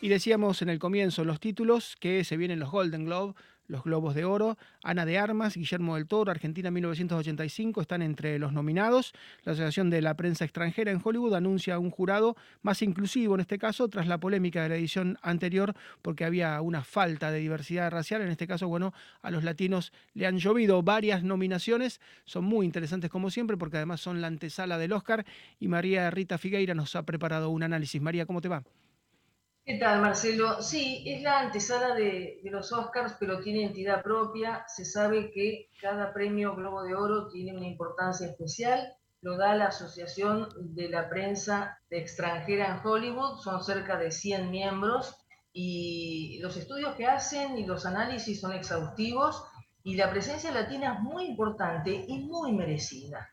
Y 0.00 0.08
decíamos 0.08 0.62
en 0.62 0.70
el 0.70 0.80
comienzo 0.80 1.24
los 1.24 1.38
títulos 1.38 1.94
que 2.00 2.24
se 2.24 2.36
vienen 2.36 2.58
los 2.58 2.70
Golden 2.70 3.04
Globe, 3.04 3.34
los 3.70 3.84
Globos 3.84 4.14
de 4.14 4.24
Oro, 4.24 4.58
Ana 4.82 5.06
de 5.06 5.18
Armas, 5.18 5.56
Guillermo 5.56 5.94
del 5.94 6.06
Toro, 6.06 6.30
Argentina 6.30 6.70
1985 6.70 7.80
están 7.80 8.02
entre 8.02 8.38
los 8.38 8.52
nominados. 8.52 9.12
La 9.44 9.52
Asociación 9.52 9.90
de 9.90 10.02
la 10.02 10.14
Prensa 10.16 10.44
Extranjera 10.44 10.90
en 10.90 11.00
Hollywood 11.02 11.34
anuncia 11.34 11.78
un 11.78 11.90
jurado 11.90 12.36
más 12.62 12.82
inclusivo 12.82 13.34
en 13.34 13.40
este 13.40 13.58
caso 13.58 13.88
tras 13.88 14.08
la 14.08 14.18
polémica 14.18 14.62
de 14.62 14.70
la 14.70 14.76
edición 14.76 15.18
anterior 15.22 15.74
porque 16.02 16.24
había 16.24 16.60
una 16.60 16.82
falta 16.82 17.30
de 17.30 17.38
diversidad 17.38 17.90
racial. 17.90 18.22
En 18.22 18.28
este 18.28 18.48
caso, 18.48 18.66
bueno, 18.66 18.92
a 19.22 19.30
los 19.30 19.44
latinos 19.44 19.92
le 20.14 20.26
han 20.26 20.38
llovido 20.38 20.82
varias 20.82 21.22
nominaciones. 21.22 22.00
Son 22.24 22.44
muy 22.44 22.66
interesantes 22.66 23.08
como 23.08 23.30
siempre 23.30 23.56
porque 23.56 23.76
además 23.76 24.00
son 24.00 24.20
la 24.20 24.26
antesala 24.26 24.78
del 24.78 24.92
Oscar 24.92 25.24
y 25.60 25.68
María 25.68 26.10
Rita 26.10 26.38
Figueira 26.38 26.74
nos 26.74 26.96
ha 26.96 27.04
preparado 27.04 27.50
un 27.50 27.62
análisis. 27.62 28.02
María, 28.02 28.26
¿cómo 28.26 28.40
te 28.40 28.48
va? 28.48 28.64
¿Qué 29.64 29.78
tal, 29.78 30.00
Marcelo? 30.00 30.62
Sí, 30.62 31.04
es 31.06 31.22
la 31.22 31.40
antesala 31.40 31.94
de, 31.94 32.40
los 32.44 32.72
Oscars, 32.72 33.14
pero 33.20 33.40
tiene 33.40 33.64
entidad 33.64 34.02
propia. 34.02 34.64
Se 34.66 34.84
sabe 34.84 35.30
que 35.30 35.68
cada 35.80 36.12
premio 36.14 36.56
Globo 36.56 36.82
de 36.82 36.94
Oro 36.94 37.28
tiene 37.28 37.56
una 37.56 37.66
importancia 37.66 38.26
especial. 38.26 38.92
Lo 39.20 39.36
da 39.36 39.54
la 39.54 39.66
Asociación 39.66 40.48
de 40.74 40.88
la 40.88 41.10
Prensa 41.10 41.78
Extranjera 41.90 42.68
en 42.68 42.86
Hollywood. 42.86 43.38
Son 43.40 43.62
cerca 43.62 43.98
de 43.98 44.10
100 44.10 44.50
miembros 44.50 45.14
y 45.52 46.38
los 46.40 46.56
estudios 46.56 46.96
que 46.96 47.06
hacen 47.06 47.58
y 47.58 47.66
los 47.66 47.84
análisis 47.84 48.40
son 48.40 48.52
exhaustivos 48.52 49.44
y 49.82 49.94
la 49.94 50.10
presencia 50.10 50.52
latina 50.52 50.94
es 50.94 51.00
muy 51.00 51.26
importante 51.26 52.06
y 52.08 52.18
muy 52.20 52.52
merecida. 52.52 53.28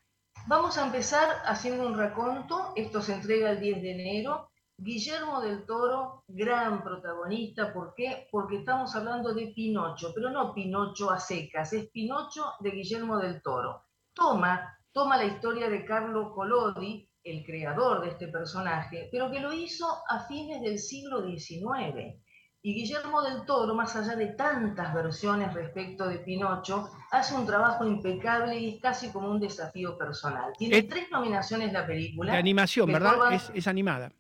Vamos 0.48 0.78
a 0.78 0.86
empezar 0.86 1.30
haciendo 1.46 1.88
un 1.88 1.98
raconto. 1.98 2.74
Esto 2.76 3.02
se 3.02 3.14
entrega 3.14 3.52
el 3.52 3.62
10 3.62 3.82
de 3.82 3.92
enero 3.92 4.50
Guillermo 4.80 5.42
del 5.42 5.66
Toro, 5.66 6.24
gran 6.28 6.84
protagonista, 6.84 7.74
¿por 7.74 7.96
qué? 7.96 8.28
Porque 8.32 8.58
estamos 8.58 8.96
hablando 8.96 9.34
de 9.34 9.48
Pinocho, 9.48 10.12
pero 10.14 10.30
no 10.30 10.54
Pinocho 10.54 11.10
a 11.10 11.20
secas, 11.20 11.74
es 11.74 11.90
Pinocho 11.90 12.54
de 12.60 12.70
Guillermo 12.70 13.18
del 13.18 13.42
Toro. 13.42 13.86
Toma, 14.14 14.78
toma 14.92 15.18
la 15.18 15.26
historia 15.26 15.68
de 15.68 15.84
Carlo 15.84 16.32
Collodi, 16.32 17.10
el 17.24 17.44
creador 17.44 18.02
de 18.02 18.10
este 18.10 18.28
personaje, 18.28 19.10
pero 19.12 19.32
que 19.32 19.40
lo 19.40 19.52
hizo 19.52 19.88
a 20.08 20.28
fines 20.28 20.62
del 20.62 20.78
siglo 20.78 21.28
XIX. 21.28 22.16
Y 22.62 22.74
Guillermo 22.74 23.22
del 23.24 23.46
Toro, 23.46 23.74
más 23.74 23.96
allá 23.96 24.16
de 24.16 24.28
tantas 24.28 24.94
versiones 24.94 25.54
respecto 25.54 26.08
de 26.08 26.20
Pinocho, 26.20 26.90
hace 27.12 27.34
un 27.34 27.46
trabajo 27.46 27.86
impecable 27.86 28.58
y 28.58 28.76
es 28.76 28.82
casi 28.82 29.12
como 29.12 29.32
un 29.32 29.40
desafío 29.40 29.98
personal. 29.98 30.54
Tiene 30.58 30.84
tres 30.84 31.10
nominaciones 31.12 31.74
la 31.74 31.86
película. 31.86 32.34
De 32.34 32.38
animación, 32.38 32.92
¿verdad? 32.92 33.34
Es, 33.54 33.68
animada. 33.68 34.12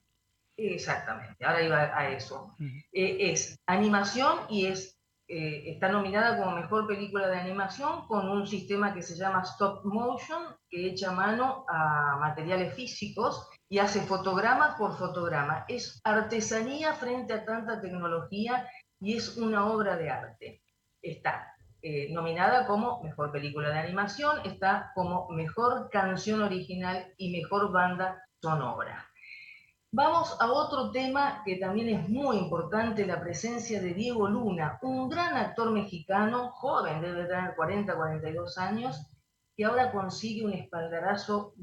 Exactamente, 0.57 1.45
ahora 1.45 1.61
iba 1.61 1.97
a 1.97 2.09
eso. 2.09 2.55
Eh, 2.91 3.31
es 3.31 3.59
animación 3.67 4.39
y 4.49 4.65
es 4.65 4.97
eh, 5.29 5.71
está 5.71 5.89
nominada 5.89 6.37
como 6.37 6.55
mejor 6.55 6.87
película 6.87 7.27
de 7.27 7.37
animación 7.37 8.07
con 8.07 8.29
un 8.29 8.47
sistema 8.47 8.93
que 8.93 9.01
se 9.01 9.17
llama 9.17 9.43
stop 9.43 9.83
motion, 9.83 10.55
que 10.69 10.87
echa 10.87 11.11
mano 11.11 11.65
a 11.67 12.15
materiales 12.17 12.73
físicos 12.75 13.49
y 13.67 13.79
hace 13.79 14.01
fotograma 14.01 14.77
por 14.77 14.97
fotograma. 14.97 15.65
Es 15.67 15.99
artesanía 16.05 16.93
frente 16.93 17.33
a 17.33 17.43
tanta 17.43 17.81
tecnología 17.81 18.69
y 19.01 19.17
es 19.17 19.35
una 19.35 19.67
obra 19.67 19.97
de 19.97 20.09
arte. 20.09 20.61
Está 21.01 21.53
eh, 21.81 22.07
nominada 22.13 22.65
como 22.65 23.03
mejor 23.03 23.33
película 23.33 23.69
de 23.69 23.79
animación, 23.79 24.39
está 24.45 24.91
como 24.95 25.27
mejor 25.29 25.89
canción 25.89 26.41
original 26.41 27.13
y 27.17 27.37
mejor 27.37 27.73
banda 27.73 28.23
sonora. 28.41 29.05
Vamos 29.97 30.37
a 30.39 30.51
otro 30.51 30.91
tema 30.91 31.41
que 31.43 31.55
también 31.55 31.89
es 31.89 32.07
muy 32.07 32.37
importante, 32.37 33.03
la 33.03 33.19
presencia 33.19 33.81
de 33.81 33.95
Diego 33.95 34.29
Luna, 34.29 34.77
un 34.83 35.09
gran 35.09 35.35
actor 35.35 35.71
mexicano, 35.71 36.51
joven, 36.51 37.01
debe 37.01 37.25
tener 37.25 37.55
40, 37.55 37.95
42 37.95 38.59
años, 38.59 39.07
que 39.55 39.65
ahora 39.65 39.91
consigue 39.91 40.45
un 40.45 40.53
espaldarazo 40.53 41.55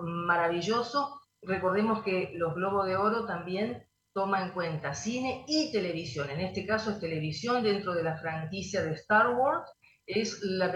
maravilloso. 0.00 1.20
Recordemos 1.42 2.02
que 2.02 2.32
los 2.34 2.54
Globos 2.54 2.86
de 2.86 2.96
Oro 2.96 3.26
también 3.26 3.86
toma 4.14 4.42
en 4.42 4.52
cuenta 4.52 4.94
cine 4.94 5.44
y 5.46 5.70
televisión. 5.70 6.30
En 6.30 6.40
este 6.40 6.64
caso 6.64 6.92
es 6.92 6.98
televisión 6.98 7.62
dentro 7.62 7.92
de 7.92 8.04
la 8.04 8.16
franquicia 8.16 8.82
de 8.82 8.92
Star 8.92 9.36
Wars. 9.36 9.70
Es 10.06 10.40
la, 10.40 10.72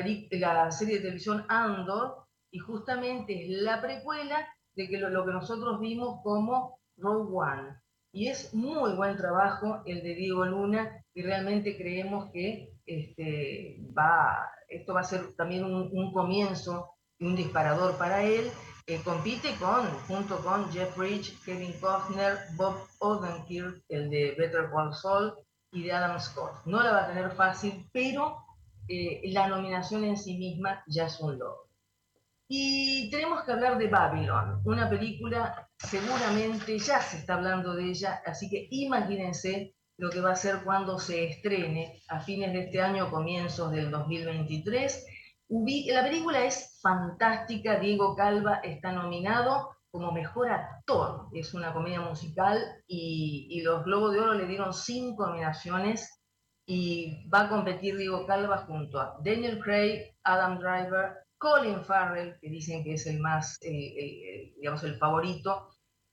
serie 0.70 0.96
de 0.96 1.00
televisión 1.00 1.46
Andor 1.48 2.26
y 2.50 2.58
justamente 2.58 3.46
es 3.46 3.62
la 3.62 3.80
precuela 3.80 4.46
de 4.74 4.86
lo 4.98 5.24
que 5.24 5.32
nosotros 5.32 5.80
vimos 5.80 6.20
como 6.22 6.75
Rogue 6.96 7.32
One. 7.32 7.76
Y 8.12 8.28
es 8.28 8.54
muy 8.54 8.94
buen 8.94 9.16
trabajo 9.16 9.82
el 9.84 10.02
de 10.02 10.14
Diego 10.14 10.46
Luna 10.46 11.04
y 11.12 11.22
realmente 11.22 11.76
creemos 11.76 12.30
que 12.32 12.72
este, 12.86 13.78
va, 13.96 14.50
esto 14.68 14.94
va 14.94 15.00
a 15.00 15.04
ser 15.04 15.34
también 15.34 15.64
un, 15.64 16.12
comienzo 16.12 16.94
y 17.18 17.26
un 17.26 17.36
disparador 17.36 17.98
para 17.98 18.22
él. 18.22 18.50
compite 19.04 19.54
con, 19.58 19.86
junto 20.08 20.38
con 20.38 20.70
Jeff 20.72 20.96
Bridge, 20.96 21.36
Kevin 21.44 21.74
Costner, 21.80 22.38
Bob 22.56 22.76
Odenkirk, 23.00 23.82
el 23.88 24.08
de 24.08 24.34
Better 24.38 24.70
Call 24.70 24.94
Saul, 24.94 25.34
y 25.72 25.82
de 25.82 25.92
Adam 25.92 26.18
Scott. 26.18 26.64
No 26.64 26.82
la 26.82 26.92
va 26.92 27.04
a 27.04 27.08
tener 27.08 27.32
fácil, 27.32 27.88
pero 27.92 28.38
eh, 28.88 29.20
la 29.32 29.48
nominación 29.48 30.04
en 30.04 30.16
sí 30.16 30.38
misma 30.38 30.82
ya 30.86 31.06
es 31.06 31.20
un 31.20 31.38
logro. 31.38 31.65
Y 32.48 33.10
tenemos 33.10 33.42
que 33.42 33.52
hablar 33.52 33.76
de 33.76 33.88
Babylon, 33.88 34.60
una 34.64 34.88
película 34.88 35.68
seguramente 35.78 36.78
ya 36.78 37.00
se 37.00 37.18
está 37.18 37.34
hablando 37.34 37.74
de 37.74 37.90
ella, 37.90 38.22
así 38.24 38.48
que 38.48 38.68
imagínense 38.70 39.74
lo 39.98 40.10
que 40.10 40.20
va 40.20 40.32
a 40.32 40.36
ser 40.36 40.62
cuando 40.62 40.98
se 40.98 41.24
estrene 41.24 42.02
a 42.08 42.20
fines 42.20 42.52
de 42.52 42.64
este 42.64 42.80
año, 42.80 43.10
comienzos 43.10 43.72
del 43.72 43.90
2023. 43.90 45.06
La 45.48 46.02
película 46.02 46.44
es 46.44 46.78
fantástica, 46.80 47.80
Diego 47.80 48.14
Calva 48.14 48.60
está 48.62 48.92
nominado 48.92 49.70
como 49.90 50.12
mejor 50.12 50.50
actor, 50.50 51.28
es 51.32 51.54
una 51.54 51.72
comedia 51.72 52.00
musical 52.00 52.60
y, 52.86 53.48
y 53.50 53.62
los 53.62 53.84
Globos 53.84 54.12
de 54.12 54.20
Oro 54.20 54.34
le 54.34 54.46
dieron 54.46 54.72
cinco 54.72 55.26
nominaciones 55.26 56.22
y 56.66 57.28
va 57.28 57.42
a 57.42 57.48
competir 57.48 57.96
Diego 57.96 58.26
Calva 58.26 58.58
junto 58.66 59.00
a 59.00 59.16
Daniel 59.24 59.60
Craig, 59.60 60.14
Adam 60.24 60.58
Driver, 60.58 61.25
Colin 61.38 61.84
Farrell, 61.84 62.38
que 62.40 62.48
dicen 62.48 62.82
que 62.82 62.94
es 62.94 63.06
el 63.06 63.20
más, 63.20 63.58
digamos, 63.60 64.82
el 64.84 64.96
favorito, 64.96 65.70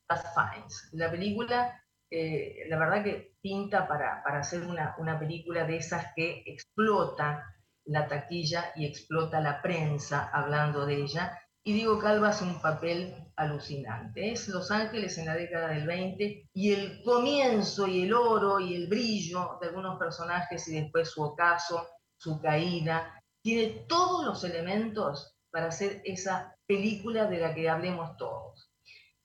Fast 0.08 0.28
Finds. 0.36 0.90
La 0.94 1.10
película, 1.10 1.82
eh, 2.10 2.66
la 2.70 2.78
verdad 2.78 3.04
que 3.04 3.36
pinta 3.42 3.88
para, 3.88 4.22
para 4.24 4.40
hacer 4.40 4.64
una, 4.64 4.96
una, 4.98 5.20
película 5.20 5.66
de 5.66 5.78
esas 5.78 6.14
que 6.16 6.44
explota 6.46 7.44
la 7.86 8.08
taquilla 8.08 8.72
y 8.76 8.86
explota 8.86 9.42
la 9.42 9.62
prensa 9.62 10.30
hablando 10.34 10.86
de 10.86 10.96
ella. 10.96 11.40
Y 11.66 11.74
Diego 11.74 12.00
Calva 12.00 12.30
hace 12.30 12.44
un 12.44 12.62
papel 12.62 13.16
alucinante. 13.36 14.32
Es 14.32 14.48
Los 14.50 14.70
Ángeles 14.70 15.18
en 15.18 15.28
la 15.28 15.36
década 15.36 15.70
del 15.70 15.88
20 15.88 16.50
y 16.54 16.74
el 16.74 17.02
comienzo 17.04 17.88
y 17.88 18.04
el 18.04 18.14
oro 18.14 18.60
y 18.60 18.76
el 18.76 18.88
brillo 18.88 19.58
de 19.62 19.70
algunos 19.70 19.98
personajes 19.98 20.68
y 20.68 20.82
después 20.82 21.10
su 21.10 21.24
ocaso, 21.24 21.88
su 22.18 22.42
caída, 22.42 23.23
tiene 23.44 23.86
todos 23.88 24.26
los 24.26 24.44
elementos 24.44 25.36
para 25.52 25.68
hacer 25.68 26.02
esa 26.06 26.56
película 26.66 27.26
de 27.26 27.40
la 27.40 27.54
que 27.54 27.70
hablemos 27.70 28.18
todos. 28.18 28.72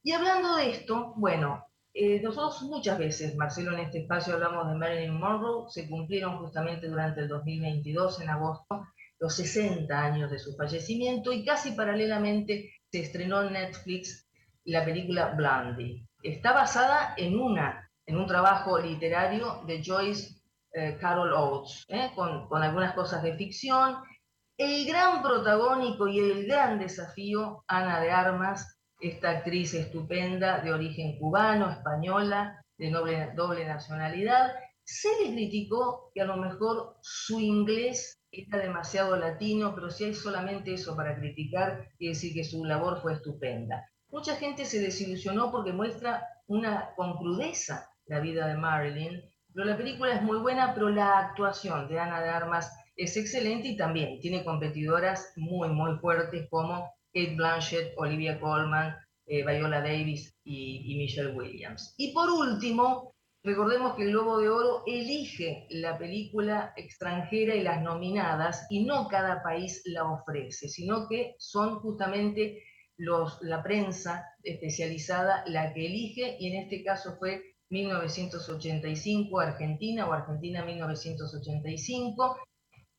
Y 0.03 0.11
hablando 0.11 0.57
de 0.57 0.71
esto, 0.71 1.13
bueno, 1.15 1.65
eh, 1.93 2.21
nosotros 2.21 2.61
muchas 2.63 2.99
veces, 2.99 3.35
Marcelo, 3.35 3.73
en 3.73 3.79
este 3.79 4.01
espacio 4.01 4.33
hablamos 4.33 4.67
de 4.69 4.75
Marilyn 4.75 5.19
Monroe, 5.19 5.69
se 5.69 5.89
cumplieron 5.89 6.37
justamente 6.37 6.87
durante 6.87 7.21
el 7.21 7.27
2022, 7.27 8.21
en 8.21 8.29
agosto, 8.29 8.85
los 9.19 9.35
60 9.35 9.97
años 9.97 10.29
de 10.31 10.39
su 10.39 10.55
fallecimiento 10.55 11.33
y 11.33 11.43
casi 11.43 11.71
paralelamente 11.71 12.71
se 12.91 13.01
estrenó 13.01 13.41
en 13.41 13.53
Netflix 13.53 14.29
la 14.65 14.85
película 14.85 15.33
Blondie. 15.35 16.05
Está 16.21 16.53
basada 16.53 17.13
en, 17.17 17.39
una, 17.39 17.89
en 18.05 18.17
un 18.17 18.27
trabajo 18.27 18.77
literario 18.79 19.63
de 19.65 19.83
Joyce 19.83 20.39
eh, 20.71 20.97
Carol 21.01 21.33
Oates, 21.33 21.85
¿eh? 21.89 22.11
con, 22.15 22.47
con, 22.47 22.61
algunas 22.61 22.93
cosas 22.93 23.23
de 23.23 23.35
ficción. 23.35 23.97
El 24.59 24.85
gran 24.85 25.21
protagónico 25.21 26.09
y 26.09 26.19
el 26.19 26.45
gran 26.45 26.79
desafío, 26.79 27.63
Ana 27.65 28.01
de 28.01 28.11
Armas, 28.11 28.77
esta 28.99 29.29
actriz 29.29 29.73
estupenda 29.73 30.59
de 30.59 30.73
origen 30.73 31.17
cubano, 31.17 31.71
española, 31.71 32.61
de 32.77 32.89
doble, 33.37 33.65
nacionalidad. 33.65 34.51
Se 34.83 35.07
le 35.23 35.31
criticó 35.31 36.11
que 36.13 36.23
a 36.23 36.25
lo 36.25 36.35
mejor 36.35 36.97
su 37.01 37.39
inglés 37.39 38.19
era 38.33 38.57
demasiado 38.57 39.15
latino, 39.15 39.73
pero 39.73 39.89
si 39.89 40.03
hay 40.03 40.13
solamente 40.13 40.73
eso 40.73 40.93
para 40.93 41.15
criticar, 41.15 41.87
y 41.97 42.09
decir 42.09 42.33
que 42.33 42.43
su 42.43 42.65
labor 42.65 43.01
fue 43.01 43.13
estupenda. 43.13 43.89
Mucha 44.09 44.35
gente 44.35 44.65
se 44.65 44.81
desilusionó 44.81 45.51
porque 45.51 45.71
muestra 45.71 46.27
una 46.47 46.93
con 46.97 47.15
crudeza 47.15 47.89
la 48.07 48.19
vida 48.19 48.45
de 48.45 48.57
Marilyn, 48.57 49.21
pero 49.53 49.65
la 49.65 49.77
película 49.77 50.15
es 50.15 50.21
muy 50.21 50.37
buena, 50.39 50.73
pero 50.73 50.89
la 50.89 51.17
actuación 51.17 51.87
de 51.87 51.97
Ana 51.97 52.19
de 52.19 52.29
Armas 52.29 52.69
es 52.99 53.15
excelente 53.15 53.69
y 53.69 53.77
también 53.77 54.19
tiene 54.19 54.43
competidoras 54.43 55.31
muy, 55.37 55.69
muy 55.69 55.97
fuertes 55.99 56.47
como 56.49 56.93
Kate 57.13 57.33
Blanchett, 57.35 57.93
Olivia 57.95 58.37
Colman, 58.41 58.93
eh, 59.25 59.45
Viola 59.45 59.79
Davis 59.79 60.37
y, 60.43 60.95
Michelle 60.97 61.31
Williams. 61.31 61.93
Y 61.97 62.13
por 62.13 62.29
último, 62.29 63.15
recordemos 63.41 63.95
que 63.95 64.03
el 64.03 64.11
Globo 64.11 64.39
de 64.39 64.49
Oro 64.49 64.83
elige 64.85 65.65
la 65.69 65.97
película 65.97 66.73
extranjera 66.75 67.55
y 67.55 67.63
las 67.63 67.81
nominadas 67.81 68.67
y 68.69 68.83
no 68.83 69.07
cada 69.07 69.41
país 69.43 69.81
la 69.85 70.03
ofrece, 70.03 70.67
sino 70.67 71.07
que 71.07 71.35
son 71.39 71.79
justamente 71.79 72.61
los, 72.97 73.41
la 73.41 73.63
prensa 73.63 74.25
especializada 74.43 75.45
la 75.47 75.73
que 75.73 75.85
elige 75.85 76.35
y 76.37 76.51
en 76.51 76.63
este 76.63 76.83
caso 76.83 77.15
fue 77.17 77.41
1985 77.69 79.39
Argentina 79.39 80.05
o 80.05 80.11
Argentina 80.11 80.65
1985. 80.65 82.35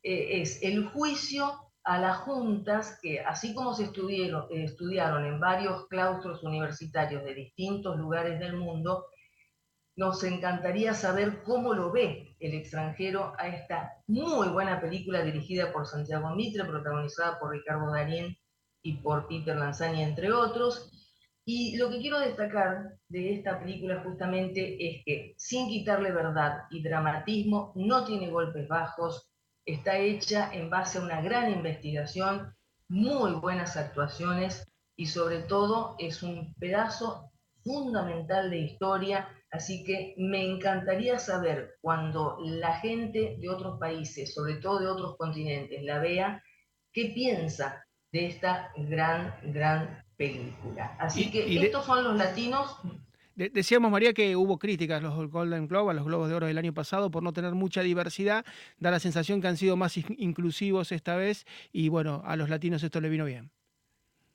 Eh, 0.02 0.40
es 0.40 0.62
el 0.62 0.86
juicio 0.86 1.52
a 1.84 1.98
las 1.98 2.18
juntas 2.18 2.98
que, 3.02 3.20
así 3.20 3.54
como 3.54 3.74
se 3.74 3.84
estudiaron, 3.84 5.24
en 5.24 5.40
varios 5.40 5.86
claustros 5.88 6.42
universitarios 6.42 7.24
de 7.24 7.34
distintos 7.34 7.96
lugares 7.96 8.38
del 8.38 8.56
mundo, 8.56 9.06
nos 9.96 10.22
encantaría 10.24 10.94
saber 10.94 11.42
cómo 11.42 11.74
lo 11.74 11.90
ve 11.90 12.36
el 12.38 12.54
extranjero 12.54 13.34
a 13.38 13.48
esta 13.48 13.92
muy 14.06 14.48
buena 14.48 14.80
película 14.80 15.22
dirigida 15.22 15.72
por 15.72 15.86
Santiago 15.86 16.34
Mitre, 16.34 16.64
protagonizada 16.64 17.38
por 17.38 17.50
Ricardo 17.50 17.90
Darín 17.92 18.36
y 18.82 18.98
por 18.98 19.26
Peter 19.28 19.56
Lanzani, 19.56 20.02
entre 20.02 20.32
otros, 20.32 20.90
y 21.44 21.76
lo 21.76 21.90
que 21.90 21.98
quiero 21.98 22.20
destacar 22.20 22.98
de 23.08 23.34
esta 23.34 23.58
película 23.58 24.02
justamente 24.04 24.76
es 24.78 25.02
que 25.04 25.34
sin 25.36 25.68
quitarle 25.68 26.12
verdad 26.12 26.64
y 26.70 26.82
dramatismo, 26.82 27.72
no 27.74 28.04
tiene 28.04 28.30
golpes 28.30 28.68
bajos, 28.68 29.29
está 29.72 29.98
hecha 29.98 30.50
en 30.52 30.70
base 30.70 30.98
a 30.98 31.02
una 31.02 31.20
gran 31.20 31.50
investigación, 31.52 32.54
muy 32.88 33.32
buenas 33.32 33.76
actuaciones 33.76 34.66
y 34.96 35.06
sobre 35.06 35.40
todo 35.40 35.96
es 35.98 36.22
un 36.22 36.54
pedazo 36.54 37.30
fundamental 37.62 38.50
de 38.50 38.58
historia, 38.58 39.28
así 39.50 39.84
que 39.84 40.14
me 40.18 40.44
encantaría 40.44 41.18
saber 41.18 41.76
cuando 41.80 42.38
la 42.40 42.78
gente 42.80 43.36
de 43.38 43.48
otros 43.48 43.78
países, 43.78 44.34
sobre 44.34 44.54
todo 44.56 44.80
de 44.80 44.88
otros 44.88 45.16
continentes, 45.16 45.82
la 45.82 45.98
vea, 45.98 46.42
qué 46.92 47.12
piensa 47.14 47.84
de 48.12 48.26
esta 48.26 48.72
gran, 48.76 49.34
gran 49.52 50.04
película. 50.16 50.96
Así 50.98 51.30
que 51.30 51.64
estos 51.64 51.84
son 51.84 52.04
los 52.04 52.16
latinos. 52.16 52.76
Decíamos, 53.34 53.90
María, 53.90 54.12
que 54.12 54.36
hubo 54.36 54.58
críticas 54.58 54.98
a 54.98 55.02
los 55.02 55.30
Golden 55.30 55.66
Globe, 55.68 55.90
a 55.90 55.94
los 55.94 56.04
Globos 56.04 56.28
de 56.28 56.34
Oro 56.34 56.46
del 56.46 56.58
año 56.58 56.74
pasado, 56.74 57.10
por 57.10 57.22
no 57.22 57.32
tener 57.32 57.54
mucha 57.54 57.82
diversidad. 57.82 58.44
Da 58.78 58.90
la 58.90 59.00
sensación 59.00 59.40
que 59.40 59.48
han 59.48 59.56
sido 59.56 59.76
más 59.76 59.96
inclusivos 59.96 60.92
esta 60.92 61.16
vez 61.16 61.46
y 61.72 61.88
bueno, 61.88 62.22
a 62.24 62.36
los 62.36 62.48
latinos 62.48 62.82
esto 62.82 63.00
le 63.00 63.08
vino 63.08 63.24
bien. 63.24 63.50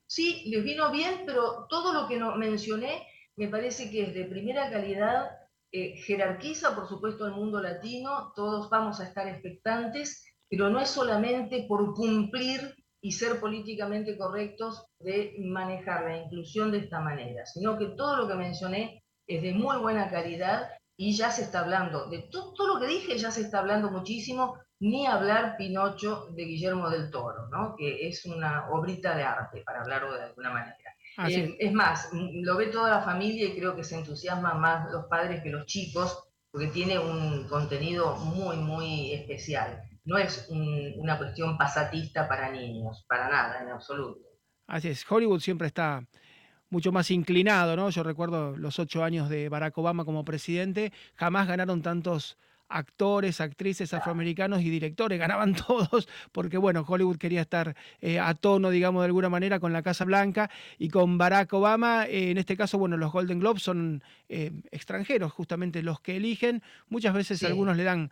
Sí, 0.06 0.44
les 0.46 0.62
vino 0.62 0.90
bien, 0.92 1.22
pero 1.26 1.66
todo 1.68 1.92
lo 1.92 2.08
que 2.08 2.16
no 2.16 2.36
mencioné 2.36 3.02
me 3.36 3.48
parece 3.48 3.90
que 3.90 4.04
es 4.04 4.14
de 4.14 4.24
primera 4.24 4.70
calidad, 4.70 5.30
eh, 5.72 5.96
jerarquiza 5.96 6.74
por 6.74 6.88
supuesto 6.88 7.24
al 7.24 7.32
mundo 7.32 7.60
latino, 7.60 8.32
todos 8.34 8.70
vamos 8.70 9.00
a 9.00 9.04
estar 9.04 9.28
expectantes, 9.28 10.24
pero 10.48 10.70
no 10.70 10.80
es 10.80 10.88
solamente 10.88 11.66
por 11.68 11.92
cumplir 11.94 12.74
y 13.00 13.12
ser 13.12 13.40
políticamente 13.40 14.16
correctos 14.16 14.86
de 14.98 15.34
manejar 15.38 16.04
la 16.04 16.16
inclusión 16.16 16.72
de 16.72 16.78
esta 16.78 17.00
manera, 17.00 17.46
sino 17.46 17.78
que 17.78 17.86
todo 17.96 18.16
lo 18.16 18.28
que 18.28 18.34
mencioné 18.34 19.04
es 19.26 19.42
de 19.42 19.52
muy 19.52 19.76
buena 19.78 20.10
calidad 20.10 20.68
y 20.96 21.14
ya 21.14 21.30
se 21.30 21.42
está 21.42 21.60
hablando, 21.60 22.08
de 22.08 22.28
todo, 22.30 22.66
lo 22.66 22.80
que 22.80 22.86
dije 22.86 23.18
ya 23.18 23.30
se 23.30 23.42
está 23.42 23.58
hablando 23.58 23.90
muchísimo, 23.90 24.58
ni 24.80 25.06
hablar 25.06 25.56
Pinocho 25.56 26.28
de 26.30 26.44
Guillermo 26.44 26.88
del 26.90 27.10
Toro, 27.10 27.48
¿no? 27.48 27.74
que 27.76 28.08
es 28.08 28.24
una 28.24 28.70
obrita 28.70 29.14
de 29.14 29.22
arte, 29.22 29.62
para 29.64 29.82
hablarlo 29.82 30.14
de 30.14 30.24
alguna 30.24 30.50
manera. 30.50 30.76
Eh, 31.28 31.56
es 31.58 31.72
más, 31.72 32.10
lo 32.12 32.56
ve 32.56 32.66
toda 32.66 32.90
la 32.90 33.00
familia 33.00 33.46
y 33.46 33.56
creo 33.56 33.74
que 33.74 33.84
se 33.84 33.96
entusiasma 33.96 34.54
más 34.54 34.90
los 34.90 35.06
padres 35.06 35.42
que 35.42 35.50
los 35.50 35.64
chicos, 35.66 36.24
porque 36.50 36.68
tiene 36.68 36.98
un 36.98 37.46
contenido 37.48 38.16
muy, 38.16 38.56
muy 38.56 39.12
especial. 39.12 39.82
No 40.06 40.16
es 40.18 40.48
una 40.48 41.18
cuestión 41.18 41.58
pasatista 41.58 42.26
para 42.28 42.50
niños, 42.50 43.04
para 43.08 43.28
nada, 43.28 43.60
en 43.60 43.68
absoluto. 43.68 44.20
Así 44.66 44.88
es, 44.88 45.04
Hollywood 45.08 45.40
siempre 45.40 45.66
está 45.66 46.06
mucho 46.70 46.92
más 46.92 47.10
inclinado, 47.10 47.76
¿no? 47.76 47.90
Yo 47.90 48.02
recuerdo 48.02 48.56
los 48.56 48.78
ocho 48.78 49.04
años 49.04 49.28
de 49.28 49.48
Barack 49.48 49.76
Obama 49.78 50.04
como 50.04 50.24
presidente, 50.24 50.92
jamás 51.14 51.46
ganaron 51.46 51.82
tantos 51.82 52.38
actores, 52.68 53.40
actrices 53.40 53.94
afroamericanos 53.94 54.60
y 54.62 54.70
directores, 54.70 55.18
ganaban 55.20 55.54
todos, 55.54 56.08
porque 56.32 56.58
bueno, 56.58 56.84
Hollywood 56.86 57.16
quería 57.16 57.42
estar 57.42 57.76
eh, 58.00 58.18
a 58.18 58.34
tono, 58.34 58.70
digamos, 58.70 59.02
de 59.02 59.06
alguna 59.06 59.28
manera 59.28 59.60
con 59.60 59.72
la 59.72 59.82
Casa 59.82 60.04
Blanca 60.04 60.50
y 60.78 60.88
con 60.88 61.18
Barack 61.18 61.52
Obama, 61.52 62.06
eh, 62.06 62.30
en 62.30 62.38
este 62.38 62.56
caso, 62.56 62.78
bueno, 62.78 62.96
los 62.96 63.12
Golden 63.12 63.40
Globes 63.40 63.62
son 63.62 64.02
eh, 64.28 64.52
extranjeros, 64.70 65.32
justamente 65.32 65.82
los 65.82 66.00
que 66.00 66.16
eligen, 66.16 66.62
muchas 66.88 67.14
veces 67.14 67.42
algunos 67.42 67.76
le 67.76 67.84
dan... 67.84 68.10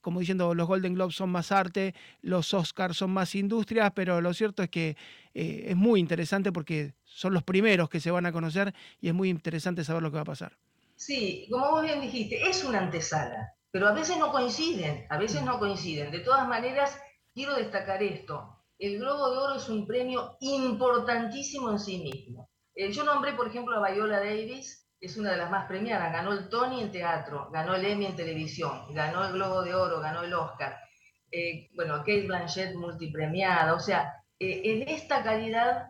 como 0.00 0.20
diciendo, 0.20 0.54
los 0.54 0.66
Golden 0.66 0.94
Globes 0.94 1.16
son 1.16 1.30
más 1.30 1.52
arte, 1.52 1.94
los 2.22 2.52
Oscars 2.54 2.96
son 2.96 3.10
más 3.10 3.34
industria, 3.34 3.90
pero 3.90 4.20
lo 4.20 4.34
cierto 4.34 4.62
es 4.62 4.70
que 4.70 4.96
es 5.34 5.76
muy 5.76 6.00
interesante 6.00 6.52
porque 6.52 6.92
son 7.04 7.34
los 7.34 7.42
primeros 7.42 7.88
que 7.88 8.00
se 8.00 8.10
van 8.10 8.26
a 8.26 8.32
conocer 8.32 8.74
y 9.00 9.08
es 9.08 9.14
muy 9.14 9.28
interesante 9.28 9.84
saber 9.84 10.02
lo 10.02 10.10
que 10.10 10.16
va 10.16 10.22
a 10.22 10.26
pasar. 10.26 10.58
Sí, 10.96 11.46
como 11.50 11.70
vos 11.70 11.82
bien 11.82 12.00
dijiste, 12.00 12.48
es 12.48 12.64
una 12.64 12.78
antesala 12.78 13.54
pero 13.70 13.88
a 13.88 13.92
veces 13.92 14.16
no 14.18 14.32
coinciden, 14.32 15.06
a 15.10 15.18
veces 15.18 15.42
no 15.42 15.58
coinciden. 15.58 16.10
De 16.10 16.20
todas 16.20 16.48
maneras, 16.48 16.98
quiero 17.34 17.54
destacar 17.54 18.02
esto. 18.02 18.56
El 18.78 18.98
Globo 18.98 19.30
de 19.30 19.38
Oro 19.38 19.54
es 19.56 19.68
un 19.68 19.86
premio 19.86 20.36
importantísimo 20.40 21.70
en 21.70 21.78
sí 21.78 21.98
mismo. 21.98 22.48
Eh, 22.74 22.90
yo 22.92 23.04
nombré, 23.04 23.34
por 23.34 23.48
ejemplo, 23.48 23.76
a 23.76 23.90
Viola 23.90 24.20
Davis, 24.20 24.87
es 25.00 25.16
una 25.16 25.32
de 25.32 25.36
las 25.36 25.50
más 25.50 25.66
premiadas, 25.66 26.12
ganó 26.12 26.32
el 26.32 26.48
Tony 26.48 26.82
en 26.82 26.90
teatro, 26.90 27.48
ganó 27.52 27.74
el 27.74 27.84
Emmy 27.84 28.06
en 28.06 28.16
televisión, 28.16 28.82
ganó 28.92 29.24
el 29.24 29.32
Globo 29.32 29.62
de 29.62 29.74
Oro, 29.74 30.00
ganó 30.00 30.22
el 30.22 30.34
Oscar. 30.34 30.76
Eh, 31.30 31.68
bueno, 31.74 31.98
Kate 31.98 32.26
Blanchett 32.26 32.74
multipremiada, 32.74 33.74
o 33.74 33.80
sea, 33.80 34.24
eh, 34.38 34.62
en 34.64 34.88
esta 34.88 35.22
calidad 35.22 35.88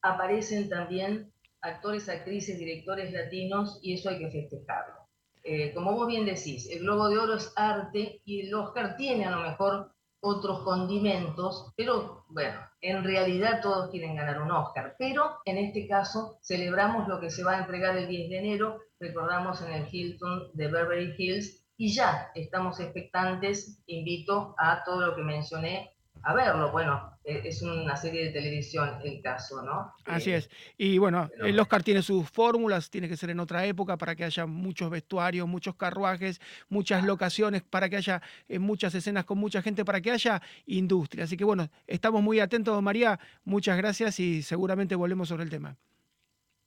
aparecen 0.00 0.68
también 0.68 1.32
actores, 1.60 2.08
actrices, 2.08 2.58
directores 2.58 3.12
latinos 3.12 3.78
y 3.82 3.94
eso 3.94 4.10
hay 4.10 4.18
que 4.18 4.30
festejarlo. 4.30 5.08
Eh, 5.44 5.72
como 5.74 5.92
vos 5.92 6.06
bien 6.06 6.24
decís, 6.24 6.68
el 6.70 6.80
Globo 6.80 7.08
de 7.08 7.18
Oro 7.18 7.34
es 7.34 7.52
arte 7.56 8.20
y 8.24 8.46
el 8.46 8.54
Oscar 8.54 8.96
tiene 8.96 9.24
a 9.26 9.30
lo 9.30 9.42
mejor 9.42 9.92
otros 10.24 10.60
condimentos, 10.60 11.72
pero 11.76 12.24
bueno, 12.28 12.58
en 12.80 13.02
realidad 13.02 13.60
todos 13.60 13.90
quieren 13.90 14.14
ganar 14.14 14.40
un 14.40 14.52
Oscar. 14.52 14.94
Pero 14.96 15.38
en 15.44 15.58
este 15.58 15.88
caso 15.88 16.38
celebramos 16.40 17.08
lo 17.08 17.20
que 17.20 17.28
se 17.28 17.42
va 17.42 17.56
a 17.56 17.60
entregar 17.60 17.96
el 17.96 18.06
10 18.06 18.30
de 18.30 18.38
enero, 18.38 18.80
recordamos 19.00 19.60
en 19.62 19.72
el 19.72 19.88
Hilton 19.90 20.50
de 20.54 20.68
Beverly 20.68 21.14
Hills, 21.18 21.62
y 21.76 21.92
ya 21.92 22.30
estamos 22.36 22.78
expectantes, 22.78 23.82
invito 23.86 24.54
a 24.58 24.84
todo 24.84 25.00
lo 25.06 25.16
que 25.16 25.22
mencioné 25.22 25.90
a 26.22 26.34
verlo. 26.34 26.70
Bueno, 26.70 27.18
e, 27.24 27.48
es 27.48 27.62
una 27.62 27.96
serie 27.96 28.26
de 28.26 28.30
televisión 28.30 28.98
el 29.04 29.20
caso, 29.22 29.62
¿no? 29.62 29.94
Así 30.04 30.30
eh, 30.30 30.36
es. 30.36 30.50
Y 30.76 30.98
bueno, 30.98 31.28
el 31.38 31.58
Oscar 31.58 31.82
tiene 31.82 32.02
sus 32.02 32.28
fórmulas, 32.28 32.90
tiene 32.90 33.08
que 33.08 33.16
ser 33.16 33.30
en 33.30 33.40
otra 33.40 33.64
época 33.64 33.96
para 33.96 34.14
que 34.14 34.24
haya 34.24 34.46
muchos 34.46 34.90
vestuarios, 34.90 35.46
muchos 35.48 35.74
carruajes, 35.74 36.40
muchas 36.68 37.04
locaciones, 37.04 37.62
para 37.62 37.88
que 37.88 37.96
haya 37.96 38.22
eh, 38.48 38.58
muchas 38.58 38.94
escenas 38.94 39.24
con 39.24 39.38
mucha 39.38 39.62
gente, 39.62 39.84
para 39.84 40.00
que 40.00 40.10
haya 40.10 40.42
industria. 40.66 41.24
Así 41.24 41.36
que 41.36 41.44
bueno, 41.44 41.68
estamos 41.86 42.22
muy 42.22 42.40
atentos, 42.40 42.80
María. 42.82 43.18
Muchas 43.44 43.76
gracias 43.76 44.20
y 44.20 44.42
seguramente 44.42 44.94
volvemos 44.94 45.28
sobre 45.28 45.44
el 45.44 45.50
tema. 45.50 45.76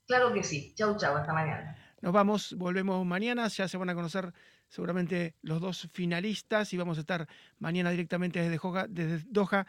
Claro 0.07 0.31
que 0.33 0.43
sí. 0.43 0.73
Chau, 0.75 0.97
chau. 0.97 1.15
Hasta 1.15 1.33
mañana. 1.33 1.75
Nos 2.01 2.13
vamos, 2.13 2.53
volvemos 2.57 3.03
mañana, 3.03 3.47
ya 3.47 3.67
se 3.67 3.77
van 3.77 3.89
a 3.89 3.95
conocer 3.95 4.31
seguramente 4.67 5.35
los 5.41 5.61
dos 5.61 5.89
finalistas 5.93 6.73
y 6.73 6.77
vamos 6.77 6.97
a 6.97 7.01
estar 7.01 7.27
mañana 7.59 7.91
directamente 7.91 8.41
desde, 8.41 9.25
Doha 9.27 9.65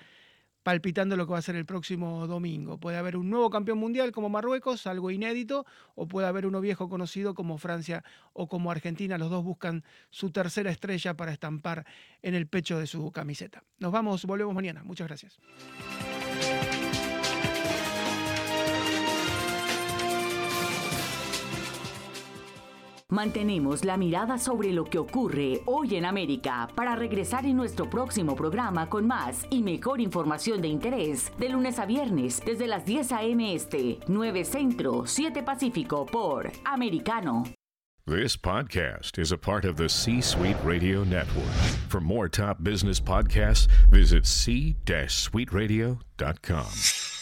palpitando 0.67 1.17
lo 1.17 1.27
que 1.27 1.33
va 1.33 1.39
a 1.39 1.43
ser 1.43 1.55
el 1.55 1.65
próximo 1.65 2.27
domingo. 2.27 2.79
Puede 2.79 2.97
haber 2.97 3.17
un 3.17 3.31
nuevo 3.31 3.51
campeón 3.51 3.79
mundial 3.79 4.11
como 4.11 4.29
Marruecos, 4.29 4.89
algo 4.89 5.13
inédito, 5.13 5.65
o 5.95 6.09
puede 6.09 6.27
haber 6.27 6.45
uno 6.45 6.61
viejo 6.61 6.89
conocido 6.89 7.35
como 7.35 7.57
Francia 7.57 8.03
o 8.33 8.49
como 8.49 8.73
Argentina. 8.73 9.17
Los 9.17 9.31
dos 9.31 9.45
buscan 9.45 9.85
su 10.11 10.33
tercera 10.33 10.73
estrella 10.73 11.15
para 11.15 11.33
estampar 11.33 11.87
en 12.21 12.35
el 12.35 12.49
pecho 12.49 12.81
de 12.81 12.89
su 12.89 13.13
camiseta. 13.13 13.63
Nos 13.79 13.93
vamos, 13.93 14.25
volvemos 14.25 14.57
mañana. 14.57 14.83
Muchas 14.83 15.07
gracias. 15.07 15.39
Mantenemos 23.09 23.85
la 23.85 23.97
mirada 23.97 24.37
sobre 24.37 24.73
lo 24.73 24.85
que 24.85 24.99
ocurre 24.99 25.63
hoy 25.67 25.95
en 25.95 26.05
América 26.05 26.69
para 26.75 26.97
regresar 26.97 27.47
en 27.47 27.57
nuestro 27.57 27.89
próximo 27.89 28.35
programa 28.35 28.89
con 28.89 29.07
más 29.07 29.47
y 29.49 29.63
mejor 29.63 30.01
información 30.01 30.61
de 30.61 30.67
interés 30.67 31.31
de 31.39 31.51
lunes 31.51 31.79
a 31.79 31.87
viernes 31.87 32.43
desde 32.45 32.67
las 32.67 32.85
10 32.85 33.13
a.m. 33.13 33.55
Este, 33.55 34.01
9 34.09 34.45
Centro, 34.45 35.07
7 35.07 35.45
Pacífico 35.45 36.05
por 36.05 36.51
Americano. 36.65 37.45
This 38.07 38.37
podcast 38.37 39.19
is 39.19 39.31
a 39.31 39.39
part 39.39 39.65
of 39.65 39.77
the 39.77 39.89
C 39.89 40.21
Suite 40.21 40.57
Radio 40.65 41.05
Network. 41.05 41.47
For 41.89 42.01
more 42.01 42.29
top 42.29 42.65
business 42.65 43.01
podcasts, 43.01 43.69
visit 43.89 44.27
c-suiteradio.com. 44.27 47.16